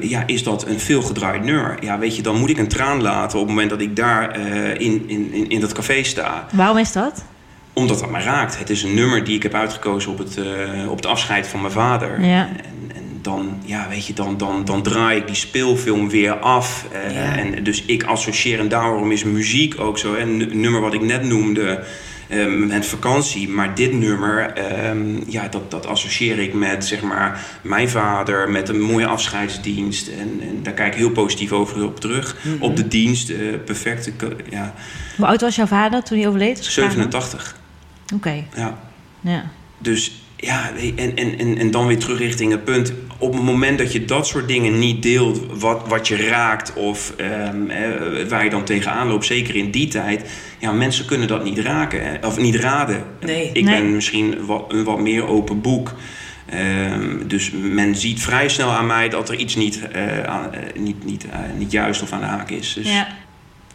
Ja, 0.00 0.22
is 0.26 0.42
dat 0.42 0.66
een 0.66 0.80
veelgedraaid 0.80 1.44
nummer? 1.44 1.78
Ja, 1.80 1.98
weet 1.98 2.16
je, 2.16 2.22
dan 2.22 2.38
moet 2.38 2.50
ik 2.50 2.58
een 2.58 2.68
traan 2.68 3.02
laten 3.02 3.38
op 3.38 3.44
het 3.46 3.54
moment 3.54 3.70
dat 3.70 3.80
ik 3.80 3.96
daar 3.96 4.40
in, 4.80 5.04
in, 5.06 5.32
in, 5.32 5.48
in 5.48 5.60
dat 5.60 5.72
café 5.72 6.02
sta. 6.02 6.46
Waarom 6.52 6.78
is 6.78 6.92
dat? 6.92 7.24
Omdat 7.78 7.98
dat 7.98 8.10
mij 8.10 8.22
raakt. 8.22 8.58
Het 8.58 8.70
is 8.70 8.82
een 8.82 8.94
nummer 8.94 9.24
die 9.24 9.36
ik 9.36 9.42
heb 9.42 9.54
uitgekozen 9.54 10.10
op 10.12 10.18
het, 10.18 10.36
eh, 10.36 10.90
op 10.90 10.96
het 10.96 11.06
afscheid 11.06 11.46
van 11.46 11.60
mijn 11.60 11.72
vader. 11.72 12.20
Ja. 12.24 12.48
En, 12.48 12.96
en 12.96 13.18
dan, 13.22 13.58
ja, 13.64 13.86
weet 13.88 14.06
je, 14.06 14.12
dan, 14.12 14.36
dan, 14.36 14.64
dan 14.64 14.82
draai 14.82 15.18
ik 15.18 15.26
die 15.26 15.36
speelfilm 15.36 16.08
weer 16.10 16.32
af. 16.38 16.86
Eh, 16.92 17.14
Ja. 17.14 17.36
En 17.36 17.64
dus 17.64 17.82
ik 17.84 18.02
associeer, 18.02 18.58
en 18.58 18.68
daarom 18.68 19.12
is 19.12 19.24
muziek 19.24 19.80
ook 19.80 19.98
zo. 19.98 20.14
hè, 20.14 20.20
Een 20.20 20.50
nummer 20.60 20.80
wat 20.80 20.94
ik 20.94 21.00
net 21.02 21.22
noemde, 21.24 21.84
eh, 22.28 22.46
met 22.46 22.86
vakantie. 22.86 23.48
Maar 23.48 23.74
dit 23.74 23.92
nummer, 23.92 24.52
ehm, 24.52 24.98
ja, 25.26 25.48
dat, 25.48 25.70
dat 25.70 25.86
associeer 25.86 26.38
ik 26.38 26.54
met, 26.54 26.84
zeg 26.86 27.00
maar, 27.02 27.40
mijn 27.62 27.88
vader. 27.88 28.50
Met 28.50 28.68
een 28.68 28.80
mooie 28.80 29.06
afscheidsdienst. 29.06 30.08
En, 30.08 30.38
en 30.40 30.62
daar 30.62 30.72
kijk 30.72 30.92
ik 30.92 30.98
heel 30.98 31.10
positief 31.10 31.52
over 31.52 31.84
op 31.84 32.00
terug. 32.00 32.36
Mhm. 32.42 32.62
Op 32.62 32.76
de 32.76 32.88
dienst, 32.88 33.30
eh 33.30 33.36
perfecte, 33.64 34.12
ko- 34.12 34.36
ja, 34.50 34.74
Hoe 35.16 35.26
oud 35.26 35.40
was 35.40 35.56
jouw 35.56 35.66
vader 35.66 36.02
toen 36.02 36.18
hij 36.18 36.26
overleed? 36.28 36.56
Als 36.58 36.66
ik 36.66 36.72
vragen 36.72 36.98
mag? 36.98 37.10
87. 37.12 37.56
Oké, 38.14 38.44
Ja. 38.56 38.78
ja. 39.20 39.50
Dus 39.78 40.22
ja, 40.36 40.70
en, 40.96 41.16
en, 41.16 41.38
en, 41.38 41.58
en 41.58 41.70
dan 41.70 41.86
weer 41.86 41.98
terug 41.98 42.18
richting 42.18 42.50
het 42.52 42.64
punt. 42.64 42.92
Op 43.18 43.32
het 43.32 43.42
moment 43.42 43.78
dat 43.78 43.92
je 43.92 44.04
dat 44.04 44.26
soort 44.26 44.48
dingen 44.48 44.78
niet 44.78 45.02
deelt, 45.02 45.40
wat, 45.60 45.82
wat 45.88 46.08
je 46.08 46.16
raakt 46.16 46.72
of 46.74 47.12
ehm, 47.16 47.70
eh, 47.70 48.26
waar 48.28 48.44
je 48.44 48.50
dan 48.50 48.64
tegenaan 48.64 49.08
loopt, 49.08 49.26
zeker 49.26 49.54
in 49.56 49.70
die 49.70 49.88
tijd, 49.88 50.30
ja, 50.58 50.72
mensen 50.72 51.04
kunnen 51.06 51.28
dat 51.28 51.44
niet 51.44 51.58
raken 51.58 52.04
hè, 52.10 52.26
of 52.26 52.38
niet 52.38 52.54
raden. 52.54 53.04
Nee. 53.20 53.50
Ik 53.52 53.64
Nee. 53.64 53.74
ben 53.80 53.94
misschien 53.94 54.46
wat, 54.46 54.64
een 54.68 54.84
wat 54.84 55.00
meer 55.00 55.26
open 55.26 55.60
boek. 55.60 55.94
Ehm, 56.46 57.26
dus 57.26 57.50
men 57.50 57.96
ziet 57.96 58.20
vrij 58.22 58.48
snel 58.48 58.70
aan 58.70 58.86
mij 58.86 59.08
dat 59.08 59.28
er 59.28 59.34
iets 59.36 59.56
niet, 59.56 59.88
eh, 59.92 60.22
aan- 60.22 60.52
eh, 60.54 60.80
niet, 60.80 61.04
niet, 61.04 61.26
niet 61.58 61.72
juist 61.72 62.02
of 62.02 62.12
aan 62.12 62.20
de 62.20 62.26
haak 62.26 62.50
is. 62.50 62.72
Dus, 62.72 62.92
Ja. 62.92 63.06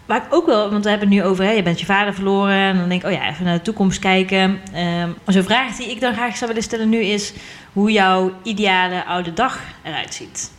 Waar 0.06 0.26
ik 0.26 0.34
ook 0.34 0.46
wel, 0.46 0.72
want 0.72 0.84
we 0.84 0.90
hebben 0.90 1.08
het 1.08 1.18
nu 1.18 1.24
over, 1.24 1.46
hè, 1.46 1.52
je 1.52 1.64
bent 1.64 1.80
je 1.80 1.86
vader 1.86 2.14
verloren. 2.14 2.56
En 2.56 2.78
dan 2.78 2.90
denk 2.90 3.04
ik, 3.04 3.08
oh 3.08 3.14
ja, 3.14 3.30
even 3.30 3.46
naar 3.46 3.58
de 3.58 3.62
toekomst 3.62 4.00
kijken. 4.00 4.62
Ehm 4.74 5.08
maar 5.08 5.34
zo'n 5.34 5.44
vraag 5.44 5.76
die 5.76 5.90
ik 5.90 6.00
dan 6.00 6.14
graag 6.14 6.38
zou 6.38 6.48
willen 6.48 6.64
stellen 6.64 6.90
nu 6.90 7.00
is... 7.00 7.34
hoe 7.74 7.92
jouw 7.92 8.32
ideale 8.44 9.06
oude 9.06 9.34
dag 9.34 9.60
eruit 9.84 10.14
ziet. 10.14 10.52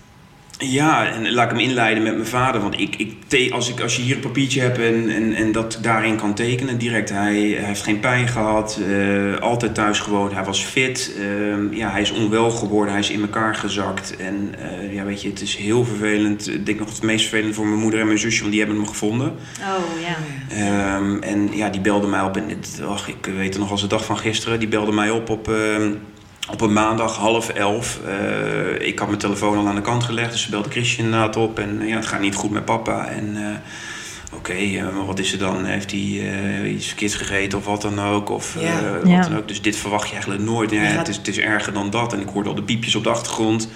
Ja, 0.59 1.07
en 1.13 1.33
laat 1.33 1.45
ik 1.51 1.57
hem 1.57 1.69
inleiden 1.69 2.03
met 2.03 2.15
mijn 2.15 2.27
vader. 2.27 2.61
Want 2.61 2.81
ik, 2.81 2.97
ik, 2.97 3.13
te- 3.27 3.51
als, 3.53 3.69
ik, 3.71 3.81
als 3.81 3.97
je 3.97 4.03
hier 4.03 4.15
een 4.15 4.21
papiertje 4.21 4.61
hebt 4.61 4.79
en, 4.79 5.09
en, 5.11 5.35
en 5.35 5.53
dat 5.53 5.79
daarin 5.83 6.17
kan 6.17 6.35
tekenen 6.35 6.79
direct. 6.79 7.11
Hij, 7.11 7.35
hij 7.41 7.65
heeft 7.65 7.83
geen 7.83 8.01
pijn 8.01 8.29
gehad, 8.29 8.81
eh, 8.89 9.41
altijd 9.41 9.75
thuis 9.75 10.01
gewoond, 10.01 10.33
hij 10.33 10.45
was 10.45 10.65
fit. 10.65 11.15
eh, 11.19 11.79
ja, 11.79 11.91
hij 11.91 12.01
is 12.01 12.11
onwel 12.13 12.51
geworden, 12.51 12.93
hij 12.93 13.03
is 13.03 13.11
in 13.11 13.21
elkaar 13.21 13.55
gezakt. 13.55 14.17
En 14.17 14.55
eh, 14.59 14.95
ja, 14.95 15.05
weet 15.05 15.23
je, 15.23 15.29
het 15.29 15.41
is 15.41 15.57
heel 15.57 15.85
vervelend. 15.85 16.49
Ik 16.49 16.67
denk 16.67 16.79
nog 16.79 16.89
het 16.91 17.03
meest 17.03 17.29
vervelend 17.29 17.55
voor 17.55 17.67
mijn 17.67 17.81
moeder 17.81 18.01
en 18.01 18.07
mijn 18.07 18.19
zusje, 18.19 18.39
want 18.41 18.51
die 18.51 18.61
hebben 18.61 18.79
hem 18.79 18.89
gevonden. 18.89 19.29
Oh 19.61 20.01
ja. 20.01 20.17
Ehm, 20.97 21.23
en 21.23 21.49
ja, 21.57 21.69
die 21.69 21.81
belde 21.81 22.07
mij 22.07 22.21
op. 22.21 22.37
En 22.37 22.49
dit, 22.49 22.81
ach, 22.87 23.09
ik 23.09 23.27
weet 23.37 23.49
het 23.53 23.59
nog 23.59 23.71
als 23.71 23.81
de 23.81 23.87
dag 23.87 24.05
van 24.05 24.19
gisteren. 24.19 24.59
Die 24.59 24.69
belde 24.69 24.93
mij 24.93 25.11
op 25.11 25.29
op, 25.31 25.49
ehm, 25.49 25.91
op 26.51 26.61
een 26.61 26.73
maandag 26.73 27.17
half 27.17 27.49
elf. 27.49 27.99
Eh, 28.07 28.87
ik 28.89 28.99
had 28.99 29.09
mijn 29.09 29.21
telefoon 29.21 29.59
al 29.59 29.67
aan 29.69 29.75
de 29.75 29.81
kant 29.81 30.05
gelegd. 30.05 30.33
Dus 30.33 30.43
ze 30.43 30.51
belde 30.51 30.71
Christian 30.71 31.05
inderdaad 31.05 31.37
op. 31.37 31.59
En 31.59 31.81
eh, 31.81 31.89
ja, 31.89 31.97
het 31.97 32.07
gaat 32.07 32.21
niet 32.21 32.35
goed 32.35 32.51
met 32.51 32.65
papa. 32.65 33.07
En 33.07 33.37
eh, 33.37 34.37
oké, 34.37 34.83
maar 34.95 35.07
wat 35.07 35.19
is 35.19 35.33
er 35.33 35.39
dan? 35.39 35.65
Heeft 35.65 35.91
hij 35.91 36.01
eh, 36.01 36.73
iets 36.73 36.87
verkeerds 36.87 37.15
gegeten 37.15 37.59
of 37.59 37.65
wat 37.65 37.83
dan 37.83 38.01
ook? 38.01 38.29
Of 38.31 38.57
eh, 38.57 38.63
Ja. 38.63 38.93
wat 38.99 39.09
Ja. 39.11 39.21
dan 39.21 39.37
ook. 39.37 39.49
Dus 39.49 39.63
dit 39.63 39.77
verwacht 39.77 40.07
je 40.07 40.13
eigenlijk 40.13 40.43
nooit. 40.43 40.71
Ja, 40.71 40.79
het, 40.81 41.09
is, 41.09 41.17
het 41.17 41.29
is 41.29 41.39
erger 41.39 41.73
dan 41.73 41.91
dat. 41.91 42.13
En 42.13 42.21
ik 42.21 42.29
hoorde 42.29 42.49
al 42.49 42.55
de 42.55 42.63
piepjes 42.63 42.95
op 42.95 43.03
de 43.05 43.11
achtergrond. 43.11 43.69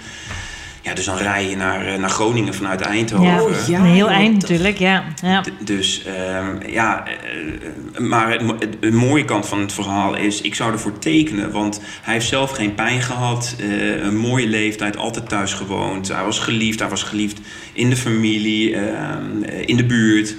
Ja, 0.81 0.93
dus 0.93 1.05
dan 1.05 1.17
rij 1.17 1.49
je 1.49 1.55
naar, 1.55 1.85
eh, 1.87 1.99
naar 1.99 2.09
Groningen 2.09 2.53
vanuit 2.53 2.81
Eindhoven. 2.81 3.25
Ja, 3.27 3.41
Oh, 3.41 3.67
ja. 3.67 3.79
een 3.79 3.85
heel 3.85 4.09
eind 4.09 4.41
natuurlijk, 4.41 4.77
ja. 4.77 5.03
ja. 5.23 5.43
Dus 5.63 6.03
ehm, 6.05 6.71
ja, 6.71 7.03
eh, 7.07 7.99
maar 7.99 8.31
het, 8.31 8.91
mooie 8.93 9.25
kant 9.25 9.47
van 9.47 9.59
het 9.59 9.73
verhaal 9.73 10.15
is, 10.15 10.41
ik 10.41 10.55
zou 10.55 10.71
ervoor 10.71 10.99
tekenen, 10.99 11.51
want 11.51 11.81
hij 12.01 12.13
heeft 12.13 12.27
zelf 12.27 12.51
geen 12.51 12.75
pijn 12.75 13.01
gehad, 13.01 13.55
eh, 13.59 14.03
een 14.03 14.17
mooie 14.17 14.47
leeftijd, 14.47 14.97
altijd 14.97 15.29
thuis 15.29 15.53
gewoond. 15.53 16.07
Hij 16.07 16.23
was 16.23 16.39
geliefd, 16.39 16.79
hij 16.79 16.89
was 16.89 17.03
geliefd 17.03 17.39
in 17.73 17.89
de 17.89 17.95
familie, 17.97 18.75
ehm, 18.75 19.43
eh, 19.43 19.61
in 19.67 19.77
de 19.77 19.85
buurt. 19.85 20.35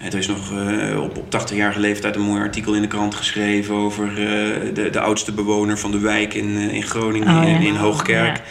Er 0.00 0.14
is 0.18 0.26
nog 0.26 0.52
eh, 0.52 1.02
op, 1.02 1.16
op 1.16 1.30
80-jarige 1.30 1.80
leeftijd 1.80 2.14
een 2.16 2.22
mooi 2.22 2.40
artikel 2.42 2.74
in 2.74 2.82
de 2.82 2.88
krant 2.88 3.14
geschreven 3.14 3.74
over 3.74 4.08
eh, 4.08 4.74
de, 4.74 4.88
de 4.90 5.00
oudste 5.00 5.32
bewoner 5.32 5.78
van 5.78 5.90
de 5.90 5.98
wijk 5.98 6.34
in, 6.34 6.56
in 6.70 6.82
Groningen, 6.82 7.28
Oh, 7.36 7.42
ja. 7.44 7.48
in, 7.48 7.60
in 7.60 7.74
Hoogkerk. 7.76 8.36
Ja. 8.36 8.42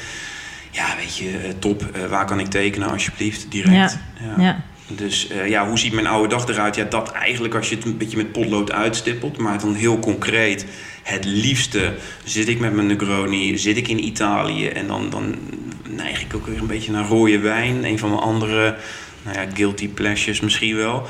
Ja, 0.72 0.96
weet 0.98 1.18
je, 1.18 1.38
eh, 1.38 1.50
top. 1.60 1.84
Eh, 1.94 2.06
waar 2.06 2.26
kan 2.26 2.40
ik 2.40 2.48
tekenen 2.48 2.90
alsjeblieft? 2.90 3.52
Direct. 3.52 4.00
Ja. 4.20 4.44
Ja. 4.44 4.64
Dus 4.88 5.28
eh, 5.28 5.48
ja, 5.48 5.68
hoe 5.68 5.80
ziet 5.80 5.94
mijn 5.94 6.08
oude 6.08 6.28
dag 6.28 6.48
eruit? 6.48 6.76
Ja, 6.76 6.84
dat 6.84 7.12
eigenlijk 7.12 7.56
als 7.56 7.70
je 7.70 7.76
het 7.76 7.86
een 7.86 7.98
beetje 7.98 8.18
met 8.18 8.32
potlood 8.32 8.72
uitstippelt, 8.72 9.38
maar 9.38 9.60
dan 9.60 9.74
heel 9.74 10.00
concreet. 10.00 10.66
Het 11.04 11.26
liefste 11.26 11.94
zit 12.24 12.48
ik 12.48 12.60
met 12.60 12.74
mijn 12.74 12.88
Negroni, 12.88 13.58
zit 13.58 13.78
ik 13.78 13.88
in 13.88 14.06
Italië 14.06 14.68
en 14.68 14.88
dan, 14.88 15.10
dan 15.10 15.36
neig 15.90 16.22
ik 16.22 16.36
ook 16.36 16.48
weer 16.48 16.58
een 16.58 16.68
beetje 16.68 16.92
naar 16.92 17.08
rode 17.08 17.40
wijn. 17.40 17.86
Een 17.86 18.00
van 18.00 18.10
mijn 18.10 18.22
andere, 18.22 18.76
nou 19.24 19.38
ja, 19.38 19.46
guilty 19.54 19.90
pleasures 19.90 20.40
misschien 20.40 20.76
wel. 20.76 21.08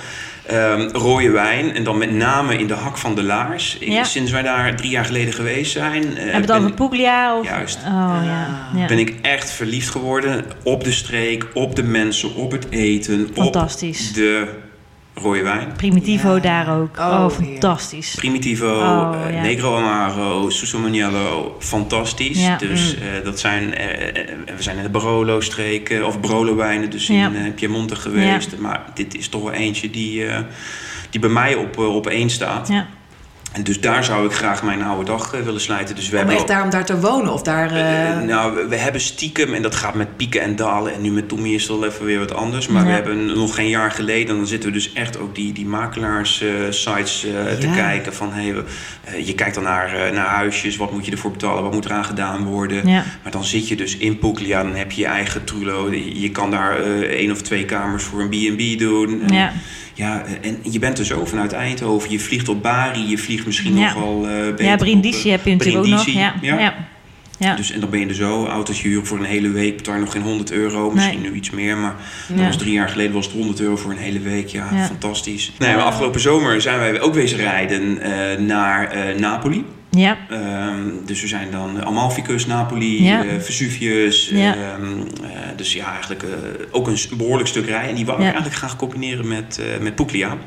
Ehm, 0.49 0.89
rode 0.93 1.29
wijn 1.31 1.75
en 1.75 1.83
dan 1.83 1.97
met 1.97 2.11
name 2.11 2.57
in 2.57 2.67
de 2.67 2.73
hak 2.73 2.97
van 2.97 3.15
de 3.15 3.23
laars. 3.23 3.77
Ja. 3.79 4.03
Sinds 4.03 4.31
wij 4.31 4.41
daar 4.41 4.75
drie 4.75 4.89
jaar 4.89 5.05
geleden 5.05 5.33
geweest 5.33 5.71
zijn, 5.71 6.03
eh, 6.03 6.23
Heb 6.23 6.25
je 6.25 6.31
het 6.31 6.45
ben- 6.45 6.55
over 6.57 6.73
Puglia? 6.73 7.37
Of? 7.37 7.45
Juist. 7.45 7.77
Oh 7.85 8.19
ja. 8.23 8.69
ja. 8.75 8.85
ben 8.87 8.99
ik 8.99 9.15
echt 9.21 9.51
verliefd 9.51 9.89
geworden 9.89 10.45
op 10.63 10.83
de 10.83 10.91
streek, 10.91 11.45
op 11.53 11.75
de 11.75 11.83
mensen, 11.83 12.35
op 12.35 12.51
het 12.51 12.67
eten, 12.69 13.29
Fantastisch. 13.33 14.07
op 14.09 14.15
de 14.15 14.47
rode 15.21 15.41
wijn. 15.43 15.71
Primitivo 15.77 16.33
Ja. 16.35 16.39
daar 16.41 16.79
ook. 16.79 16.97
Oh, 16.99 17.05
Oh, 17.23 17.29
fantastisch. 17.29 18.15
Primitivo, 18.15 18.65
Oh, 18.67 19.15
eh, 19.27 19.33
ja. 19.33 19.41
Negro 19.41 19.75
Amaro, 19.77 20.49
Suso 20.49 20.79
Maniello, 20.79 21.55
fantastisch. 21.59 22.41
Ja. 22.45 22.57
Dus 22.57 22.95
Mm. 22.95 23.01
eh, 23.01 23.23
dat 23.25 23.39
zijn, 23.39 23.73
eh, 23.73 23.87
we 24.55 24.61
zijn 24.63 24.77
in 24.77 24.83
de 24.83 24.89
Barolo-streken, 24.89 26.05
of 26.05 26.19
Barolo-wijnen, 26.19 26.89
dus 26.89 27.07
Ja. 27.07 27.27
in 27.27 27.35
eh, 27.35 27.53
Piemonte 27.55 27.95
geweest. 27.95 28.57
Maar 28.57 28.83
dit 28.93 29.15
is 29.17 29.29
toch 29.29 29.41
wel 29.43 29.51
eentje 29.51 29.89
die, 29.89 30.25
eh, 30.25 30.39
die 31.09 31.19
bij 31.21 31.29
mij 31.29 31.55
op, 31.55 31.77
op 31.77 32.07
één 32.07 32.29
staat. 32.29 32.67
Ja. 32.67 32.87
En 33.51 33.63
dus 33.63 33.81
daar 33.81 34.03
zou 34.03 34.25
ik 34.25 34.31
graag 34.31 34.63
mijn 34.63 34.81
oude 34.81 35.05
dag 35.05 35.33
eh, 35.33 35.41
willen 35.41 35.61
sluiten. 35.61 35.95
Dus 35.95 36.05
we 36.05 36.11
Om 36.11 36.17
hebben 36.17 36.35
echt 36.35 36.47
daar, 36.47 36.63
om 36.63 36.69
daar 36.69 36.85
te 36.85 36.99
wonen 36.99 37.33
of 37.33 37.41
daar... 37.41 37.71
Eh, 37.71 38.09
eh, 38.09 38.21
nou, 38.21 38.67
we, 38.67 38.75
hebben 38.75 39.01
stiekem, 39.01 39.53
en 39.53 39.61
dat 39.61 39.75
gaat 39.75 39.93
met 39.93 40.17
pieken 40.17 40.41
en 40.41 40.55
dalen. 40.55 40.93
En 40.93 41.01
nu 41.01 41.11
met 41.11 41.27
Tommy 41.27 41.53
is 41.53 41.61
het 41.61 41.71
al 41.71 41.85
even 41.85 42.05
weer 42.05 42.19
wat 42.19 42.33
anders. 42.33 42.67
Maar 42.67 42.85
we 42.85 42.91
hebben 42.91 43.25
nog 43.25 43.55
geen 43.55 43.69
jaar 43.69 43.91
geleden, 43.91 44.35
dan 44.35 44.47
zitten 44.47 44.69
we 44.69 44.75
dus 44.75 44.93
echt 44.93 45.19
ook 45.19 45.35
die, 45.35 45.53
die 45.53 45.65
makelaars-sites 45.65 47.19
te 47.59 47.67
Ja. 47.67 47.75
kijken. 47.75 48.13
Van, 48.13 48.33
hey, 48.33 48.63
je 49.23 49.35
kijkt 49.35 49.55
dan 49.55 49.63
naar, 49.63 50.13
naar 50.13 50.27
huisjes, 50.27 50.75
wat 50.75 50.91
moet 50.91 51.05
je 51.05 51.11
ervoor 51.11 51.31
betalen, 51.31 51.63
wat 51.63 51.73
moet 51.73 51.85
eraan 51.85 52.05
gedaan 52.05 52.43
worden. 52.43 52.87
Ja. 52.87 53.03
Maar 53.23 53.31
dan 53.31 53.43
zit 53.43 53.67
je 53.67 53.75
dus 53.75 53.97
in 53.97 54.19
Puglia, 54.19 54.63
dan 54.63 54.75
heb 54.75 54.91
je 54.91 55.01
je 55.01 55.07
eigen 55.07 55.43
trulo. 55.43 55.91
Je 56.13 56.31
kan 56.31 56.51
daar 56.51 56.79
één 57.01 57.31
of 57.31 57.41
twee 57.41 57.65
kamers 57.65 58.03
voor 58.03 58.21
een 58.21 58.29
B&B 58.29 58.79
doen. 58.79 59.21
En, 59.21 59.51
Ja. 59.99 60.23
en 60.41 60.57
je 60.71 60.79
bent 60.79 60.99
er 60.99 61.05
zo 61.05 61.25
vanuit 61.25 61.51
Eindhoven. 61.53 62.11
Je 62.11 62.19
vliegt 62.19 62.49
op 62.49 62.61
Bari, 62.61 63.09
je 63.09 63.17
vliegt 63.17 63.45
misschien 63.45 63.77
Ja. 63.77 63.93
nog 63.93 64.03
wel... 64.03 64.21
beter 64.21 64.65
Ja, 64.65 64.73
op, 64.73 64.79
Brindisi 64.79 65.25
eh, 65.25 65.31
heb 65.35 65.45
je 65.45 65.51
natuurlijk 65.51 65.85
ook 65.85 65.91
nog. 65.91 66.07
Ja. 66.07 66.33
ja. 67.39 67.55
Dus, 67.55 67.71
en 67.71 67.79
dan 67.79 67.89
ben 67.89 67.99
je 67.99 68.05
er 68.05 68.13
zo, 68.13 68.45
auto's 68.45 68.81
huren 68.81 69.05
voor 69.05 69.17
een 69.17 69.23
hele 69.25 69.49
week, 69.49 69.75
betaal 69.77 69.99
nog 69.99 70.11
geen 70.11 70.21
100 70.21 70.51
euro, 70.51 70.91
misschien 70.91 71.21
Nee. 71.21 71.29
nu 71.31 71.37
iets 71.37 71.49
meer, 71.49 71.77
maar 71.77 71.95
dat 72.27 72.45
was 72.45 72.57
drie 72.57 72.73
jaar 72.73 72.89
geleden 72.89 73.13
was 73.13 73.25
het 73.25 73.35
100 73.35 73.59
euro 73.59 73.75
voor 73.75 73.91
een 73.91 73.97
hele 73.97 74.19
week. 74.19 74.47
Ja, 74.47 74.67
fantastisch. 74.85 75.51
Nee, 75.59 75.75
maar 75.75 75.83
afgelopen 75.83 76.21
zomer 76.21 76.61
zijn 76.61 76.79
wij 76.79 77.01
ook 77.01 77.13
wezen 77.13 77.37
rijden 77.37 78.01
eh, 78.01 78.39
naar 78.39 78.95
Napoli. 79.19 79.65
Ja. 79.91 80.17
Ehm, 80.29 80.89
dus 81.05 81.21
we 81.21 81.27
zijn 81.27 81.51
dan 81.51 81.85
Amalficus, 81.85 82.45
Napoli, 82.45 83.03
Ja. 83.03 83.23
eh, 83.23 83.39
Vesuvius. 83.39 84.29
Ja. 84.29 84.55
ehm, 84.55 84.99
eh, 85.23 85.29
dus 85.55 85.73
ja, 85.73 85.91
eigenlijk 85.91 86.23
eh, 86.23 86.29
ook 86.71 86.87
een 86.87 86.97
behoorlijk 87.17 87.49
stuk 87.49 87.65
rijden. 87.65 87.89
En 87.89 87.95
die 87.95 88.05
wou 88.05 88.17
ik 88.17 88.23
eigenlijk 88.23 88.55
graag 88.55 88.75
combineren 88.75 89.27
met, 89.27 89.61
met 89.81 89.95
Puglia. 89.95 90.37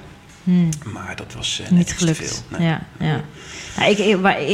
Hmm. 0.45 0.69
Maar 0.93 1.17
dat 1.17 1.35
was 1.37 1.59
net 1.63 1.71
Niet 1.71 1.81
iets 1.81 1.93
gelukt. 1.93 2.17
te 2.19 2.25
veel. 2.25 2.59
Nee. 2.59 2.69
Ja, 2.69 2.83
ja. 2.99 3.21
Nou, 3.77 3.91
ik, 3.91 3.99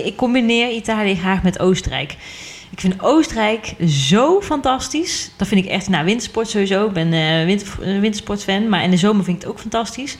ik, 0.04 0.16
combineer 0.16 0.70
Italië 0.70 1.16
graag 1.16 1.42
met 1.42 1.58
Oostenrijk. 1.58 2.16
Ik 2.70 2.80
vind 2.80 3.02
Oostenrijk 3.02 3.74
zo 3.88 4.40
fantastisch. 4.40 5.30
Dat 5.36 5.48
vind 5.48 5.64
ik 5.64 5.70
echt, 5.70 5.88
nou, 5.88 6.04
wintersport 6.04 6.48
sowieso. 6.48 6.86
Ik 6.86 6.92
ben 6.92 7.12
eh 7.12 7.44
winter, 7.44 8.00
wintersportfan, 8.00 8.68
maar 8.68 8.82
in 8.82 8.90
de 8.90 8.96
zomer 8.96 9.24
vind 9.24 9.36
ik 9.36 9.42
het 9.42 9.52
ook 9.52 9.60
fantastisch. 9.60 10.16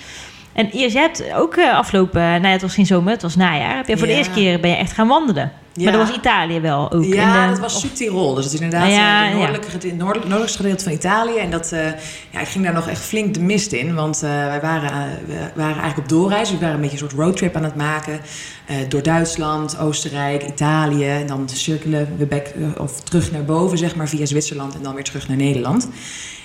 En 0.59 0.69
je 0.73 0.91
hebt 0.91 1.25
ook 1.35 1.57
eh, 1.57 1.75
afgelopen, 1.77 2.21
nou 2.21 2.43
ja, 2.43 2.49
het 2.51 2.63
was 2.63 2.75
geen 2.75 2.87
zomer, 2.87 3.13
het 3.13 3.23
was 3.23 3.37
najaar. 3.37 3.77
Heb 3.77 3.87
je 3.89 3.99
voor 3.99 4.07
de 4.07 4.13
eerste 4.13 4.33
keer 4.33 4.61
ben 4.61 4.71
je 4.71 4.77
echt 4.77 4.93
gaan 4.93 5.09
wandelen. 5.09 5.53
Ja. 5.73 5.85
Maar 5.85 5.93
dat 5.93 6.07
was 6.09 6.17
Italië 6.17 6.61
wel 6.61 6.93
ook. 6.93 7.05
Ja, 7.05 7.43
de- 7.45 7.51
dat 7.51 7.59
was 7.59 7.81
Zuid-Tirol. 7.81 8.35
Dus 8.35 8.45
het 8.45 8.53
is 8.55 8.61
inderdaad 8.61 8.89
Ah, 8.89 8.95
ja, 8.95 9.25
eh, 9.25 9.31
ja. 9.31 9.37
noordelijke, 9.37 9.95
noordelijkste 9.97 10.57
gedeelte 10.59 10.85
van 10.85 10.93
Italië. 10.93 11.37
En 11.37 11.51
dat, 11.51 11.73
eh, 11.73 11.81
ja, 12.31 12.41
ik 12.41 12.49
ging 12.49 12.65
daar 12.65 12.73
nog 12.73 12.89
echt 12.89 13.01
flink 13.01 13.35
de 13.35 13.41
mist 13.41 13.73
in. 13.73 13.95
Want 13.95 14.23
eh, 14.23 14.31
wij 14.31 14.61
waren, 14.61 14.91
eh, 14.91 14.97
we 15.27 15.35
waren 15.55 15.77
eigenlijk 15.83 15.99
op 15.99 16.09
doorreis. 16.09 16.51
We 16.51 16.59
waren 16.59 16.75
een 16.75 16.81
beetje 16.81 17.03
een 17.03 17.09
soort 17.11 17.21
roadtrip 17.21 17.57
aan 17.57 17.65
het 17.65 17.77
maken. 17.77 18.21
eh, 18.67 18.77
door 18.89 19.03
Duitsland, 19.03 19.79
Oostenrijk, 19.79 20.43
Italië. 20.47 21.09
En 21.09 21.27
dan 21.27 21.49
cirkelen 21.53 22.09
we 22.17 22.27
back, 22.27 22.47
eh, 22.47 22.81
of 22.83 23.01
terug 23.01 23.33
naar 23.33 23.45
boven, 23.45 23.79
zeg 23.79 23.95
maar, 23.97 24.09
via 24.09 24.27
Zwitserland. 24.27 24.75
En 24.75 24.83
dan 24.83 24.95
weer 24.95 25.05
terug 25.05 25.29
naar 25.29 25.37
Nederland. 25.37 25.89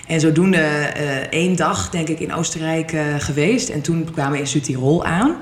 En 0.08 0.20
zodoende 0.20 0.58
eh 0.58 1.18
één 1.18 1.56
dag, 1.56 1.90
denk 1.90 2.08
ik, 2.08 2.20
in 2.20 2.34
Oostenrijk 2.34 2.92
eh, 2.92 3.06
geweest. 3.18 3.70
En 3.70 3.82
toen 3.82 4.12
kwamen 4.14 4.32
we 4.32 4.40
in 4.40 4.48
Zuid-Tirol 4.48 5.06
aan. 5.06 5.36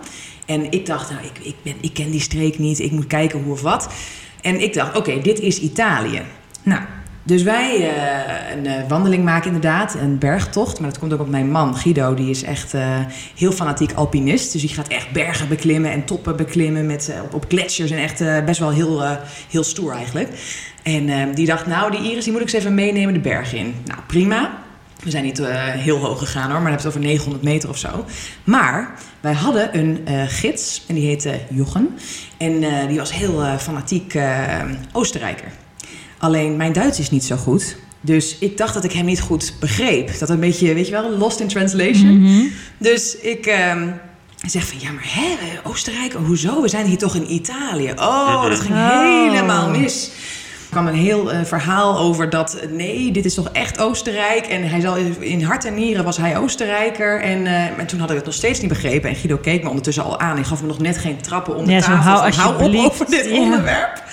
En 0.45 0.71
ik 0.71 0.86
dacht, 0.86 1.10
nou, 1.10 1.26
ik, 1.26 1.45
ik, 1.45 1.56
ben, 1.62 1.76
ik 1.82 1.93
ken 1.93 2.12
die 2.12 2.21
streek 2.21 2.60
niet. 2.60 2.80
Ik 2.80 2.91
moet 2.91 3.08
kijken 3.08 3.43
hoe 3.43 3.54
of 3.54 3.62
wat. 3.62 3.89
En 4.41 4.62
ik 4.62 4.74
dacht, 4.74 4.97
oké, 4.97 5.21
dit 5.21 5.39
is 5.39 5.60
Italië. 5.60 6.21
Nou, 6.63 6.82
dus 7.23 7.43
wij 7.43 7.89
eh, 7.89 8.57
een 8.57 8.65
eh, 8.65 8.88
wandeling 8.88 9.23
maken 9.23 9.45
inderdaad, 9.45 9.95
een 9.95 10.17
bergtocht. 10.17 10.79
Maar 10.79 10.89
dat 10.89 10.99
komt 10.99 11.13
ook 11.13 11.19
op 11.19 11.29
mijn 11.29 11.51
man, 11.51 11.75
Guido. 11.75 12.13
Die 12.13 12.29
is 12.29 12.43
echt 12.43 12.73
eh, 12.73 12.99
heel 13.36 13.51
fanatiek 13.51 13.93
alpinist. 13.93 14.51
Dus 14.51 14.62
die 14.62 14.69
gaat 14.69 14.88
echt 14.88 15.12
bergen 15.12 15.47
beklimmen 15.47 15.91
en 15.91 16.05
toppen 16.05 16.36
beklimmen 16.36 16.86
met, 16.86 17.13
op, 17.23 17.34
op 17.34 17.45
gletsjers. 17.47 17.91
En 17.91 17.97
echt 17.97 18.45
best 18.45 18.60
wel 18.60 18.71
heel, 18.71 19.03
heel 19.49 19.63
stoer 19.63 19.93
eigenlijk. 19.93 20.29
En 20.84 21.10
eh, 21.10 21.36
die 21.36 21.45
dacht, 21.45 21.65
nou, 21.65 21.91
die 21.91 22.12
Iris 22.12 22.23
die 22.23 22.34
moet 22.34 22.41
ik 22.41 22.47
eens 22.47 22.57
even 22.57 22.75
meenemen 22.75 23.13
de 23.13 23.19
berg 23.19 23.53
in. 23.53 23.75
Nou, 23.86 23.99
prima. 24.07 24.60
We 25.03 25.10
zijn 25.10 25.23
niet 25.23 25.41
heel 25.45 25.97
hoog 25.97 26.19
gegaan 26.19 26.51
hoor, 26.51 26.62
maar 26.62 26.71
dan 26.71 26.71
heb 26.71 26.79
je 26.79 26.88
het 26.88 26.95
over 26.95 27.07
900 27.07 27.43
meter 27.43 27.69
of 27.69 27.77
zo. 27.77 28.05
Maar 28.43 28.93
wij 29.19 29.34
hadden 29.34 29.77
een 29.77 30.07
gids 30.27 30.84
en 30.88 30.95
die 30.95 31.05
heette 31.07 31.39
Jochen. 31.49 31.97
En 32.38 32.87
die 32.87 32.98
was 32.98 33.13
heel 33.13 33.43
fanatiek 33.58 34.19
Oostenrijker. 34.91 35.52
Alleen 36.22 36.56
mijn 36.58 36.74
Duits 36.74 37.00
is 37.00 37.10
niet 37.10 37.24
zo 37.24 37.36
goed. 37.36 37.76
Dus 38.02 38.38
ik 38.40 38.58
dacht 38.58 38.74
dat 38.74 38.84
ik 38.84 38.92
hem 38.92 39.06
niet 39.06 39.22
goed 39.22 39.54
begreep. 39.60 40.19
Dat 40.19 40.30
een 40.30 40.40
beetje, 40.40 40.74
weet 40.74 40.86
je 40.86 40.92
wel, 40.92 41.10
lost 41.17 41.40
in 41.40 41.48
translation. 41.48 42.52
Dus 42.78 43.17
ik 43.17 43.46
ehm, 43.46 43.88
zeg 44.48 44.67
van, 44.67 44.78
ja 44.80 44.92
maar 44.92 45.08
hè, 45.08 45.36
Oostenrijk, 45.69 46.13
hoezo? 46.13 46.62
We 46.62 46.67
zijn 46.67 46.86
hier 46.86 46.98
toch 46.98 47.15
in 47.15 47.32
Italië? 47.34 47.92
Oh, 47.96 48.44
dat 48.50 48.60
ging 48.60 48.74
Oh. 48.74 49.30
helemaal 49.32 49.69
mis. 49.69 50.12
Er 50.65 50.78
kwam 50.78 50.88
een 50.88 51.00
heel 51.02 51.32
eh, 51.32 51.44
verhaal 51.44 51.98
over 51.98 52.30
dat, 52.30 52.58
nee, 52.69 53.12
dit 53.12 53.26
is 53.26 53.34
toch 53.34 53.50
echt 53.54 53.80
Oostenrijk. 53.80 54.46
En 54.46 54.69
hij 54.69 54.80
zal, 54.80 54.96
in 55.19 55.44
hart 55.44 55.65
en 55.65 55.74
nieren 55.74 56.04
was 56.04 56.17
hij 56.17 56.38
Oostenrijker. 56.38 57.22
En, 57.22 57.46
eh, 57.46 57.76
maar 57.78 57.86
toen 57.86 58.00
had 58.00 58.10
ik 58.10 58.15
het 58.15 58.26
nog 58.26 58.34
steeds 58.34 58.60
niet 58.60 58.69
begrepen. 58.69 59.10
En 59.10 59.15
Guido 59.15 59.38
keek 59.38 59.63
me 59.63 59.69
ondertussen 59.69 60.04
al 60.04 60.19
aan. 60.19 60.38
En 60.38 60.46
gaf 60.46 60.62
me 60.62 60.67
nog 60.67 60.80
net 60.80 60.98
geen 60.98 61.22
trappen 61.22 61.56
om 61.56 61.65
de 61.65 61.72
Ja, 61.72 61.80
tafel. 61.80 61.96
hou 62.12 62.34
van, 62.34 62.42
hou 62.44 62.76
op 62.76 62.86
over 62.92 63.06
dit 63.10 63.26
Ja. 63.26 63.32
onderwerp. 63.32 64.04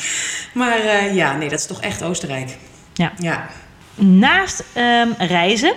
Maar 0.59 0.79
eh, 0.79 1.15
ja, 1.15 1.37
nee, 1.37 1.49
dat 1.49 1.59
is 1.59 1.67
toch 1.67 1.81
echt 1.81 2.03
Oostenrijk. 2.03 2.57
Ja. 2.93 3.13
Ja. 3.19 3.49
Naast 3.95 4.65
ehm, 4.73 5.09
reizen, 5.19 5.73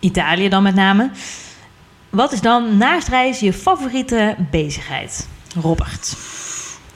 Italië 0.00 0.48
dan 0.48 0.62
met 0.62 0.74
name, 0.74 1.10
wat 2.10 2.32
is 2.32 2.40
dan 2.40 2.76
naast 2.76 3.08
reizen 3.08 3.46
je 3.46 3.52
favoriete 3.52 4.36
bezigheid? 4.50 5.28
Robert. 5.60 6.16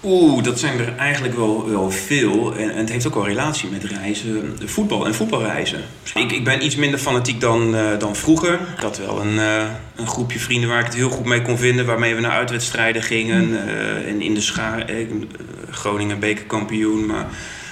Oeh, 0.04 0.42
dat 0.42 0.58
zijn 0.58 0.78
er 0.78 0.96
eigenlijk 0.96 1.34
wel, 1.34 1.68
wel 1.70 1.90
veel. 1.90 2.56
En, 2.56 2.70
en 2.70 2.78
het 2.78 2.88
heeft 2.88 3.06
ook 3.06 3.14
wel 3.14 3.26
relatie 3.26 3.68
met 3.70 3.84
reizen. 3.84 4.58
Voetbal 4.64 5.06
en 5.06 5.14
voetbalreizen. 5.14 5.80
Ik, 6.14 6.32
ik 6.32 6.44
ben 6.44 6.64
iets 6.64 6.76
minder 6.76 6.98
fanatiek 6.98 7.40
dan, 7.40 7.74
eh, 7.74 7.98
dan 7.98 8.16
vroeger. 8.16 8.52
Ik 8.52 8.82
had 8.82 8.98
wel 8.98 9.20
een, 9.20 9.38
eh, 9.38 9.64
een 9.96 10.06
groepje 10.06 10.38
vrienden 10.38 10.68
waar 10.68 10.78
ik 10.78 10.84
het 10.84 10.94
heel 10.94 11.10
goed 11.10 11.24
mee 11.24 11.42
kon 11.42 11.58
vinden. 11.58 11.86
Waarmee 11.86 12.14
we 12.14 12.20
naar 12.20 12.30
uitwedstrijden 12.30 13.02
gingen. 13.02 13.68
eh, 13.68 14.08
en 14.08 14.20
in 14.20 14.34
de 14.34 14.40
schaar, 14.40 14.78
eh, 14.78 15.06
Groningen 15.70 16.18
bekerkampioen. 16.18 17.06
Maar 17.06 17.26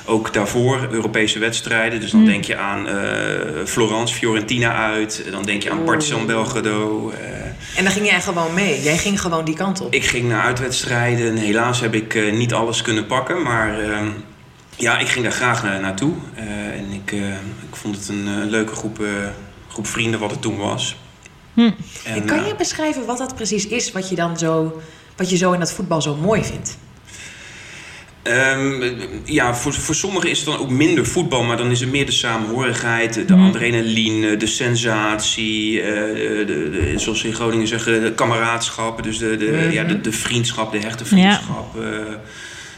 ook 0.04 0.32
daarvoor 0.32 0.88
Europese 0.90 1.38
wedstrijden. 1.38 2.00
Dus 2.00 2.10
dan 2.10 2.24
denk 2.24 2.44
je 2.44 2.56
aan 2.56 2.86
eh, 2.88 3.64
Florence, 3.64 4.14
Fiorentina 4.14 4.74
uit. 4.74 5.24
Dan 5.30 5.42
denk 5.42 5.62
je 5.62 5.70
aan 5.70 5.84
Partizan 5.84 6.26
Belgrado. 6.26 7.10
eh, 7.10 7.78
En 7.78 7.84
dan 7.84 7.92
ging 7.92 8.06
jij 8.06 8.20
gewoon 8.20 8.54
mee. 8.54 8.82
Jij 8.82 8.98
ging 8.98 9.20
gewoon 9.20 9.44
die 9.44 9.54
kant 9.54 9.80
op. 9.80 9.94
ik 9.94 10.04
ging 10.04 10.28
naar 10.28 10.42
uitwedstrijden. 10.42 11.36
Helaas 11.36 11.80
heb 11.80 11.94
ik 11.94 12.14
eh, 12.14 12.32
niet 12.32 12.52
alles 12.52 12.82
kunnen 12.82 13.06
pakken. 13.06 13.42
Maar 13.42 13.80
ehm, 13.80 14.08
ja, 14.76 14.98
ik 14.98 15.08
ging 15.08 15.24
daar 15.24 15.34
graag 15.34 15.62
naartoe. 15.62 16.12
En 16.72 16.92
ik, 16.92 17.12
ik 17.70 17.76
vond 17.76 17.96
het 17.96 18.08
een 18.08 18.44
leuke 18.50 18.74
groep, 18.74 18.98
groep 19.68 19.86
vrienden 19.86 20.20
wat 20.20 20.30
het 20.30 20.42
toen 20.42 20.56
was. 20.56 20.96
Hm. 21.54 21.60
En, 21.60 21.74
En 22.04 22.24
kan 22.24 22.44
je 22.46 22.54
beschrijven 22.54 23.06
wat 23.06 23.18
dat 23.18 23.34
precies 23.34 23.66
is 23.66 23.92
wat 23.92 24.08
je 24.08 24.14
dan 24.14 24.38
zo, 24.38 24.80
wat 25.16 25.30
je 25.30 25.36
zo 25.36 25.52
in 25.52 25.58
dat 25.58 25.72
voetbal 25.72 26.02
zo 26.02 26.14
mooi 26.14 26.44
vindt? 26.44 26.78
Ehm, 28.28 28.92
ja, 29.24 29.54
voor, 29.54 29.72
voor 29.72 29.94
sommigen 29.94 30.30
is 30.30 30.38
het 30.38 30.46
dan 30.46 30.58
ook 30.58 30.70
minder 30.70 31.06
voetbal, 31.06 31.42
maar 31.44 31.56
dan 31.56 31.70
is 31.70 31.80
het 31.80 31.90
meer 31.90 32.06
de 32.06 32.12
samenhorigheid, 32.12 33.28
de 33.28 33.34
Mm. 33.36 33.46
adrenaline, 33.46 34.36
de 34.36 34.46
sensatie, 34.46 35.80
eh, 35.82 36.46
de, 36.46 36.92
zoals 36.96 37.20
ze 37.20 37.26
in 37.26 37.34
Groningen 37.34 37.66
zeggen, 37.68 38.02
de 38.02 38.12
kameraadschap, 38.12 39.02
dus 39.02 39.18
de, 39.18 39.36
de, 39.36 39.44
Mhm. 39.62 39.70
ja, 39.70 39.84
de, 39.84 40.00
de 40.00 40.12
vriendschap, 40.12 40.72
de 40.72 40.78
hechte 40.78 41.04
vriendschap. 41.04 41.76
eh, 41.82 41.88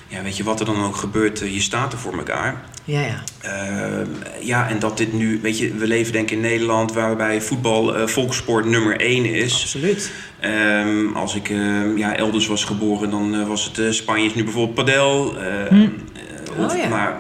ja, 0.09 0.23
weet 0.23 0.37
je 0.37 0.45
wat 0.45 0.61
er 0.61 0.67
dan 0.67 0.85
ook 0.85 0.97
gebeurt, 0.97 1.43
eh, 1.43 1.55
je 1.55 1.61
staat 1.61 1.93
er 1.93 1.99
voor 1.99 2.13
elkaar. 2.17 2.65
Ja, 2.91 3.01
ja. 3.01 3.23
Ehm, 3.41 4.07
ja, 4.41 4.69
en 4.69 4.79
dat 4.79 4.97
dit 4.97 5.13
nu, 5.13 5.39
weet 5.43 5.59
je, 5.59 5.75
we 5.75 5.87
leven 5.87 6.13
denk 6.13 6.31
ik 6.31 6.37
in 6.37 6.43
Nederland 6.43 6.93
waarbij 6.93 7.41
voetbal 7.41 7.97
eh, 7.97 8.07
volkssport 8.07 8.65
nummer 8.65 9.01
één 9.01 9.25
is. 9.25 9.53
Absoluut. 9.53 10.11
Ehm, 10.41 11.13
als 11.15 11.35
ik 11.35 11.49
ehm, 11.49 11.97
ja, 11.97 12.17
elders 12.17 12.47
was 12.47 12.65
geboren, 12.65 13.11
dan 13.11 13.35
eh, 13.35 13.47
was 13.47 13.65
het 13.65 13.79
eh, 13.79 13.91
Spanje 13.91 14.25
is 14.27 14.35
nu 14.35 14.45
bijvoorbeeld 14.45 14.75
padel. 14.75 15.35
Hm. 15.69 15.83
of- 15.83 16.73
Oh 16.73 16.77
ja. 16.79 16.89
Maar 16.89 17.17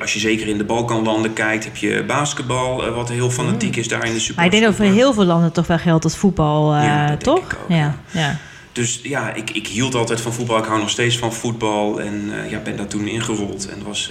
als 0.00 0.12
je 0.12 0.18
zeker 0.18 0.48
in 0.48 0.58
de 0.58 0.64
Balkanlanden 0.64 1.32
kijkt, 1.32 1.64
heb 1.64 1.76
je 1.76 2.04
basketbal, 2.06 2.90
wat 2.94 3.08
heel 3.08 3.30
fanatiek 3.30 3.76
is 3.76 3.88
daar 3.88 4.06
in 4.06 4.12
de 4.12 4.18
super. 4.20 4.34
Maar 4.36 4.44
ik 4.44 4.50
denk 4.50 4.64
dat 4.64 4.74
voor 4.74 4.84
heel 4.84 5.12
veel 5.12 5.24
landen 5.24 5.52
toch 5.52 5.66
wel 5.66 5.78
geldt 5.78 6.04
als 6.04 6.16
voetbal, 6.16 6.74
Ja, 6.74 7.16
toch? 7.16 7.36
ook, 7.38 7.56
ja. 7.68 7.76
ja. 7.76 7.96
ja. 8.10 8.36
Dus 8.72 9.00
ja, 9.02 9.32
ik, 9.34 9.50
ik 9.50 9.66
hield 9.66 9.94
altijd 9.94 10.20
van 10.20 10.32
voetbal. 10.32 10.58
Ik 10.58 10.64
hou 10.64 10.78
nog 10.80 10.90
steeds 10.90 11.18
van 11.18 11.32
voetbal. 11.32 12.00
En 12.00 12.30
ja, 12.48 12.58
ben 12.58 12.76
daar 12.76 12.86
toen 12.86 13.06
ingerold. 13.08 13.68
En 13.68 13.76
dat 13.78 13.86
was, 13.86 14.10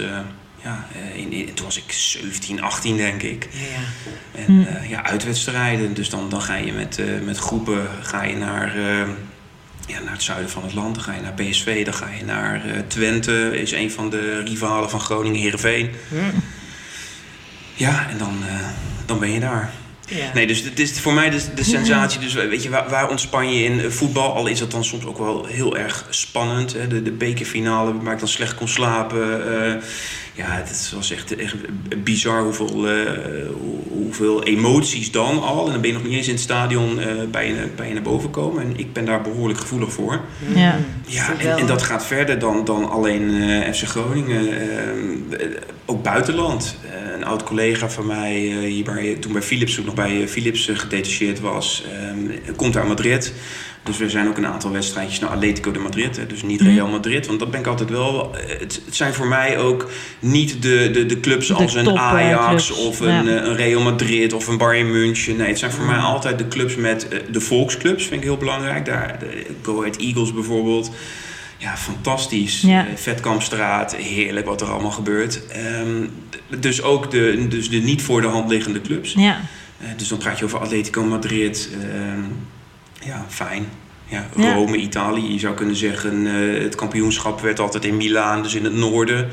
ja, 0.64 0.86
eh, 0.94 1.16
in, 1.20 1.32
in- 1.32 1.54
toen 1.54 1.64
was 1.66 1.76
ik 1.76 1.92
17, 1.92 2.62
18 2.62 2.96
denk 2.96 3.22
ik. 3.22 3.48
Ja, 3.52 3.60
ja. 3.60 4.40
En 4.40 4.44
Hm. 4.46 4.60
eh, 4.62 4.90
ja, 4.90 5.04
uitwedstrijden. 5.04 5.94
Dus 5.94 6.08
dan, 6.10 6.28
dan 6.28 6.42
ga 6.42 6.54
je 6.54 6.72
met, 6.72 6.98
eh, 6.98 7.06
met 7.24 7.38
groepen 7.38 7.88
ga 8.02 8.22
je 8.22 8.36
naar, 8.36 8.76
eh, 8.76 9.08
ja, 9.86 10.00
naar 10.02 10.12
het 10.12 10.22
zuiden 10.22 10.50
van 10.50 10.62
het 10.62 10.74
land. 10.74 10.94
Dan 10.94 11.04
ga 11.04 11.14
je 11.14 11.20
naar 11.20 11.32
PSV. 11.32 11.84
Dan 11.84 11.94
ga 11.94 12.08
je 12.18 12.24
naar 12.24 12.64
eh, 12.64 12.78
Twente. 12.86 13.60
Is 13.60 13.72
een 13.72 13.90
van 13.90 14.10
de 14.10 14.42
rivalen 14.44 14.90
van 14.90 15.00
Groningen, 15.00 15.40
Heerenveen. 15.40 15.90
Hm. 16.08 16.16
Ja, 17.74 18.08
en 18.10 18.18
dan, 18.18 18.36
eh, 18.48 18.54
dan 19.06 19.18
ben 19.18 19.30
je 19.30 19.40
daar. 19.40 19.70
Ja. 20.16 20.30
Nee, 20.34 20.46
dus 20.46 20.62
het 20.64 20.78
is 20.78 21.00
voor 21.00 21.12
mij 21.12 21.30
de, 21.30 21.40
de 21.54 21.64
sensatie. 21.64 22.20
Dus 22.20 22.34
weet 22.34 22.62
je, 22.62 22.68
waar, 22.70 22.88
waar 22.90 23.10
ontspan 23.10 23.52
je 23.54 23.64
in 23.64 23.80
Eh, 23.80 23.90
voetbal? 23.90 24.34
Al 24.34 24.46
is 24.46 24.58
dat 24.58 24.70
dan 24.70 24.84
soms 24.84 25.04
ook 25.04 25.18
wel 25.18 25.44
heel 25.44 25.76
erg 25.76 26.06
spannend. 26.10 26.72
Hè? 26.72 26.86
De, 26.86 27.02
de 27.02 27.12
bekerfinale, 27.12 28.02
waar 28.02 28.12
ik 28.12 28.18
dan 28.18 28.28
slecht 28.28 28.54
kon 28.54 28.68
slapen. 28.68 29.52
eh, 29.66 29.74
ja, 30.34 30.44
het 30.48 30.92
was 30.94 31.10
echt, 31.12 31.36
echt 31.36 31.54
bizar 32.04 32.42
hoeveel, 32.42 32.88
eh, 32.88 33.10
hoe- 33.60 33.80
hoeveel 33.88 34.42
emoties 34.42 35.10
dan 35.10 35.42
al. 35.42 35.66
En 35.66 35.72
dan 35.72 35.80
ben 35.80 35.90
je 35.90 35.96
nog 35.96 36.04
niet 36.06 36.12
eens 36.16 36.26
in 36.26 36.32
het 36.32 36.42
stadion 36.42 37.00
bij, 37.30 37.46
je, 37.48 37.68
bij 37.76 37.88
je 37.88 37.94
naar 37.94 38.02
boven 38.02 38.30
komen. 38.30 38.62
En 38.62 38.72
ik 38.76 38.92
ben 38.92 39.04
daar 39.04 39.22
behoorlijk 39.22 39.60
gevoelig 39.60 39.92
voor. 39.92 40.20
Ja. 40.54 40.78
Ja, 41.06 41.32
ik 41.38 41.58
en, 41.58 41.66
dat 41.66 41.82
gaat 41.82 42.06
verder 42.06 42.38
dan, 42.38 42.64
dan 42.64 42.90
alleen 42.90 43.42
FC 43.74 43.82
Groningen. 43.82 44.48
ook 45.84 46.02
buitenland. 46.02 46.76
Een 47.22 47.28
oud 47.28 47.42
collega 47.42 47.88
van 47.90 48.06
mij, 48.06 48.50
eh, 48.50 48.58
hier 48.58 48.84
bij, 48.84 49.16
toen 49.20 49.32
bij 49.32 49.42
Philips, 49.42 49.74
toen 49.74 49.84
nog 49.84 49.94
bij 49.94 50.22
eh, 50.22 50.28
Philips 50.28 50.68
eh, 50.68 50.78
gedetacheerd 50.78 51.40
was, 51.40 51.84
eh, 52.46 52.52
komt 52.56 52.76
uit 52.76 52.88
Madrid. 52.88 53.32
Dus 53.84 53.96
we 53.98 54.10
zijn 54.10 54.28
ook 54.28 54.36
een 54.36 54.46
aantal 54.46 54.70
wedstrijdjes 54.72 55.18
naar 55.18 55.30
Atletico 55.30 55.70
de 55.70 55.78
Madrid. 55.78 56.16
Hè, 56.16 56.26
dus 56.26 56.42
niet 56.42 56.60
Real 56.60 56.88
Madrid. 56.88 57.26
Want 57.26 57.38
dat 57.38 57.50
ben 57.50 57.60
ik 57.60 57.66
altijd 57.66 57.90
wel. 57.90 58.30
Het, 58.46 58.82
het 58.86 58.94
zijn 58.96 59.14
voor 59.14 59.26
mij 59.26 59.58
ook 59.58 59.90
niet 60.20 60.62
de, 60.62 60.90
de, 60.92 61.06
de 61.06 61.20
clubs 61.20 61.46
De 61.46 61.54
als 61.54 61.74
een 61.74 61.98
Ajax 61.98 62.66
clubs. 62.66 62.84
of 62.86 63.00
een, 63.00 63.24
Ja. 63.24 63.44
een 63.44 63.56
Real 63.56 63.80
Madrid 63.82 64.32
of 64.32 64.46
een 64.46 64.58
Bayern 64.58 64.90
München. 64.90 65.36
Nee, 65.36 65.48
het 65.48 65.58
zijn 65.58 65.70
voor 65.72 65.84
mij 65.84 65.96
Mm. 65.96 66.04
altijd 66.04 66.38
de 66.38 66.48
clubs 66.48 66.76
met 66.76 67.06
de 67.30 67.40
volksclubs. 67.40 68.02
Vind 68.06 68.20
ik 68.20 68.26
heel 68.26 68.36
belangrijk. 68.36 68.84
Daar, 68.84 69.16
de 69.18 69.46
Go 69.62 69.78
Ahead 69.80 69.96
Eagles 69.96 70.32
bijvoorbeeld. 70.34 70.90
Ja, 71.62 71.76
fantastisch. 71.76 72.60
Ja. 72.60 72.86
Eh, 72.86 72.92
Vetkampstraat, 72.96 73.96
heerlijk 73.96 74.46
wat 74.46 74.60
er 74.60 74.66
allemaal 74.70 74.90
gebeurt. 74.90 75.46
Ehm, 75.46 76.06
dus 76.60 76.82
ook 76.82 77.10
de, 77.10 77.46
dus 77.48 77.70
de 77.70 77.76
niet 77.76 78.02
voor 78.02 78.20
de 78.20 78.26
hand 78.26 78.50
liggende 78.50 78.80
clubs. 78.80 79.12
ja. 79.12 79.40
Eh, 79.80 79.88
dus 79.96 80.08
dan 80.08 80.18
praat 80.18 80.38
je 80.38 80.44
over 80.44 80.58
Atletico 80.58 81.04
Madrid. 81.04 81.68
ehm, 81.82 82.20
ja, 83.08 83.24
fijn. 83.28 83.66
Ja, 84.06 84.26
Ja. 84.36 84.54
Rome, 84.54 84.76
Italië. 84.76 85.32
Je 85.32 85.38
zou 85.38 85.54
kunnen 85.54 85.76
zeggen, 85.76 86.26
eh, 86.26 86.62
het 86.62 86.74
kampioenschap 86.74 87.40
werd 87.40 87.60
altijd 87.60 87.84
in 87.84 87.96
Milaan, 87.96 88.42
dus 88.42 88.54
in 88.54 88.64
het 88.64 88.74
noorden. 88.74 89.28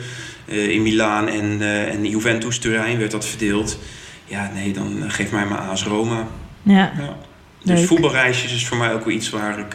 In 0.46 0.82
Milaan 0.82 1.28
en, 1.28 1.62
en 1.90 2.06
Juventus-terrein 2.06 2.98
werd 2.98 3.12
dat 3.12 3.26
verdeeld. 3.26 3.80
Ja, 4.26 4.52
nee, 4.54 4.74
dan 4.74 5.04
geef 5.08 5.32
mij 5.32 5.46
maar 5.46 5.60
AS 5.60 5.84
Roma. 5.84 6.28
ja. 6.64 6.74
Ja. 6.98 7.18
Dus 7.64 7.80
Leuk. 7.80 7.88
voetbalreisjes 7.88 8.54
is 8.54 8.68
voor 8.68 8.78
mij 8.78 8.94
ook 8.94 9.06
wel 9.06 9.14
iets 9.14 9.30
waar 9.30 9.60
ik, 9.60 9.74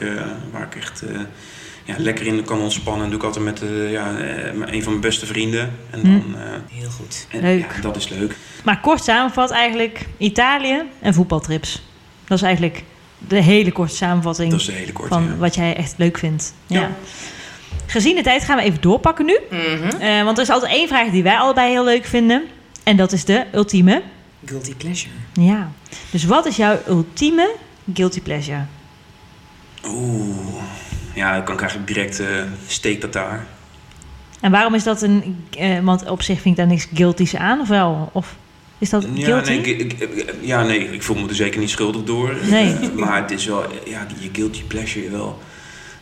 waar 0.53 0.63
ik 0.63 0.75
echt 0.77 1.03
ja, 1.85 1.95
lekker 1.99 2.27
in 2.27 2.45
kan 2.45 2.61
ontspannen. 2.61 3.11
Dat 3.11 3.11
doe 3.11 3.19
ik 3.19 3.25
altijd 3.37 3.45
met 3.45 3.63
eh, 3.71 3.91
ja, 3.91 4.17
eh, 4.19 4.45
een 4.75 4.83
van 4.83 4.93
mijn 4.93 5.01
beste 5.01 5.27
vrienden. 5.27 5.73
En 5.91 6.03
dan, 6.03 6.37
eh, 6.37 6.79
Heel 6.79 6.91
goed. 6.91 7.27
en, 7.31 7.41
Leuk. 7.41 7.73
Ja, 7.75 7.81
dat 7.81 7.97
is 7.97 8.09
leuk. 8.09 8.37
Maar 8.65 8.81
kort 8.81 9.05
samenvat 9.05 9.51
eigenlijk 9.51 10.07
Italië 10.19 10.83
en 11.01 11.15
voetbaltrips. 11.15 11.83
Dat 12.25 12.37
is 12.39 12.45
eigenlijk 12.45 12.83
de 13.19 13.43
hele 13.43 13.73
korte 13.73 13.95
samenvatting 13.95 14.51
Dat 14.51 14.61
is 14.61 14.67
de 14.67 14.73
hele 14.73 14.93
korte. 14.93 15.15
van 15.15 15.25
ja. 15.25 15.37
wat 15.37 15.55
jij 15.55 15.77
echt 15.77 15.95
leuk 15.97 16.19
vindt. 16.19 16.55
Ja. 16.67 16.81
Ja. 16.81 16.91
Gezien 17.87 18.17
de 18.17 18.23
tijd 18.23 18.45
gaan 18.45 18.57
we 18.57 18.63
even 18.63 18.81
doorpakken 18.81 19.25
nu. 19.27 19.39
Mhm. 19.51 20.01
Eh, 20.01 20.25
want 20.25 20.37
er 20.37 20.43
is 20.43 20.51
altijd 20.51 20.73
één 20.73 20.89
vraag 20.89 21.11
die 21.11 21.23
wij 21.23 21.37
allebei 21.37 21.71
heel 21.71 21.85
leuk 21.85 22.05
vinden. 22.05 22.45
En 22.83 22.97
dat 22.97 23.13
is 23.13 23.25
de 23.25 23.45
ultieme. 23.55 24.03
Guilty 24.45 24.75
pleasure. 24.75 25.13
Ja. 25.33 25.71
Dus 26.11 26.25
wat 26.25 26.47
is 26.47 26.57
jouw 26.57 26.79
ultieme 26.89 27.55
guilty 27.95 28.21
pleasure? 28.21 28.65
Oeh. 29.87 30.63
Ja, 31.15 31.35
dan 31.35 31.45
kan 31.45 31.55
ik 31.55 31.61
eigenlijk 31.61 31.93
direct 31.95 32.21
eh 32.21 32.27
steek 32.67 33.01
dat 33.01 33.13
daar. 33.13 33.47
En 34.41 34.51
waarom 34.51 34.75
is 34.75 34.83
dat 34.85 35.03
een... 35.03 35.45
eh, 35.59 35.79
want 35.83 36.09
op 36.11 36.23
zich 36.23 36.41
vind 36.41 36.55
ik 36.55 36.57
daar 36.57 36.67
niks 36.71 36.89
guilty's 36.95 37.35
aan, 37.37 37.61
of 37.61 37.69
wel? 37.69 38.11
Of 38.13 38.35
is 38.79 38.91
dat 38.91 39.07
Ja 39.15 39.25
guilty? 39.25 39.51
nee, 39.51 39.77
ik, 39.77 39.93
ik- 39.93 40.35
ja, 40.41 40.63
nee, 40.63 40.79
ik 40.93 41.03
voel 41.03 41.17
me 41.17 41.29
er 41.29 41.35
zeker 41.35 41.61
niet 41.61 41.71
schuldig 41.71 42.05
door. 42.05 42.35
Nee. 42.51 42.73
Eh, 42.75 42.89
maar 42.91 43.21
het 43.23 43.31
is 43.31 43.47
wel, 43.47 43.65
ja, 43.87 44.07
je 44.19 44.29
guilty 44.33 44.63
pleasure 44.63 45.11
wel. 45.11 45.39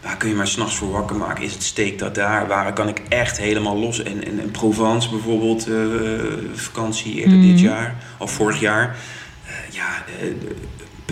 Waar 0.03 0.17
kun 0.17 0.29
je 0.29 0.35
maar 0.35 0.47
s'nachts 0.47 0.75
voor 0.75 0.91
wakker 0.91 1.17
maken? 1.17 1.45
Is 1.45 1.53
het 1.53 1.63
steek 1.63 1.99
dat 1.99 2.15
daar? 2.15 2.47
Waar 2.47 2.73
kan 2.73 2.89
ik 2.89 3.03
echt 3.09 3.39
helemaal 3.39 3.77
los? 3.79 4.03
En, 4.03 4.25
en, 4.27 4.41
en 4.41 4.51
Provence 4.51 5.11
bijvoorbeeld, 5.11 5.69
vakantie 6.55 7.15
eerder 7.15 7.39
Mhm. 7.39 7.47
dit 7.47 7.61
jaar, 7.61 7.97
of 8.19 8.31
vorig 8.33 8.61
jaar. 8.61 8.97
Ja, 9.71 10.05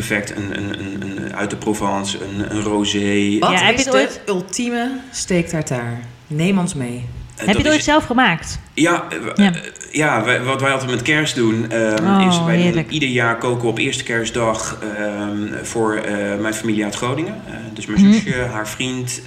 perfect. 0.06 0.36
Een, 0.36 0.56
een, 0.58 0.78
een, 0.80 1.02
een 1.18 1.34
uit 1.36 1.50
de 1.50 1.56
Provence, 1.56 2.18
een, 2.24 2.56
een 2.56 2.62
rosé. 2.62 3.36
Wat 3.38 3.50
Ja, 3.50 3.58
heb 3.64 3.74
is 3.74 3.84
je 3.84 3.90
het 3.90 3.98
ooit- 3.98 4.20
ultieme 4.26 4.98
steak 5.10 5.46
tartare? 5.46 5.96
Neem 6.26 6.58
ons 6.58 6.74
mee. 6.74 7.04
Eh, 7.40 7.46
Heb 7.46 7.56
je 7.56 7.62
het 7.62 7.70
ooit 7.70 7.78
is- 7.78 7.84
zelf 7.84 8.04
gemaakt? 8.04 8.58
Ja, 8.74 9.04
eh, 9.10 9.16
Ja. 9.34 9.52
eh, 9.52 9.60
ja 9.90 10.24
wij- 10.24 10.42
wat 10.42 10.60
wij 10.60 10.72
altijd 10.72 10.90
met 10.90 11.02
kerst 11.02 11.34
doen, 11.34 11.70
ehm, 11.70 12.06
Oh, 12.06 12.26
is 12.28 12.44
wij 12.44 12.72
doen 12.72 12.86
ieder 12.88 13.08
jaar 13.08 13.36
koken 13.36 13.68
op 13.68 13.78
eerste 13.78 14.04
kerstdag 14.04 14.78
ehm, 14.96 15.64
voor 15.64 16.00
mijn 16.40 16.54
familie 16.54 16.84
uit 16.84 16.94
Groningen. 16.94 17.34
Dus 17.72 17.86
mijn 17.86 18.04
Mhm. 18.04 18.12
zusje, 18.12 18.34
haar 18.52 18.68
vriend, 18.68 19.20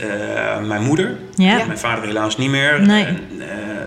mijn 0.68 0.84
moeder. 0.84 1.18
Ja. 1.36 1.57
Ja. 1.57 1.66
Mijn 1.66 1.78
vader 1.78 2.05
helaas 2.05 2.38
niet 2.38 2.49
meer. 2.49 2.82
Nee. 2.82 3.05
En, 3.05 3.20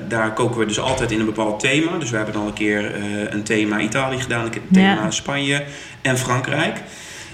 daar 0.08 0.32
koken 0.32 0.58
we 0.60 0.66
dus 0.66 0.80
altijd 0.80 1.10
in 1.10 1.20
een 1.20 1.26
bepaald 1.26 1.60
thema. 1.60 1.98
Dus 1.98 2.10
we 2.10 2.16
hebben 2.16 2.34
al 2.36 2.46
een 2.46 2.52
keer 2.52 2.90
een 3.30 3.42
thema 3.42 3.78
Italië 3.80 4.20
gedaan, 4.20 4.44
een 4.44 4.52
thema 4.72 5.10
Spanje 5.10 5.62
en 6.02 6.18
Frankrijk. 6.18 6.76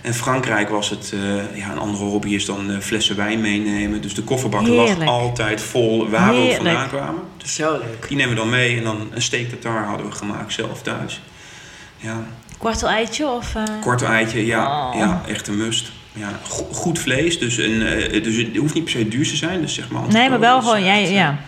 En 0.02 0.14
Frankrijk 0.14 0.68
was 0.68 0.90
het, 0.90 1.12
eh, 1.14 1.58
ja, 1.58 1.70
een 1.70 1.78
andere 1.78 2.04
hobby 2.04 2.34
is 2.34 2.44
dan 2.46 2.70
eh, 2.70 2.78
flessen 2.78 3.16
wijn 3.16 3.40
meenemen. 3.40 4.00
Dus 4.02 4.14
de 4.14 4.22
kofferbak 4.22 4.66
lag 4.66 4.86
Heerlijk. 4.86 5.10
altijd 5.10 5.60
vol 5.60 6.08
waar 6.10 6.34
we 6.34 6.52
vandaan 6.56 6.88
kwamen. 6.88 7.22
Dus 7.36 7.54
Zo 7.54 7.72
leuk. 7.72 8.08
die 8.08 8.16
nemen 8.16 8.34
we 8.34 8.40
dan 8.40 8.50
mee 8.50 8.76
en 8.76 8.84
dan 8.84 9.08
een 9.14 9.22
steak 9.22 9.48
tartare 9.48 9.84
hadden 9.86 10.06
we 10.06 10.12
gemaakt 10.12 10.52
zelf 10.52 10.82
thuis. 10.82 11.20
Ja, 11.96 12.22
Kwartel 12.58 12.88
eitje 12.88 13.26
of... 13.28 13.54
eh, 13.54 13.62
kort 13.80 14.02
eitje, 14.02 14.46
ja, 14.46 14.88
Oh. 14.90 14.96
ja 14.98 15.22
echt 15.28 15.48
een 15.48 15.56
must. 15.56 15.92
Ja, 16.12 16.28
go- 16.48 16.68
goed 16.72 16.98
vlees, 16.98 17.38
dus, 17.38 17.56
een, 17.56 17.82
eh, 17.86 18.22
dus 18.22 18.36
het 18.36 18.56
hoeft 18.56 18.74
niet 18.74 18.82
per 18.84 18.92
se 18.92 19.08
duur 19.08 19.28
te 19.28 19.36
zijn. 19.36 19.60
Dus 19.60 19.74
zeg 19.74 19.88
maar 19.90 20.02
Nee, 20.08 20.28
maar 20.30 20.40
wel 20.40 20.60
gewoon... 20.62 20.84
Ja. 20.84 21.38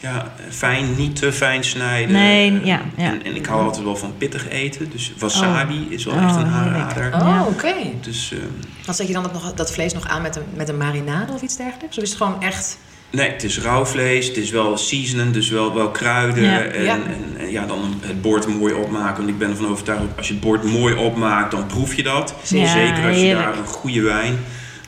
Ja, 0.00 0.32
fijn, 0.50 0.94
niet 0.96 1.16
te 1.16 1.32
fijn 1.32 1.64
snijden. 1.64 2.12
Nee, 2.12 2.50
Eh, 2.60 2.64
ja, 2.66 2.80
ja. 2.96 3.04
En, 3.10 3.24
en 3.24 3.36
ik 3.36 3.46
hou 3.46 3.64
altijd 3.64 3.84
wel 3.84 3.96
van 3.96 4.14
pittig 4.18 4.48
eten. 4.48 4.90
Dus 4.90 5.12
wasabi 5.18 5.86
is 5.90 6.04
wel 6.04 6.14
Oh, 6.14 6.22
echt 6.24 6.36
een 6.36 6.52
heerlijk. 6.52 6.76
aanrader. 6.96 7.20
Oh, 7.20 7.28
Ja. 7.28 7.44
oké. 7.44 7.74
Dus 8.00 8.32
ehm, 8.32 8.40
Dan 8.84 8.94
zet 8.94 9.06
je 9.06 9.12
dan 9.12 9.22
dat, 9.22 9.32
nog, 9.32 9.54
dat 9.54 9.72
vlees 9.72 9.92
nog 9.92 10.08
aan 10.08 10.22
met 10.22 10.36
een, 10.36 10.42
met 10.54 10.68
een 10.68 10.76
marinade 10.76 11.32
of 11.32 11.42
iets 11.42 11.56
dergelijks? 11.56 11.96
Of 11.96 12.02
is 12.02 12.08
het 12.08 12.18
gewoon 12.18 12.42
echt... 12.42 12.78
nee, 13.10 13.30
het 13.30 13.42
is 13.44 13.60
rauw 13.60 13.84
vlees. 13.84 14.26
Het 14.26 14.36
is 14.36 14.50
wel 14.50 14.76
seasonen, 14.76 15.32
dus 15.32 15.48
wel, 15.50 15.74
wel 15.74 15.90
kruiden. 15.90 16.42
Ja. 16.42 16.60
En, 16.62 16.82
Ja. 16.84 16.94
En, 16.94 17.04
en 17.38 17.50
ja, 17.50 17.66
dan 17.66 17.94
het 18.00 18.22
bord 18.22 18.46
mooi 18.58 18.74
opmaken. 18.74 19.16
Want 19.16 19.28
ik 19.28 19.38
ben 19.38 19.50
ervan 19.50 19.68
overtuigd, 19.68 20.02
als 20.16 20.26
je 20.26 20.32
het 20.32 20.42
bord 20.42 20.64
mooi 20.64 20.94
opmaakt, 20.94 21.50
dan 21.50 21.66
proef 21.66 21.94
je 21.94 22.02
dat. 22.02 22.34
Ja, 22.48 22.66
Zeker 22.72 23.06
als 23.06 23.16
je 23.16 23.22
heerlijk. 23.22 23.46
daar 23.48 23.58
een 23.58 23.66
goede 23.66 24.00
wijn... 24.02 24.38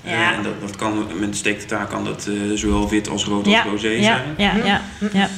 eh, 0.05 0.13
Ja. 0.13 0.35
en 0.35 0.43
dat, 0.43 0.61
dat 0.61 0.77
kan, 0.77 1.07
met 1.19 1.43
kan 1.89 2.05
dat 2.05 2.27
eh, 2.29 2.35
zowel 2.55 2.89
wit 2.89 3.09
als 3.09 3.25
rood 3.25 3.47
Ja, 3.47 3.61
als 3.63 3.71
rosé 3.71 3.89
ja, 3.89 4.03
zijn. 4.03 4.23
ja, 4.37 4.53
ja, 4.65 4.81
ja. 5.13 5.29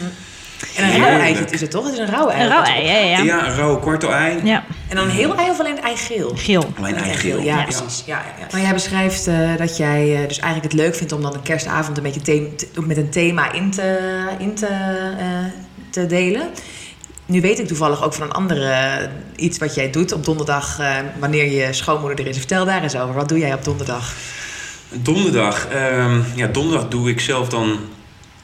En 0.76 0.84
een 0.84 0.90
Heerlijk. 0.90 1.10
rauw 1.10 1.20
eitje 1.20 1.44
is 1.50 1.60
het 1.60 1.70
toch? 1.70 1.84
Het 1.84 1.92
is 1.92 1.98
een 1.98 2.06
rauw 2.06 2.28
ei. 2.28 2.42
Een 2.42 2.48
rauw 2.48 2.62
ei, 2.62 2.84
ja, 2.86 2.96
ja. 2.98 3.22
Ja, 3.22 3.46
een 3.46 3.54
rauwe 3.54 3.80
kwartel 3.80 4.12
ei. 4.14 4.40
Ja, 4.44 4.64
En 4.88 4.96
dan 4.96 5.04
een 5.04 5.10
heel 5.10 5.36
ei 5.36 5.50
of 5.50 5.60
alleen 5.60 5.74
het 5.74 5.84
ei 5.84 5.96
geel? 5.96 6.32
geel. 6.36 6.72
Alleen 6.78 6.94
ei 6.96 7.08
Ei 7.10 7.16
geel. 7.18 7.38
Ja, 7.40 7.56
Ja. 7.56 7.62
precies. 7.62 8.02
Ja, 8.06 8.16
ja, 8.18 8.24
ja. 8.40 8.46
Maar 8.52 8.60
jij 8.60 8.72
beschrijft 8.72 9.26
eh, 9.26 9.56
dat 9.58 9.76
jij 9.76 10.14
eh, 10.22 10.28
dus 10.28 10.38
eigenlijk 10.38 10.72
het 10.72 10.82
leuk 10.82 10.94
vindt 10.94 11.12
om 11.12 11.22
dan 11.22 11.34
een 11.34 11.42
kerstavond 11.42 11.96
een 11.96 12.02
beetje 12.02 12.20
te- 12.22 12.66
met 12.86 12.96
een 12.96 13.10
thema 13.10 13.52
in 13.52 13.70
te, 13.70 13.98
in 14.38 14.54
te, 14.54 14.66
eh, 15.18 15.26
te 15.90 16.06
delen. 16.06 16.48
Nu 17.26 17.40
weet 17.40 17.58
ik 17.58 17.66
toevallig 17.66 18.04
ook 18.04 18.14
van 18.14 18.26
een 18.26 18.32
andere 18.32 18.70
eh, 18.70 19.08
iets 19.36 19.58
wat 19.58 19.74
jij 19.74 19.90
doet 19.90 20.12
op 20.12 20.24
donderdag 20.24 20.78
eh, 20.80 20.90
wanneer 21.18 21.50
je 21.50 21.72
schoonmoeder 21.72 22.20
er 22.20 22.26
is. 22.26 22.36
Vertel 22.38 22.64
daar 22.64 22.82
eens 22.82 22.96
over. 22.96 23.14
Wat 23.14 23.28
doe 23.28 23.38
jij 23.38 23.54
op 23.54 23.64
donderdag? 23.64 24.14
Donderdag. 25.02 25.66
ehm, 25.68 26.20
ja, 26.34 26.46
donderdag 26.46 26.88
doe 26.88 27.10
ik 27.10 27.20
zelf 27.20 27.48
dan 27.48 27.78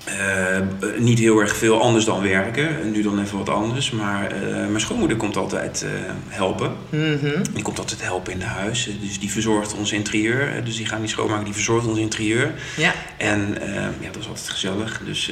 eh, 0.05 0.59
niet 0.99 1.19
heel 1.19 1.39
erg 1.41 1.57
veel 1.57 1.81
anders 1.81 2.05
dan 2.05 2.23
werken. 2.23 2.91
Nu 2.93 3.03
dan 3.03 3.21
even 3.21 3.39
wat 3.39 3.49
anders. 3.49 3.91
Maar 3.91 4.31
eh, 4.31 4.51
mijn 4.51 4.81
schoonmoeder 4.81 5.17
komt 5.17 5.37
altijd 5.37 5.83
eh, 5.83 5.91
helpen. 6.29 6.73
Mhm. 6.89 7.43
Die 7.53 7.63
komt 7.63 7.79
altijd 7.79 8.03
helpen 8.03 8.33
in 8.33 8.39
de 8.39 8.45
huis. 8.45 8.89
Dus 9.01 9.19
die 9.19 9.31
verzorgt 9.31 9.75
ons 9.75 9.93
interieur. 9.93 10.65
Dus 10.65 10.77
die 10.77 10.87
gaat 10.87 11.01
niet 11.01 11.11
schoonmaken, 11.11 11.45
die 11.45 11.55
verzorgt 11.55 11.87
ons 11.87 11.99
interieur. 11.99 12.55
Ja. 12.77 12.95
En 13.17 13.57
ja, 14.01 14.11
dat 14.13 14.23
is 14.23 14.29
altijd 14.29 14.49
gezellig. 14.49 15.01
Dus 15.05 15.31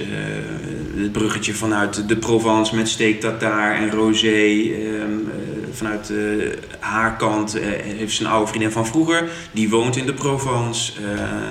het 0.96 1.12
bruggetje 1.12 1.54
vanuit 1.54 2.08
de 2.08 2.16
Provence 2.16 2.76
met 2.76 2.88
steak 2.88 3.20
tartare 3.20 3.74
en 3.74 3.90
rosé. 3.90 4.26
ehm, 4.28 5.02
eh, 5.02 5.68
vanuit 5.72 6.12
haar 6.78 7.16
kant 7.16 7.58
heeft 7.98 8.14
ze 8.14 8.24
een 8.24 8.30
oude 8.30 8.46
vriendin 8.48 8.70
van 8.70 8.86
vroeger. 8.86 9.28
Die 9.52 9.68
woont 9.70 9.96
in 9.96 10.06
de 10.06 10.14
Provence. 10.14 10.92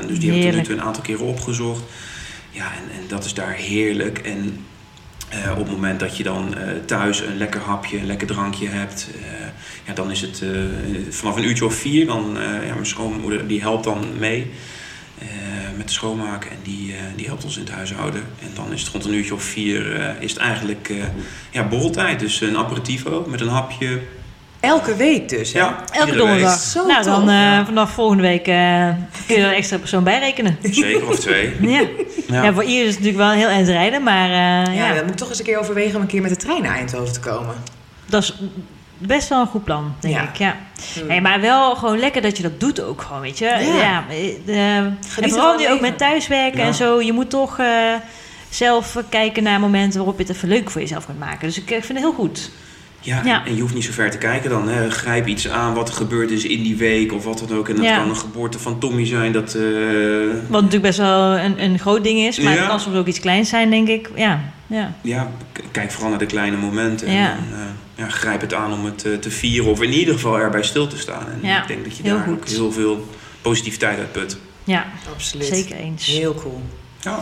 dus 0.08 0.20
die 0.20 0.32
heb 0.32 0.38
ik 0.40 0.44
tot 0.44 0.52
nu 0.52 0.58
Heerlijk. 0.58 0.70
een 0.70 0.82
aantal 0.82 1.04
keren 1.04 1.26
opgezocht. 1.26 1.84
Ja, 2.58 2.72
en, 2.74 3.02
en 3.02 3.08
dat 3.08 3.26
is 3.26 3.34
daar 3.34 3.54
heerlijk. 3.54 4.18
En 4.18 4.66
eh, 5.30 5.52
op 5.52 5.58
het 5.58 5.72
moment 5.72 6.00
dat 6.00 6.18
je 6.18 6.24
dan 6.24 6.58
eh, 6.58 6.70
thuis 6.86 7.22
een 7.22 7.38
lekker 7.38 7.62
hapje, 7.62 7.98
een 7.98 8.06
lekker 8.06 8.28
drankje 8.28 8.68
hebt, 8.68 9.10
eh, 9.16 9.48
ja, 9.86 9.94
dan 9.94 10.12
is 10.12 10.22
het 10.22 10.44
vanaf 11.10 11.36
een 11.36 11.44
uurtje 11.44 11.66
of 11.66 11.74
vier. 11.74 12.06
Dan, 12.06 12.38
ja, 12.66 12.74
mijn 12.74 12.86
schoonmoeder 12.86 13.48
die 13.48 13.62
helpt 13.62 13.84
dan 13.84 14.06
mee 14.20 14.52
met 15.78 15.88
de 15.88 15.94
schoonmaken 15.94 16.52
en 16.52 16.58
die, 16.64 16.94
die 17.16 17.26
helpt 17.26 17.44
ons 17.44 17.58
in 17.58 17.64
het 17.64 17.72
huishouden. 17.72 18.22
En 18.42 18.50
dan 18.54 18.74
is 18.74 18.82
het 18.82 18.92
rond 18.92 19.06
een 19.06 19.14
uurtje 19.14 19.34
of 19.34 19.44
vier 19.44 20.16
is 20.20 20.32
het 20.32 20.40
eigenlijk 20.40 20.94
ja, 21.52 21.68
borreltijd. 21.68 22.20
Dus 22.20 22.42
een 22.42 22.58
aperitivo 22.58 23.26
met 23.30 23.42
een 23.42 23.48
hapje. 23.48 24.02
Elke 24.60 24.96
week 24.96 25.30
dus. 25.30 25.54
Hè? 25.54 25.60
Ja, 25.60 25.84
Elke 25.92 26.16
donderdag. 26.16 26.60
Zo 26.60 26.86
nou, 26.86 27.04
dan 27.04 27.20
tof, 27.20 27.30
eh, 27.30 27.36
ja. 27.36 27.66
vanaf 27.66 27.92
volgende 27.92 28.24
week 28.24 28.48
eh, 28.48 28.90
kun 29.28 29.36
je 29.36 29.42
er 29.42 29.48
een 29.48 29.54
extra 29.54 29.78
persoon 29.78 30.04
bij 30.04 30.20
rekenen. 30.20 30.58
Zeker 30.62 31.08
of 31.08 31.20
twee. 31.20 31.56
Ja. 31.62 31.82
Ja. 32.28 32.44
ja. 32.44 32.54
voor 32.54 32.64
Iris 32.64 32.80
is 32.88 32.96
het 32.96 33.04
natuurlijk 33.04 33.18
wel 33.18 33.32
een 33.32 33.38
heel 33.38 33.48
eind 33.48 33.68
rijden, 33.68 34.04
maar 34.04 34.30
eh, 34.30 34.76
Ja, 34.76 34.88
ja, 34.88 34.94
dan 34.94 35.02
moet 35.02 35.12
ik 35.12 35.18
toch 35.18 35.30
eens 35.30 35.40
een 35.40 35.46
keer 35.46 35.58
overwegen 35.60 35.96
om 35.96 36.02
een 36.02 36.08
keer 36.08 36.22
met 36.22 36.30
de 36.30 36.38
trein 36.38 36.62
naar 36.62 36.76
Eindhoven 36.76 37.14
te 37.14 37.20
komen. 37.20 37.56
dat 38.06 38.24
is 38.24 38.34
best 38.98 39.30
wel 39.30 39.42
een 39.42 39.48
goed 39.48 39.64
plan, 39.64 39.96
denk 40.00 40.14
Ja. 40.16 40.22
ik. 40.24 40.36
Ja. 40.36 40.56
Nee, 41.08 41.22
maar 41.22 41.42
wel 41.42 41.76
gewoon 41.76 42.00
lekker 42.00 42.22
dat 42.22 42.38
je 42.38 42.44
dat 42.44 42.60
doet 42.60 42.82
ook 42.82 43.02
gewoon, 43.02 43.22
weet 43.22 43.38
je. 43.38 43.46
Ja. 43.80 44.04
de- 44.46 44.92
en 45.22 45.30
vooral 45.30 45.58
nu 45.58 45.70
ook 45.70 45.82
met 45.82 45.98
thuiswerken 45.98 46.60
Ja. 46.60 46.66
en 46.66 46.74
zo. 46.74 47.02
Je 47.02 47.14
moet 47.14 47.30
toch 47.30 47.60
eh, 47.60 47.68
zelf 48.50 48.98
kijken 49.10 49.44
naar 49.44 49.60
momenten 49.60 49.98
waarop 49.98 50.18
je 50.20 50.24
het 50.26 50.36
even 50.36 50.48
leuk 50.48 50.70
voor 50.70 50.82
jezelf 50.82 51.06
kunt 51.06 51.20
maken. 51.20 51.48
Dus 51.48 51.58
ik 51.58 51.68
vind 51.68 51.88
het 51.88 51.98
heel 51.98 52.14
goed. 52.14 52.52
Ja, 53.08 53.22
Ja. 53.26 53.46
en 53.46 53.56
je 53.56 53.62
hoeft 53.62 53.74
niet 53.74 53.84
zo 53.84 53.92
ver 53.92 54.12
te 54.12 54.18
kijken 54.18 54.50
dan. 54.50 54.68
Hè. 54.70 54.90
Grijp 54.92 55.28
iets 55.28 55.50
aan 55.50 55.74
wat 55.74 55.90
er 55.90 55.96
gebeurd 55.96 56.32
is 56.32 56.44
in 56.44 56.64
die 56.64 56.76
week 56.76 57.14
of 57.14 57.24
wat 57.24 57.44
dan 57.48 57.58
ook. 57.58 57.70
En 57.70 57.76
dat 57.76 57.86
Ja. 57.86 57.98
kan 57.98 58.10
een 58.10 58.16
geboorte 58.18 58.60
van 58.60 58.80
Tommy 58.80 59.06
zijn. 59.06 59.32
Dat, 59.32 59.54
eh, 59.56 59.62
Wat 60.48 60.62
natuurlijk 60.62 60.82
best 60.82 60.98
wel 60.98 61.38
een, 61.38 61.64
een 61.64 61.80
groot 61.80 62.04
ding 62.04 62.20
is. 62.20 62.40
Maar 62.40 62.54
Ja. 62.54 62.60
het 62.60 62.68
kan 62.68 62.80
soms 62.80 62.96
ook 62.98 63.08
iets 63.08 63.20
kleins 63.20 63.50
zijn, 63.50 63.70
denk 63.70 63.88
ik. 63.88 64.10
Ja, 64.16 64.40
ja. 64.68 64.94
ja, 65.02 65.32
kijk 65.72 65.92
vooral 65.92 66.10
naar 66.10 66.20
de 66.20 66.26
kleine 66.26 66.58
momenten. 66.58 67.12
Ja. 67.12 67.32
En 67.32 67.38
dan, 67.50 67.60
eh, 67.60 67.66
ja, 67.96 68.10
grijp 68.10 68.42
het 68.42 68.54
aan 68.54 68.74
om 68.74 68.86
het 68.86 69.06
eh, 69.06 69.14
te 69.14 69.32
vieren 69.32 69.72
of 69.72 69.82
in 69.82 69.94
ieder 69.94 70.14
geval 70.14 70.38
erbij 70.40 70.64
stil 70.64 70.88
te 70.88 70.98
staan. 70.98 71.26
En 71.32 71.40
Ja, 71.42 71.62
ik 71.62 71.68
denk 71.68 71.84
dat 71.84 71.98
je 71.98 72.04
heel 72.04 72.16
daar 72.16 72.24
goed. 72.24 72.34
ook 72.34 72.48
heel 72.48 72.72
veel 72.72 73.08
positiviteit 73.42 73.98
uit 73.98 74.12
put. 74.12 74.38
ja 74.64 74.86
Absoluut. 75.14 75.46
zeker 75.48 75.76
eens. 75.76 76.06
Heel 76.06 76.34
cool. 76.36 76.62
Ja. 77.02 77.20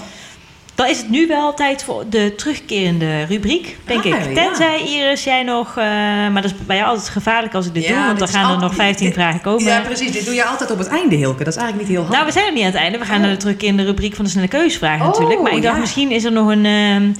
Dan 0.76 0.88
is 0.88 0.98
het 0.98 1.10
nu 1.10 1.28
wel 1.28 1.54
tijd 1.54 1.84
voor 1.84 2.04
de 2.10 2.34
terugkerende 2.36 3.24
rubriek, 3.24 3.78
denk 3.86 4.00
Ah, 4.00 4.06
ik. 4.06 4.14
ja. 4.14 4.34
Tenzij 4.34 4.80
Iris, 4.82 5.24
jij 5.24 5.44
nog... 5.44 5.70
eh, 5.70 5.84
maar 5.86 6.42
dat 6.42 6.44
is 6.46 6.54
bij 6.66 6.76
jou 6.76 6.90
altijd 6.90 7.10
gevaarlijk 7.10 7.54
als 7.54 7.66
ik 7.66 7.74
dit 7.74 7.84
Ja, 7.86 7.96
doe. 7.98 8.06
Want 8.06 8.20
dan 8.20 8.28
gaan 8.28 8.52
er 8.54 8.60
nog 8.60 8.76
15 8.76 9.06
dit- 9.06 9.16
vragen 9.16 9.42
komen. 9.42 9.64
Ja, 9.64 9.80
precies. 9.82 10.12
Dit 10.12 10.26
doe 10.26 10.34
je 10.34 10.44
altijd 10.46 10.72
op 10.72 10.78
het 10.78 10.88
einde, 10.88 11.16
Hilke. 11.16 11.44
Dat 11.44 11.54
is 11.54 11.60
eigenlijk 11.60 11.88
niet 11.90 11.98
heel 11.98 12.08
handig. 12.08 12.14
nou, 12.16 12.26
we 12.26 12.32
zijn 12.40 12.46
nog 12.46 12.56
niet 12.56 12.64
aan 12.64 12.72
het 12.72 12.80
einde. 12.82 12.98
We 12.98 13.06
gaan 13.06 13.16
Oh. 13.16 13.22
naar 13.22 13.32
de 13.32 13.38
terugkerende 13.38 13.84
rubriek 13.84 14.16
van 14.16 14.26
de 14.26 14.32
snelle 14.32 14.48
keuzevragen 14.48 15.06
Oh, 15.06 15.12
natuurlijk. 15.12 15.42
Maar 15.42 15.56
ik 15.56 15.62
dacht, 15.62 15.80
misschien 15.80 16.12
is 16.12 16.24
er 16.24 16.32
nog 16.32 16.48
een... 16.50 16.66
ehm, 16.66 17.12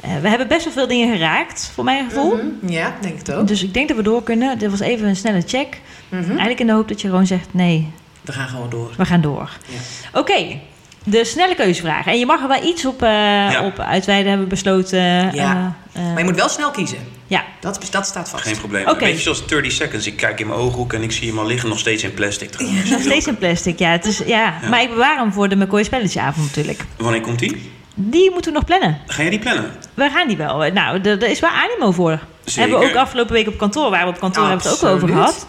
eh, 0.00 0.10
we 0.22 0.28
hebben 0.28 0.48
best 0.48 0.64
wel 0.64 0.72
veel 0.72 0.86
dingen 0.86 1.12
geraakt, 1.16 1.70
voor 1.74 1.84
mijn 1.84 2.04
gevoel. 2.08 2.36
Mhm. 2.36 2.72
Ja, 2.72 2.94
denk 3.00 3.28
ik 3.28 3.34
ook. 3.34 3.48
Dus 3.48 3.62
ik 3.62 3.74
denk 3.74 3.88
dat 3.88 3.96
we 3.96 4.02
door 4.02 4.22
kunnen. 4.22 4.58
Dit 4.58 4.70
was 4.70 4.80
even 4.80 5.08
een 5.08 5.16
snelle 5.16 5.42
check. 5.46 5.80
Mhm. 6.08 6.28
Eigenlijk 6.28 6.60
in 6.60 6.66
de 6.66 6.72
hoop 6.72 6.88
dat 6.88 7.00
je 7.00 7.08
gewoon 7.08 7.26
zegt... 7.26 7.48
nee, 7.50 7.90
We 8.20 8.32
gaan 8.32 8.48
gewoon 8.48 8.70
door. 8.70 8.90
we 8.96 9.04
gaan 9.04 9.20
door. 9.20 9.50
Ja. 9.68 10.20
Oké, 10.20 10.58
de 11.04 11.24
snelle 11.24 11.54
keuzevragen. 11.54 12.12
En 12.12 12.18
je 12.18 12.26
mag 12.26 12.42
er 12.42 12.48
wel 12.48 12.64
iets 12.64 12.84
op, 12.86 13.02
eh, 13.02 13.60
op 13.64 13.78
uitweiden, 13.78 14.28
hebben 14.28 14.48
we 14.48 14.54
besloten. 14.54 15.00
Ja. 15.34 15.76
Eh, 15.92 16.02
eh, 16.02 16.08
Maar 16.08 16.18
je 16.18 16.24
moet 16.24 16.36
wel 16.36 16.48
snel 16.48 16.70
kiezen. 16.70 16.98
Ja, 17.26 17.44
Dat, 17.60 17.80
dat 17.90 18.06
staat 18.06 18.28
vast. 18.28 18.42
Geen 18.42 18.56
probleem. 18.58 18.82
Oké. 18.82 18.92
Een 18.92 18.98
beetje 18.98 19.22
zoals 19.22 19.46
30 19.46 19.72
seconds. 19.72 20.06
Ik 20.06 20.16
kijk 20.16 20.40
in 20.40 20.46
mijn 20.46 20.58
ooghoek 20.58 20.92
en 20.92 21.02
ik 21.02 21.12
zie 21.12 21.28
hem 21.28 21.38
al 21.38 21.46
liggen. 21.46 21.68
Nog 21.68 21.78
steeds 21.78 22.02
in 22.02 22.14
plastic 22.14 22.50
trouwens. 22.50 22.90
nog 22.90 23.00
steeds 23.00 23.26
in 23.26 23.36
plastic. 23.36 23.78
Ja, 23.78 23.90
het 23.90 24.04
is, 24.04 24.18
ja. 24.18 24.24
Ja. 24.62 24.68
maar 24.68 24.82
ik 24.82 24.88
bewaar 24.88 25.16
hem 25.18 25.32
voor 25.32 25.48
de 25.48 25.56
McCoy 25.56 25.82
spelletjesavond 25.82 26.46
natuurlijk. 26.46 26.84
Wanneer 26.96 27.20
komt 27.20 27.38
die? 27.38 27.70
Die 27.94 28.30
moeten 28.30 28.52
we 28.52 28.56
nog 28.58 28.66
plannen. 28.66 28.98
Ga 29.06 29.22
jij 29.22 29.30
die 29.30 29.38
plannen? 29.38 29.70
We 29.94 30.10
gaan 30.10 30.28
die 30.28 30.36
wel. 30.36 30.56
Nou, 30.72 31.00
er 31.00 31.22
er 31.22 31.30
is 31.30 31.40
wel 31.40 31.50
animo 31.50 31.90
voor. 31.92 32.18
Zeker. 32.44 32.60
Hebben 32.60 32.78
we 32.78 32.84
ook 32.84 32.94
afgelopen 32.96 33.32
week 33.32 33.48
op 33.48 33.58
kantoor, 33.58 33.90
waar 33.90 34.04
we 34.04 34.10
op 34.10 34.18
kantoor 34.18 34.46
hebben 34.48 34.62
we 34.64 34.70
het 34.70 34.84
ook 34.84 34.90
over 34.90 35.08
gehad. 35.08 35.46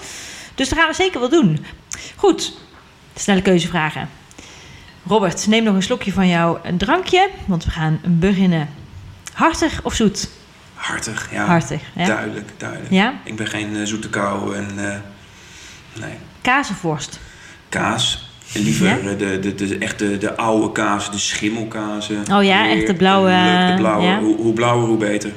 Dus 0.56 0.70
daar 0.70 0.80
gaan 0.80 0.88
we 0.89 0.95
zeker 0.95 1.20
wel 1.20 1.30
doen. 1.30 1.66
Goed, 2.16 2.54
snelle 3.16 3.41
keuzevragen. 3.41 4.10
Robert, 5.08 5.47
neem 5.47 5.64
nog 5.64 5.76
een 5.76 5.84
slokje 5.84 6.12
van 6.14 6.28
jouw 6.28 6.62
drankje, 6.78 7.30
want 7.45 7.64
we 7.66 7.72
gaan 7.72 7.99
beginnen. 8.06 8.70
Hartig 9.34 9.80
of 9.84 9.93
zoet? 9.93 10.30
Hartig, 10.74 11.30
ja. 11.32 11.45
Hartig. 11.45 11.82
Ja? 11.95 12.06
Duidelijk, 12.06 12.49
duidelijk. 12.58 12.91
ja? 12.91 13.14
Ik 13.24 13.36
ben 13.36 13.47
geen 13.47 13.76
eh, 13.76 13.82
zoete 13.86 14.10
kou 14.10 14.56
en 14.56 14.68
eh, 14.78 14.95
nee. 16.01 16.14
Kaas 16.41 16.70
of 16.70 16.82
worst? 16.82 17.20
Kaas. 17.70 18.32
En 18.54 18.62
liever 18.62 18.88
Ja? 18.88 19.16
de, 19.16 19.39
de, 19.39 19.56
de, 19.56 19.78
echt 19.78 19.99
de, 19.99 20.18
de 20.18 20.36
oude 20.38 20.72
kaas, 20.72 21.12
de 21.12 21.18
schimmelkazen. 21.18 22.24
Oh 22.32 22.43
ja, 22.43 22.70
echt 22.70 22.88
de 22.88 22.93
blauwe, 22.95 23.30
Leuk, 23.30 23.68
de 23.68 23.74
blauwe. 23.82 24.06
ja. 24.06 24.20
Hoe, 24.20 24.36
hoe 24.36 24.54
blauwer, 24.54 24.88
hoe 24.88 24.97
beter. 24.97 25.32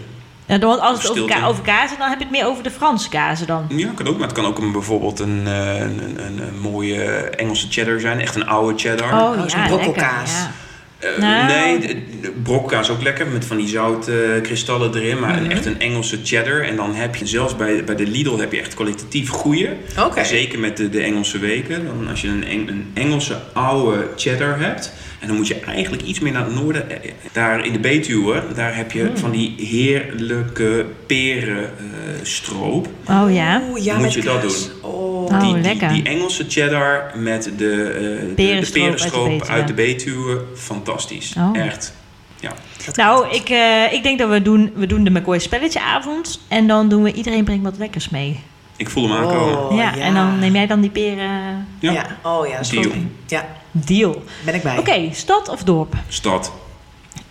Ja, 0.47 0.59
want 0.59 0.80
als 0.80 1.03
het 1.03 1.11
over, 1.11 1.24
ka 1.40 1.47
over 1.47 1.62
kazen, 1.62 1.99
dan 1.99 2.09
heb 2.09 2.18
je 2.18 2.24
het 2.24 2.32
meer 2.32 2.47
over 2.47 2.62
de 2.62 2.70
Franse 2.70 3.09
kazen 3.09 3.47
dan. 3.47 3.66
Ja, 3.68 3.90
kan 3.94 4.07
ook. 4.09 4.18
Maar 4.18 4.26
het 4.28 4.36
kan 4.36 4.47
ook 4.47 4.59
een, 4.59 4.72
bijvoorbeeld 4.72 5.18
een, 5.18 5.42
eh, 5.47 5.80
een, 5.80 6.01
een, 6.26 6.38
een 6.49 6.59
mooie 6.61 7.03
Engelse 7.30 7.66
cheddar 7.70 8.01
zijn. 8.01 8.20
Echt 8.20 8.34
een 8.34 8.47
oude 8.47 8.78
cheddar. 8.78 9.12
Oh, 9.12 9.30
zo'n 9.47 9.66
brokkelkaas. 9.66 10.30
lekker, 10.32 10.34
ja. 10.42 10.51
Eh, 10.99 11.18
Nou. 11.18 11.47
Nee, 11.47 11.78
de, 11.78 12.20
de 12.20 12.30
brokkaas 12.42 12.90
ook 12.90 13.03
lekker 13.03 13.26
met 13.26 13.44
van 13.44 13.57
die 13.57 13.68
zoutkristallen 13.68 14.42
kristallen 14.42 14.94
erin. 14.94 15.20
Maar 15.20 15.36
een, 15.36 15.51
echt 15.51 15.66
een 15.66 15.80
Engelse 15.80 16.18
cheddar. 16.24 16.61
En 16.61 16.76
dan 16.76 16.94
heb 16.94 17.16
je 17.16 17.26
zelfs 17.26 17.57
bij, 17.57 17.84
bij 17.84 17.97
de 17.97 18.07
Lidl 18.07 18.36
heb 18.38 18.53
je 18.53 18.61
echt 18.61 18.74
kwalitatief 18.74 19.28
goede. 19.28 19.76
Oké. 19.99 20.24
Zeker 20.24 20.59
met 20.59 20.76
de, 20.76 20.88
de 20.90 21.01
Engelse 21.03 21.38
weken. 21.38 21.84
Dan 21.86 22.09
als 22.11 22.20
je 22.20 22.28
een, 22.28 22.44
Eng- 22.44 22.68
een 22.68 22.90
Engelse 22.94 23.38
oude 23.53 24.09
cheddar 24.16 24.59
hebt. 24.61 24.92
En 25.26 25.32
dan 25.32 25.40
moet 25.40 25.48
je 25.48 25.60
eigenlijk 25.60 26.02
iets 26.02 26.20
meer 26.20 26.32
naar 26.32 26.44
het 26.44 26.54
noorden. 26.54 27.02
Eh, 27.02 27.10
Daar 27.32 27.64
in 27.64 27.72
de 27.72 27.78
Betuwe, 27.78 28.42
daar 28.54 28.76
heb 28.76 28.92
je 28.92 29.10
van 29.14 29.30
die 29.30 29.54
heerlijke 29.58 30.86
perenstroop. 31.06 32.88
Oh 33.08 33.32
ja. 33.32 33.62
Oeh, 33.70 33.84
ja, 33.84 33.98
Moet 33.98 34.12
je 34.12 34.22
dat 34.22 34.42
doen? 34.42 34.54
Oh. 34.82 35.24
Oh, 35.24 35.40
die, 35.40 35.52
die, 35.54 35.62
lekker. 35.62 35.88
die 35.88 36.02
Engelse 36.02 36.44
cheddar 36.48 37.12
met 37.14 37.50
de, 37.56 37.82
eh, 37.82 38.36
de, 38.36 38.60
de 38.60 38.70
Perenstroop 38.72 39.30
uit 39.30 39.46
de 39.46 39.52
uit 39.52 39.66
de 39.66 39.74
Betuwe. 39.74 40.44
Fantastisch. 40.54 41.34
Oh. 41.38 41.58
Echt. 41.58 41.94
Ja. 42.40 42.52
Dat 42.84 42.96
Nou, 42.96 43.34
ik, 43.34 43.48
eh, 43.48 43.92
ik 43.92 44.02
denk 44.02 44.18
dat 44.18 44.30
we 44.30 44.42
doen, 44.42 44.72
we 44.74 44.86
doen 44.86 45.04
de 45.04 45.10
McCoy 45.10 45.38
spelletjeavond. 45.38 46.40
En 46.48 46.66
dan 46.66 46.88
doen 46.88 47.02
we 47.02 47.12
iedereen 47.12 47.44
brengt 47.44 47.64
wat 47.64 47.78
lekkers 47.78 48.08
mee. 48.08 48.40
Ik 48.76 48.90
voel 48.90 49.08
hem 49.08 49.16
aankomen. 49.18 49.68
Oh, 49.68 49.76
ja, 49.76 49.94
ja. 49.94 50.02
en 50.02 50.14
dan 50.14 50.38
neem 50.38 50.54
jij 50.54 50.66
dan 50.66 50.80
die 50.80 50.90
peren. 50.90 51.66
Ja. 51.78 51.92
Ja. 51.92 52.06
oh 52.22 52.46
ja, 52.46 52.52
dat 52.52 52.60
is 52.60 52.68
Deal. 52.68 52.82
goed. 52.82 52.92
Ja, 53.26 53.46
Deal. 53.84 54.22
ben 54.44 54.54
ik 54.54 54.62
bij. 54.62 54.78
Oké, 54.78 55.08
stad 55.12 55.48
of 55.48 55.62
dorp? 55.62 55.94
Stad. 56.08 56.52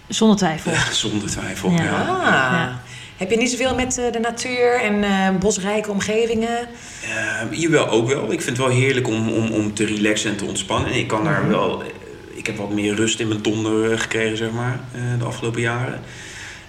Zonder 0.07 0.37
twijfel. 0.37 0.71
Zonder 0.91 1.29
twijfel. 1.29 1.69
Ja. 1.71 1.83
Ja. 1.83 1.91
Ah. 2.01 2.07
Ja. 2.31 2.81
Heb 3.17 3.29
je 3.29 3.37
niet 3.37 3.49
zoveel 3.51 3.75
met 3.75 3.97
eh, 3.97 4.11
de 4.11 4.19
natuur 4.19 4.81
en 4.81 5.03
eh, 5.03 5.29
bosrijke 5.39 5.91
omgevingen? 5.91 6.57
Eh, 7.01 7.59
jawel, 7.59 7.89
ook 7.89 8.07
wel. 8.07 8.23
Ik 8.31 8.41
vind 8.41 8.57
het 8.57 8.67
wel 8.67 8.75
heerlijk 8.75 9.07
om, 9.07 9.29
om, 9.29 9.51
om 9.51 9.73
te 9.73 9.85
relaxen 9.85 10.29
en 10.31 10.37
te 10.37 10.45
ontspannen. 10.45 10.91
En 10.91 10.97
ik 10.99 11.07
kan 11.07 11.23
daar 11.23 11.47
wel... 11.47 11.81
eh, 11.81 11.87
Ik 12.33 12.45
heb 12.45 12.57
wat 12.57 12.69
meer 12.71 12.95
rust 12.95 13.19
in 13.19 13.27
mijn 13.27 13.41
donder 13.41 13.99
gekregen, 13.99 14.37
zeg 14.37 14.51
maar, 14.51 14.79
eh, 14.93 15.01
de 15.19 15.25
afgelopen 15.25 15.61
jaren. 15.61 16.01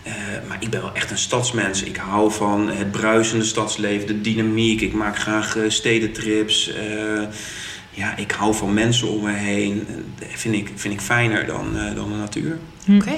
Eh, 0.03 0.13
maar 0.49 0.57
ik 0.61 0.71
ben 0.71 0.81
wel 0.81 0.95
echt 0.95 1.11
een 1.11 1.19
stadsmens. 1.19 1.83
Ik 1.83 1.97
hou 1.97 2.33
van 2.33 2.69
het 2.71 2.91
bruisende 2.91 3.45
stadsleven, 3.45 4.07
de 4.07 4.21
dynamiek. 4.21 4.81
Ik 4.81 4.93
maak 4.93 5.19
graag 5.19 5.57
stedentrips. 5.69 6.73
Eh, 6.73 7.23
ja, 7.97 8.17
ik 8.17 8.31
hou 8.31 8.55
van 8.55 8.75
mensen 8.75 9.09
om 9.09 9.23
me 9.23 9.33
heen. 9.33 9.87
Dat 10.19 10.29
vind 10.35 10.55
ik, 10.55 10.73
vind 10.75 10.95
ik 10.95 11.01
fijner 11.01 11.47
dan, 11.47 11.77
eh, 11.79 11.95
dan 11.95 12.11
de 12.11 12.17
natuur. 12.17 12.59
Hm. 12.85 12.97
Oké, 12.97 13.17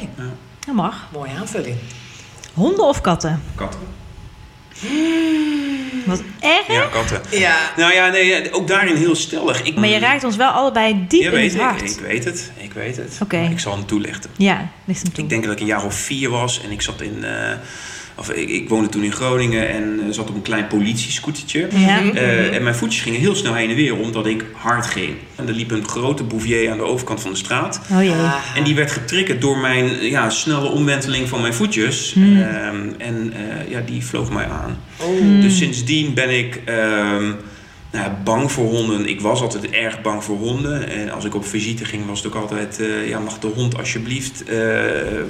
Dat 0.66 0.74
mag. 0.74 1.08
mooie 1.12 1.30
aanvulling. 1.38 1.76
Honden 2.54 2.84
of 2.84 3.00
katten? 3.00 3.42
Katten. 3.54 3.80
Wat 6.06 6.22
erg. 6.40 6.66
Ja, 6.68 6.86
katten. 6.92 7.20
Ja. 7.30 7.56
Nou 7.76 7.92
ja, 7.94 8.08
nee, 8.08 8.52
ook 8.52 8.68
daarin 8.68 8.96
heel 8.96 9.14
stellig. 9.14 9.62
Ik, 9.62 9.76
Maar 9.76 9.88
je 9.88 9.98
raakt 9.98 10.24
ons 10.24 10.36
wel 10.36 10.50
allebei 10.50 11.04
diep 11.08 11.20
Ja, 11.22 11.26
in 11.28 11.34
weet 11.34 11.52
het 11.52 11.60
ik. 11.60 11.66
hart. 11.66 11.90
Ik 11.90 11.98
weet 12.00 12.24
het. 12.24 12.50
Ik 12.56 12.72
weet 12.72 12.96
het. 12.96 13.18
Oké. 13.22 13.40
Maar 13.40 13.50
ik 13.50 13.58
zal 13.58 13.72
hem 13.76 13.86
toelichten. 13.86 14.30
Ja, 14.36 14.68
ligt 14.84 15.02
hem 15.02 15.12
toe. 15.12 15.22
Ik 15.24 15.30
denk 15.30 15.44
dat 15.44 15.52
ik 15.52 15.60
een 15.60 15.66
jaar 15.66 15.84
of 15.84 15.94
vier 15.94 16.30
was 16.30 16.60
en 16.64 16.70
ik 16.70 16.82
zat 16.82 17.00
in. 17.00 17.24
eh, 17.24 17.52
of 18.18 18.30
ik, 18.30 18.48
ik 18.48 18.68
woonde 18.68 18.88
toen 18.88 19.04
in 19.04 19.12
Groningen 19.12 19.68
en 19.68 20.00
eh, 20.00 20.06
zat 20.10 20.28
op 20.28 20.34
een 20.34 20.42
klein 20.42 20.66
politiescootertje. 20.66 21.68
Ja. 21.74 22.02
Eh, 22.14 22.54
en 22.54 22.62
mijn 22.62 22.74
voetjes 22.74 23.02
gingen 23.02 23.20
heel 23.20 23.34
snel 23.34 23.54
heen 23.54 23.70
en 23.70 23.76
weer 23.76 23.96
omdat 23.96 24.26
ik 24.26 24.44
hard 24.52 24.86
ging. 24.86 25.14
En 25.36 25.48
er 25.48 25.54
liep 25.54 25.70
een 25.70 25.88
grote 25.88 26.24
bouvier 26.24 26.70
aan 26.70 26.76
de 26.76 26.84
overkant 26.84 27.20
van 27.20 27.30
de 27.30 27.36
straat. 27.36 27.80
Oh 27.92 28.02
jee. 28.02 28.10
Ah. 28.10 28.34
En 28.54 28.64
die 28.64 28.74
werd 28.74 28.90
getriggerd 28.90 29.40
door 29.40 29.58
mijn 29.58 29.90
ja, 30.00 30.30
snelle 30.30 30.68
omwenteling 30.68 31.28
van 31.28 31.40
mijn 31.40 31.54
voetjes. 31.54 32.12
Hmm. 32.12 32.42
Ehm, 32.42 32.76
en 32.98 33.32
eh, 33.32 33.70
ja, 33.70 33.80
die 33.80 34.04
vloog 34.04 34.30
mij 34.30 34.46
aan. 34.46 34.78
Oh. 34.96 35.40
Dus 35.40 35.56
sindsdien 35.56 36.14
ben 36.14 36.38
ik 36.38 36.60
ehm, 36.64 37.32
nou, 37.90 38.10
bang 38.24 38.52
voor 38.52 38.64
honden. 38.66 39.08
Ik 39.08 39.20
was 39.20 39.40
altijd 39.40 39.70
erg 39.70 40.00
bang 40.00 40.24
voor 40.24 40.36
honden. 40.36 40.88
En 40.88 41.10
als 41.10 41.24
ik 41.24 41.34
op 41.34 41.46
visite 41.46 41.84
ging, 41.84 42.06
was 42.06 42.22
het 42.22 42.34
ook 42.34 42.42
altijd... 42.42 42.80
eh, 42.80 43.08
ja, 43.08 43.18
mag 43.18 43.38
de 43.38 43.46
hond 43.46 43.78
alsjeblieft? 43.78 44.44
eh, 44.44 44.56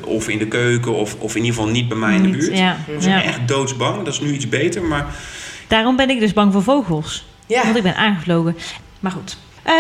of 0.05 0.29
in 0.29 0.39
de 0.39 0.49
keuken, 0.49 0.95
of, 0.95 1.15
of 1.19 1.35
in 1.37 1.45
ieder 1.45 1.55
geval 1.57 1.71
niet 1.73 1.89
bij 1.89 1.99
mij 1.99 2.15
in 2.15 2.23
de 2.23 2.29
Niet, 2.29 2.39
buurt. 2.39 2.59
Ja. 2.59 2.77
Ik 2.87 2.99
ben 2.99 3.09
ja. 3.09 3.23
echt 3.23 3.49
doodsbang. 3.49 4.05
Dat 4.05 4.15
is 4.15 4.21
nu 4.21 4.33
iets 4.33 4.49
beter, 4.49 4.83
maar... 4.83 5.07
Daarom 5.67 5.97
ben 5.97 6.11
ik 6.11 6.21
dus 6.21 6.33
bang 6.33 6.53
voor 6.53 6.63
vogels. 6.63 7.27
Ja. 7.47 7.63
Want 7.65 7.77
ik 7.77 7.83
ben 7.83 7.97
aangevlogen. 7.97 8.57
Maar 9.01 9.13
goed. 9.13 9.37
Ehm, 9.63 9.77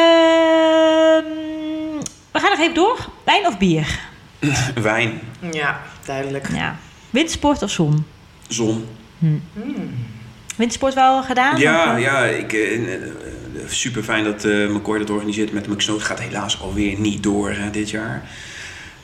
we 2.33 2.39
gaan 2.39 2.51
nog 2.51 2.61
even 2.61 2.74
door. 2.74 3.09
Wijn 3.24 3.47
of 3.47 3.59
bier? 3.59 3.99
Wijn, 4.83 5.20
ja, 5.53 5.83
duidelijk. 6.05 6.49
Ja. 6.55 6.76
Windsport 7.11 7.62
of 7.62 7.70
zon? 7.70 8.05
zon. 8.49 8.85
Windsport 10.59 10.95
wel 10.95 11.23
gedaan? 11.23 11.59
Ja, 11.59 11.91
Of, 11.91 11.97
eh? 11.97 12.03
ja 12.03 12.25
ik, 12.25 12.53
super 13.67 14.03
fijn 14.03 14.25
dat 14.25 14.45
uh, 14.45 14.69
McCoy 14.69 14.99
dat 14.99 15.11
organiseert 15.11 15.53
met 15.53 15.65
de 15.65 15.71
McSnoot. 15.71 16.03
gaat 16.03 16.21
helaas 16.21 16.61
alweer 16.61 16.99
niet 16.99 17.23
door 17.23 17.51
hè, 17.51 17.71
dit 17.71 17.91
jaar. 17.91 18.23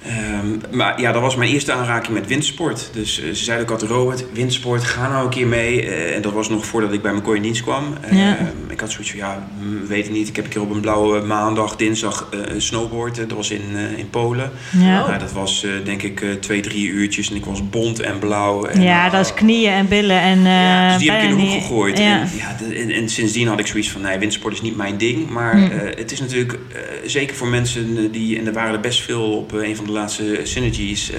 Um, 0.07 0.61
maar 0.71 1.01
ja, 1.01 1.13
dat 1.13 1.23
was 1.23 1.37
mijn 1.37 1.51
eerste 1.51 1.73
aanraking 1.73 2.15
met 2.15 2.27
windsport. 2.27 2.91
Dus 2.93 3.21
uh, 3.21 3.27
ze 3.27 3.45
zeiden 3.45 3.67
ook 3.67 3.73
altijd, 3.73 3.91
Robert, 3.91 4.25
windsport, 4.33 4.85
ga 4.85 5.09
nou 5.09 5.25
een 5.25 5.31
keer 5.31 5.47
mee. 5.47 5.85
Uh, 5.85 6.15
en 6.17 6.23
dat 6.23 6.33
was 6.33 6.49
nog 6.49 6.67
voordat 6.67 6.93
ik 6.93 7.03
bij 7.03 7.13
McCoy 7.13 7.37
in 7.37 7.43
dienst 7.43 7.63
kwam. 7.63 7.95
Ja. 8.11 8.37
ik 8.69 8.81
had 8.81 8.91
zoiets 8.91 9.11
van, 9.11 9.19
ja, 9.19 9.49
mm, 9.59 9.87
weet 9.87 10.05
ik 10.05 10.13
niet. 10.13 10.29
Ik 10.29 10.37
heb 10.37 10.45
een 10.45 10.51
keer 10.51 10.61
op 10.61 10.71
een 10.71 10.81
blauwe 10.81 11.21
maandag, 11.21 11.77
dinsdag 11.77 12.29
een 12.31 12.63
snowboard. 12.63 13.17
dat 13.17 13.33
was 13.33 13.51
in, 13.51 13.63
in 13.97 14.11
Polen. 14.11 14.51
Ja. 14.79 15.07
Nou, 15.07 15.19
dat 15.19 15.33
was 15.33 15.67
denk 15.85 16.03
ik 16.03 16.25
twee, 16.41 16.61
drie 16.61 16.89
uurtjes. 16.89 17.31
En 17.31 17.37
ik 17.37 17.45
was 17.45 17.69
bont 17.69 18.01
en 18.01 18.19
blauw. 18.19 18.65
En, 18.65 18.83
ja, 18.83 19.11
dat 19.11 19.25
is 19.25 19.35
knieën 19.35 19.73
en 19.73 19.89
billen. 19.89 20.21
En, 20.21 20.41
ja, 20.43 20.89
dus 20.89 20.99
die 20.99 21.11
heb 21.11 21.23
ik 21.23 21.29
in 21.29 21.37
de 21.37 21.43
hoek 21.43 21.51
gegooid. 21.51 21.99
Ja. 21.99 22.21
En, 22.21 22.29
ja, 22.37 22.57
en, 22.75 22.91
en, 22.91 23.09
sindsdien 23.09 23.49
had 23.49 23.59
ik 23.59 23.67
zoiets 23.67 23.91
van, 23.91 24.01
nee, 24.01 24.19
windsport 24.19 24.55
is 24.55 24.63
niet 24.63 24.77
mijn 24.77 24.99
ding. 24.99 25.31
Maar 25.31 25.53
Hm. 25.55 25.71
het 25.97 26.13
is 26.13 26.21
natuurlijk, 26.21 26.59
zeker 27.05 27.37
voor 27.37 27.49
mensen 27.49 28.13
die, 28.13 28.39
en 28.39 28.47
er 28.47 28.53
waren 28.53 28.75
er 28.75 28.81
best 28.81 29.01
veel 29.01 29.37
op 29.37 29.53
een 29.53 29.77
van 29.77 29.85
de 29.85 29.93
laatste 29.95 30.41
synergies, 30.43 31.11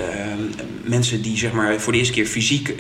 mensen 0.84 1.22
die 1.22 1.38
zeg 1.38 1.52
maar 1.52 1.80
voor 1.80 1.92
de 1.94 2.00
eerste 2.00 2.14
keer 2.14 2.26
fysiek 2.26 2.76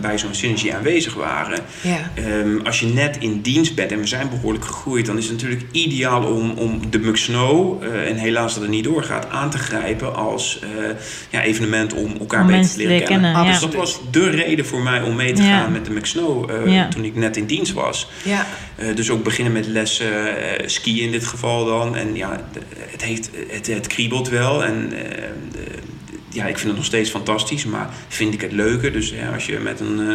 bij 0.00 0.18
zo'n 0.18 0.34
synergy 0.34 0.72
aanwezig 0.72 1.14
waren. 1.14 1.58
Ja. 1.80 2.10
Um, 2.28 2.60
als 2.66 2.80
je 2.80 2.86
net 2.86 3.16
in 3.20 3.40
dienst 3.40 3.74
bent, 3.74 3.92
en 3.92 3.98
we 4.00 4.06
zijn 4.06 4.28
behoorlijk 4.28 4.64
gegroeid, 4.64 5.06
dan 5.06 5.18
is 5.18 5.24
het 5.24 5.32
natuurlijk 5.32 5.62
ideaal 5.72 6.24
om, 6.24 6.50
om 6.50 6.90
de 6.90 6.98
Muk 6.98 7.16
Snow, 7.16 7.82
en 7.82 8.16
helaas 8.16 8.52
dat 8.54 8.62
het 8.62 8.72
niet 8.72 8.84
doorgaat, 8.84 9.28
aan 9.30 9.50
te 9.50 9.58
grijpen 9.58 10.14
als 10.16 10.60
ja, 11.30 11.42
evenement 11.42 11.94
om 11.94 12.16
elkaar 12.18 12.40
Om 12.40 12.46
beter 12.46 12.70
te 12.70 12.76
leren 12.76 13.04
kennen. 13.04 13.32
kennen. 13.32 13.52
Dus 13.52 13.60
dat 13.60 13.74
was 13.74 14.00
de 14.10 14.30
reden 14.30 14.66
voor 14.66 14.80
mij 14.82 15.02
om 15.02 15.16
mee 15.16 15.32
te 15.32 15.42
Ja. 15.42 15.60
gaan 15.60 15.72
met 15.72 15.84
de 15.84 15.90
Muk 15.90 16.06
Snow 16.06 16.50
Ja. 16.68 16.88
toen 16.88 17.04
ik 17.04 17.14
net 17.16 17.36
in 17.36 17.46
dienst 17.46 17.72
was. 17.72 18.08
Ja. 18.24 18.46
Dus 18.94 19.10
ook 19.10 19.24
beginnen 19.24 19.52
met 19.52 19.66
lessen, 19.66 20.08
skiën 20.66 21.04
in 21.04 21.10
dit 21.10 21.24
geval 21.26 21.64
dan. 21.64 21.96
En 21.96 22.16
ja, 22.16 22.40
het, 22.90 23.02
heeft, 23.02 23.30
het, 23.48 23.66
het 23.66 23.86
kriebelt 23.86 24.28
wel. 24.28 24.64
En 24.64 24.92
uh, 24.92 24.98
ja, 26.32 26.44
ik 26.46 26.54
vind 26.56 26.66
het 26.68 26.76
nog 26.76 26.84
steeds 26.84 27.10
fantastisch, 27.10 27.64
maar 27.64 27.88
vind 28.08 28.34
ik 28.34 28.40
het 28.40 28.52
leuker. 28.52 28.92
Dus 28.92 29.14
als 29.34 29.46
je 29.46 29.58
met 29.58 29.80
een, 29.80 29.98
uh, 30.00 30.14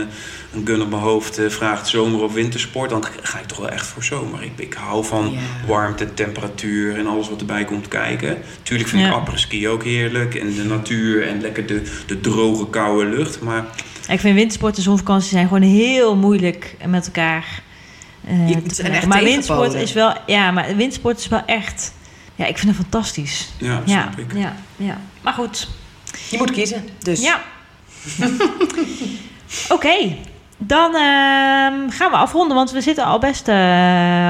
een 0.53 0.61
gun 0.65 0.81
op 0.81 0.89
mijn 0.89 1.01
hoofd 1.01 1.39
uh, 1.39 1.49
vraagt 1.49 1.87
zomer 1.87 2.21
of 2.23 2.33
wintersport, 2.33 2.89
dan 2.89 3.03
ga 3.21 3.39
ik 3.39 3.45
toch 3.45 3.57
wel 3.57 3.69
echt 3.69 3.85
voor 3.87 4.03
zomer. 4.03 4.43
Ik, 4.43 4.51
ik 4.55 4.73
hou 4.73 5.05
van 5.05 5.37
warmte, 5.67 6.13
temperatuur 6.13 6.97
en 6.97 7.07
alles 7.07 7.29
wat 7.29 7.39
erbij 7.39 7.65
komt 7.65 7.87
kijken. 7.87 8.37
Tuurlijk 8.63 8.89
vind 8.89 9.01
ik 9.01 9.07
Ja. 9.09 9.13
après-ski 9.15 9.67
ook 9.67 9.83
heerlijk. 9.83 10.35
En 10.35 10.55
de 10.55 10.63
natuur 10.63 11.27
en 11.27 11.41
lekker 11.41 11.65
de, 11.65 11.81
de 12.07 12.19
droge, 12.19 12.69
koude 12.69 13.09
lucht. 13.09 13.41
Maar 13.41 13.65
Ik 14.09 14.19
vind 14.19 14.35
wintersport 14.35 14.77
en 14.77 14.83
zonvakantie 14.83 15.29
zijn 15.29 15.47
gewoon 15.47 15.61
heel 15.69 16.15
moeilijk 16.15 16.75
met 16.87 17.05
elkaar. 17.05 17.63
eh, 18.27 18.47
Je- 18.49 18.53
te 18.53 18.59
het 18.63 18.75
zijn 18.75 18.87
vergelijken. 18.87 18.93
echt 18.95 19.07
maar 19.07 19.23
windsport 19.23 19.57
tegenpolen. 19.71 19.81
is 19.87 19.93
wel, 19.93 20.13
ja, 20.25 20.51
maar 20.51 20.75
windsport 20.75 21.19
is 21.19 21.27
wel 21.27 21.41
echt, 21.45 21.93
ja, 22.35 22.45
ik 22.45 22.57
vind 22.57 22.71
het 22.77 22.81
fantastisch. 22.81 23.49
ja, 23.57 23.81
Ja, 23.85 24.01
snap 24.01 24.17
ik. 24.19 24.33
ja, 24.33 24.53
ja. 24.75 24.97
Maar 25.21 25.33
goed, 25.33 25.67
Je 26.29 26.37
moet 26.37 26.51
kiezen. 26.51 26.83
Dus 26.99 27.21
ja. 27.21 27.41
Oké, 29.69 30.15
dan 30.57 30.95
ehm, 30.95 31.89
gaan 31.89 32.11
we 32.11 32.17
afronden, 32.17 32.55
want 32.55 32.71
we 32.71 32.81
zitten 32.81 33.05
al 33.05 33.19
best 33.19 33.47
eh, 33.47 33.55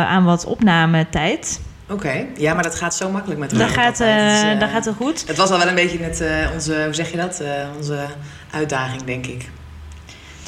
aan 0.08 0.24
wat 0.24 0.45
opnametijd. 0.45 1.60
Oké. 1.89 2.26
Ja, 2.38 2.53
maar 2.53 2.64
dat 2.64 2.76
gaat 2.76 2.95
zo 2.95 3.10
makkelijk 3.10 3.39
met 3.39 3.49
Dat 3.49 3.60
Robert 3.60 3.78
gaat, 3.80 3.88
altijd. 3.99 4.22
Het 4.22 4.32
is, 4.38 4.41
eh 4.43 4.51
eh, 4.51 4.60
dat 4.60 4.70
gaat 4.70 4.86
wel 4.86 4.93
goed. 4.93 5.28
Het 5.28 5.38
was 5.38 5.49
al 5.49 5.58
wel 5.58 5.68
een 5.68 5.76
beetje 5.76 5.99
net 5.99 6.22
eh, 6.22 6.49
onze, 6.53 6.84
hoe 6.84 6.93
zeg 6.93 7.12
je 7.12 7.18
dat? 7.18 7.39
Eh, 7.39 7.49
onze 7.78 8.06
uitdaging, 8.51 9.03
denk 9.03 9.26
ik. 9.26 9.49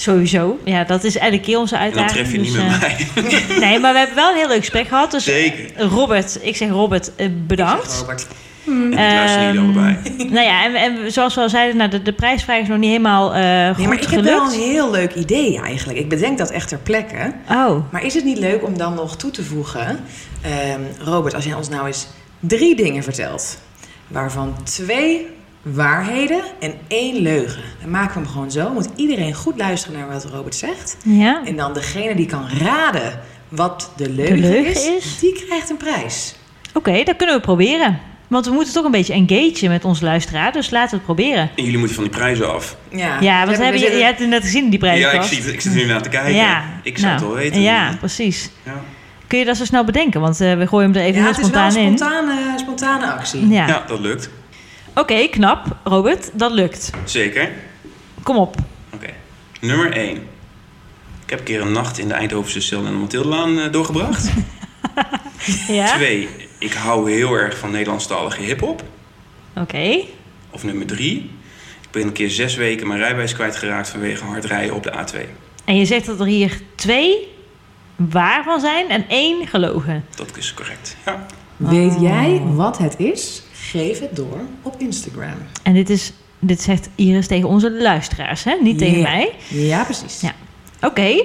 Sowieso. 0.01 0.59
Ja, 0.63 0.83
dat 0.83 1.03
is 1.03 1.17
elke 1.17 1.39
keer 1.39 1.59
onze 1.59 1.77
uitdaging. 1.77 2.11
tref 2.11 2.31
je 2.31 2.37
niet 2.37 2.53
dus, 2.53 2.63
met 2.63 2.73
eh, 2.73 2.79
mij. 2.79 3.59
Nee, 3.69 3.79
maar 3.79 3.91
we 3.93 3.97
hebben 3.99 4.15
wel 4.15 4.29
een 4.29 4.37
heel 4.37 4.47
leuk 4.47 4.59
gesprek 4.59 4.87
gehad. 4.87 5.11
Dus 5.11 5.23
Zeker. 5.23 5.83
Robert, 5.87 6.39
ik 6.41 6.55
zeg 6.55 6.69
Robert, 6.69 7.15
eh, 7.15 7.27
bedankt. 7.47 7.91
Zeg, 7.91 7.99
Robert. 7.99 8.27
En 8.65 8.91
ik 8.91 8.97
luister 8.97 9.41
jullie 9.41 9.59
Ehm, 9.59 9.77
allebei. 9.77 9.97
Nou 10.35 10.45
ja, 10.45 10.63
en, 10.65 10.75
en 10.75 11.11
zoals 11.11 11.35
we 11.35 11.41
al 11.41 11.49
zeiden, 11.49 11.77
nou, 11.77 11.89
de, 11.89 12.01
de 12.01 12.13
prijsvraag 12.13 12.61
is 12.61 12.67
nog 12.67 12.77
niet 12.77 12.89
helemaal 12.89 13.33
eh 13.33 13.67
goed 13.67 13.77
Nee, 13.77 13.87
maar 13.87 14.01
ik 14.01 14.09
heb 14.09 14.23
wel 14.23 14.45
een 14.45 14.59
heel 14.59 14.91
leuk 14.91 15.13
idee 15.13 15.59
eigenlijk. 15.61 15.99
Ik 15.99 16.09
bedenk 16.09 16.37
dat 16.37 16.49
echt 16.51 16.67
ter 16.67 16.77
plekke. 16.77 17.33
Oh, 17.49 17.91
Maar 17.91 18.03
is 18.03 18.13
het 18.13 18.23
niet 18.23 18.37
leuk 18.37 18.63
om 18.63 18.77
dan 18.77 18.93
nog 18.93 19.17
toe 19.17 19.31
te 19.31 19.43
voegen... 19.43 19.99
ehm, 20.41 20.81
Robert, 20.99 21.33
als 21.35 21.45
jij 21.45 21.53
ons 21.53 21.69
nou 21.69 21.87
eens 21.87 22.07
drie 22.39 22.75
dingen 22.75 23.03
vertelt... 23.03 23.57
waarvan 24.07 24.55
twee 24.63 25.27
waarheden 25.61 26.41
en 26.59 26.73
één 26.87 27.21
leugen. 27.21 27.61
Dan 27.81 27.89
maken 27.89 28.13
we 28.13 28.19
hem 28.19 28.27
gewoon 28.29 28.51
zo. 28.51 28.69
Moet 28.73 28.89
iedereen 28.95 29.33
goed 29.33 29.57
luisteren 29.57 29.99
naar 29.99 30.07
wat 30.07 30.25
Robert 30.25 30.55
zegt. 30.55 30.97
Ja. 31.03 31.41
En 31.45 31.55
dan 31.55 31.73
degene 31.73 32.15
die 32.15 32.25
kan 32.25 32.45
raden 32.59 33.19
wat 33.49 33.91
de 33.95 34.09
leugen, 34.09 34.39
leugen 34.39 34.71
is, 34.71 34.87
is? 34.87 35.19
die 35.19 35.43
krijgt 35.45 35.69
een 35.69 35.77
prijs. 35.77 36.35
Oké, 36.73 37.03
dat 37.03 37.15
kunnen 37.15 37.35
we 37.35 37.41
proberen. 37.41 37.99
Want 38.27 38.45
we 38.45 38.51
moeten 38.51 38.73
toch 38.73 38.85
een 38.85 38.91
beetje 38.91 39.13
engagen 39.13 39.69
met 39.69 39.85
onze 39.85 40.03
luisteraar. 40.03 40.51
Dus 40.51 40.69
laten 40.69 40.89
we 40.89 40.95
het 40.95 41.05
proberen. 41.05 41.49
En 41.55 41.63
jullie 41.63 41.77
moeten 41.77 41.95
van 41.95 42.03
die 42.03 42.13
prijzen 42.13 42.53
af. 42.53 42.77
Ja, 42.91 43.17
Ja, 43.19 43.45
want 43.45 43.57
we 43.57 43.63
hebben 43.63 43.73
je, 43.81 43.85
zitten- 43.85 43.97
je 43.99 44.05
hebt 44.05 44.19
het 44.19 44.29
net 44.29 44.43
gezien 44.43 44.63
in 44.63 44.69
die 44.69 44.85
Ja, 44.85 45.11
ik, 45.11 45.21
zie, 45.21 45.53
ik 45.53 45.61
zit 45.61 45.71
er 45.71 45.77
nu 45.77 45.85
naar 45.85 46.01
te 46.01 46.09
kijken. 46.09 46.33
Ja, 46.33 46.63
Ik 46.83 46.97
zou 46.97 47.11
nou, 47.11 47.23
het 47.23 47.33
wel 47.33 47.43
weten. 47.43 47.61
Ja, 47.61 47.95
precies. 47.99 48.49
Ja. 48.63 48.81
Kun 49.27 49.39
je 49.39 49.45
dat 49.45 49.57
zo 49.57 49.65
snel 49.65 49.83
bedenken? 49.83 50.21
Want 50.21 50.41
eh, 50.41 50.57
we 50.57 50.67
gooien 50.67 50.91
hem 50.91 51.01
er 51.01 51.07
even 51.07 51.21
ja, 51.21 51.27
heel 51.27 51.35
het 51.35 51.45
is 51.45 51.49
wel 51.49 51.61
een 51.63 51.71
spontaan 51.71 51.91
in. 51.91 51.97
spontane, 51.97 52.59
spontane 52.59 53.11
actie. 53.11 53.47
Ja. 53.47 53.67
ja, 53.67 53.83
dat 53.87 53.99
lukt. 53.99 54.29
Oké, 54.97 55.27
knap. 55.27 55.65
Robert, 55.83 56.29
dat 56.33 56.51
lukt. 56.51 56.89
Zeker. 57.05 57.51
Kom 58.23 58.37
op. 58.37 58.55
Oké. 58.93 59.09
Nummer 59.61 59.91
1. 59.91 60.15
Ik 61.23 61.29
heb 61.29 61.39
een 61.39 61.45
keer 61.45 61.61
een 61.61 61.71
nacht 61.71 61.97
in 61.97 62.07
de 62.07 62.13
Eindhovense 62.13 62.61
Stil 62.61 62.79
en 62.85 62.91
de 62.91 62.97
Mathildelaan 62.97 63.59
eh, 63.59 63.71
doorgebracht. 63.71 64.29
Ja? 65.67 65.95
Twee. 65.95 66.29
Ik 66.59 66.73
hou 66.73 67.11
heel 67.11 67.33
erg 67.33 67.57
van 67.57 67.71
Nederlandstalige 67.71 68.41
hip-hop. 68.41 68.83
Oké. 69.55 69.99
Of 70.51 70.63
nummer 70.63 70.85
3. 70.85 71.17
Ik 71.81 71.91
ben 71.91 72.01
een 72.01 72.11
keer 72.11 72.29
zes 72.29 72.55
weken 72.55 72.87
mijn 72.87 72.99
rijbewijs 72.99 73.33
kwijtgeraakt 73.33 73.89
vanwege 73.89 74.23
hard 74.23 74.45
rijden 74.45 74.75
op 74.75 74.83
de 74.83 74.91
A2. 74.91 75.17
En 75.65 75.75
je 75.77 75.85
zegt 75.85 76.05
dat 76.05 76.19
er 76.19 76.25
hier 76.25 76.61
twee 76.75 77.27
waar 77.95 78.43
van 78.43 78.59
zijn 78.59 78.89
en 78.89 79.05
één 79.09 79.47
gelogen. 79.47 80.05
Dat 80.15 80.37
is 80.37 80.53
correct. 80.53 80.97
Ja. 81.05 81.25
Weet 81.57 81.95
Oh. 81.95 82.01
jij 82.01 82.41
wat 82.45 82.77
het 82.77 82.95
is? 82.97 83.43
Geef 83.71 83.99
het 83.99 84.15
door 84.15 84.41
op 84.61 84.75
Instagram. 84.77 85.37
En 85.63 85.73
dit, 85.73 85.89
is, 85.89 86.11
dit 86.39 86.61
zegt 86.61 86.89
Iris 86.95 87.27
tegen 87.27 87.49
onze 87.49 87.71
luisteraars, 87.71 88.43
hè? 88.43 88.55
niet 88.61 88.77
tegen 88.77 89.01
mij. 89.01 89.31
Ja, 89.47 89.83
precies. 89.83 90.21
Ja. 90.21 90.31
Oké. 90.81 91.23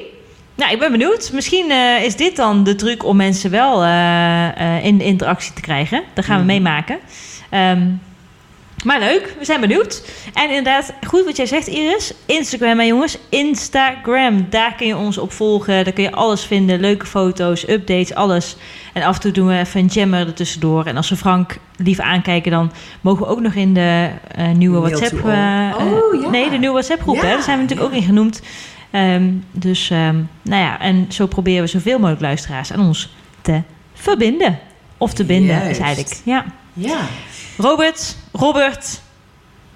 Nou, 0.55 0.73
ik 0.73 0.79
ben 0.79 0.91
benieuwd. 0.91 1.31
Misschien 1.33 1.71
eh, 1.71 2.05
is 2.05 2.17
dit 2.17 2.37
dan 2.37 2.65
de 2.65 2.75
truc 2.75 3.05
om 3.05 3.17
mensen 3.17 3.51
wel 3.51 3.83
eh, 3.83 4.77
eh, 4.77 4.85
in 4.85 4.99
de 4.99 5.05
interactie 5.05 5.53
te 5.53 5.61
krijgen. 5.61 6.03
Dat 6.15 6.25
gaan 6.25 6.37
we 6.37 6.45
Mhm. 6.45 6.53
meemaken. 6.53 6.99
Ehm, 7.51 7.87
maar 8.85 8.99
leuk, 9.01 9.35
we 9.39 9.45
zijn 9.45 9.61
benieuwd. 9.61 10.03
En 10.35 10.49
inderdaad, 10.49 10.95
goed 11.07 11.25
wat 11.25 11.37
jij 11.37 11.47
zegt, 11.47 11.67
Iris. 11.67 12.13
Instagram, 12.27 12.79
hè 12.79 12.85
jongens. 12.85 13.19
Instagram, 13.29 14.47
daar 14.51 14.75
kun 14.75 14.87
je 14.87 14.97
ons 14.97 15.19
op 15.19 15.33
volgen. 15.33 15.85
Daar 15.85 15.93
kun 15.93 16.03
je 16.03 16.13
alles 16.13 16.45
vinden. 16.45 16.81
Leuke 16.81 17.07
foto's, 17.07 17.69
updates, 17.69 18.15
alles. 18.15 18.57
En 18.93 19.03
af 19.03 19.15
en 19.15 19.21
toe 19.21 19.33
doen 19.33 19.47
we 19.47 19.59
even 19.59 19.81
een 19.81 19.87
jammer 19.87 20.27
ertussendoor. 20.27 20.85
En 20.87 20.97
als 20.97 21.09
we 21.11 21.17
Frank 21.17 21.59
lief 21.77 21.99
aankijken, 22.01 22.51
dan 22.51 22.73
mogen 23.01 23.23
we 23.23 23.29
ook 23.31 23.41
nog 23.41 23.55
in 23.55 23.75
de 23.75 24.11
eh, 24.35 24.49
nieuwe 24.51 24.79
Mail 24.81 24.91
WhatsApp... 24.91 25.25
eh, 25.27 25.87
Oh, 25.87 26.23
ja. 26.23 26.31
Nee, 26.31 26.51
de 26.51 26.57
nieuwe 26.59 26.75
WhatsApp-groep, 26.75 27.21
hè. 27.21 27.27
Ja, 27.29 27.33
Daar 27.35 27.43
zijn 27.43 27.57
we 27.57 27.63
natuurlijk 27.63 27.91
ja. 27.91 27.97
ook 27.97 28.03
in 28.03 28.09
genoemd. 28.09 28.43
Ehm, 28.91 29.31
dus, 29.51 29.91
ehm, 29.91 30.17
nou 30.43 30.63
ja, 30.63 30.81
en 30.81 31.07
zo 31.09 31.27
proberen 31.27 31.63
we 31.63 31.69
zoveel 31.69 31.97
mogelijk 31.99 32.21
luisteraars 32.21 32.73
aan 32.73 32.81
ons 32.87 33.15
te 33.41 33.61
verbinden. 33.95 34.59
Of 34.99 35.13
te 35.15 35.25
binden, 35.25 35.57
is 35.57 35.63
Juist. 35.63 35.81
eigenlijk. 35.81 36.21
Ja. 36.25 36.45
Ja. 36.73 36.99
Robert, 37.57 38.17
Robert, 38.33 39.01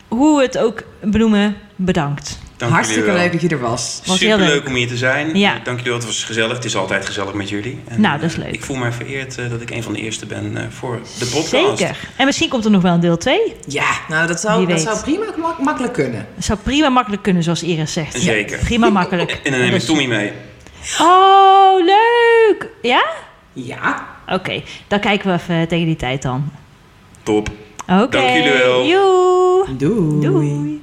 hoe 0.09 0.37
we 0.37 0.43
het 0.43 0.59
ook 0.59 0.83
benoemen, 1.01 1.57
bedankt. 1.77 2.39
Dank 2.57 2.73
Hartstikke 2.73 3.13
leuk 3.13 3.33
dat 3.33 3.41
je 3.41 3.49
er 3.49 3.59
was. 3.61 4.01
Was 4.05 4.21
heel 4.21 4.31
Super 4.31 4.39
leuk. 4.47 4.55
leuk 4.55 4.67
om 4.67 4.75
hier 4.75 4.89
te 4.89 4.97
zijn. 4.97 5.39
Ja. 5.39 5.53
Dank 5.53 5.67
jullie 5.79 5.85
wel. 5.85 5.95
Het 5.95 6.05
was 6.05 6.25
gezellig. 6.25 6.57
Het 6.57 6.65
is 6.65 6.77
altijd 6.77 7.07
gezellig 7.07 7.33
met 7.35 7.49
jullie. 7.49 7.81
En, 7.89 8.01
Nou, 8.01 8.21
dat 8.21 8.31
is 8.31 8.37
eh, 8.37 8.43
leuk. 8.45 8.53
Ik 8.55 8.65
voel 8.65 8.77
mij 8.77 8.93
vereerd 8.93 9.39
eh, 9.39 9.51
dat 9.51 9.61
ik 9.61 9.71
een 9.71 9.83
van 9.83 9.93
de 9.93 9.99
eerste 10.01 10.27
ben 10.27 10.57
eh, 10.57 10.63
voor 10.71 11.01
de 11.19 11.27
podcast. 11.27 11.79
Zeker. 11.79 11.97
En 12.17 12.27
misschien 12.27 12.49
komt 12.49 12.65
er 12.65 12.71
nog 12.71 12.83
wel 12.83 12.95
een 12.95 13.01
deel 13.01 13.17
2. 13.17 13.41
Ja, 13.67 13.91
nou 14.09 14.27
dat 14.27 14.41
zou, 14.41 14.59
Wie 14.59 14.67
dat 14.67 14.77
weet. 14.77 14.87
zou 14.87 15.01
prima 15.05 15.25
mak- 15.39 15.59
makkelijk 15.59 15.93
kunnen. 15.93 16.27
Dat 16.35 16.45
zou 16.45 16.59
prima 16.63 16.89
makkelijk 16.89 17.23
kunnen, 17.23 17.43
zoals 17.43 17.63
Iris 17.63 17.93
zegt. 17.93 18.21
Zeker. 18.21 18.59
Prima 18.59 18.91
makkelijk. 18.91 19.31
En 19.45 19.51
dan 19.51 19.61
neem 19.61 19.69
ik 19.69 19.75
Dus- 19.75 19.85
Tommy 19.85 20.07
mee. 20.07 20.33
Oh, 21.01 21.85
leuk! 21.85 22.69
Ja? 22.83 23.05
Ja. 23.53 24.07
Oké, 24.29 24.63
dan 24.89 25.01
kijken 25.01 25.29
we 25.29 25.35
even 25.35 25.69
tegen 25.69 25.87
die 25.87 25.97
tijd 25.97 26.23
dan. 26.23 26.51
Top. 27.23 27.51
Oké. 27.89 28.03
Okay. 28.03 28.21
Dank 28.21 28.37
jullie 28.37 28.59
wel. 28.59 28.85
Doei. 30.21 30.81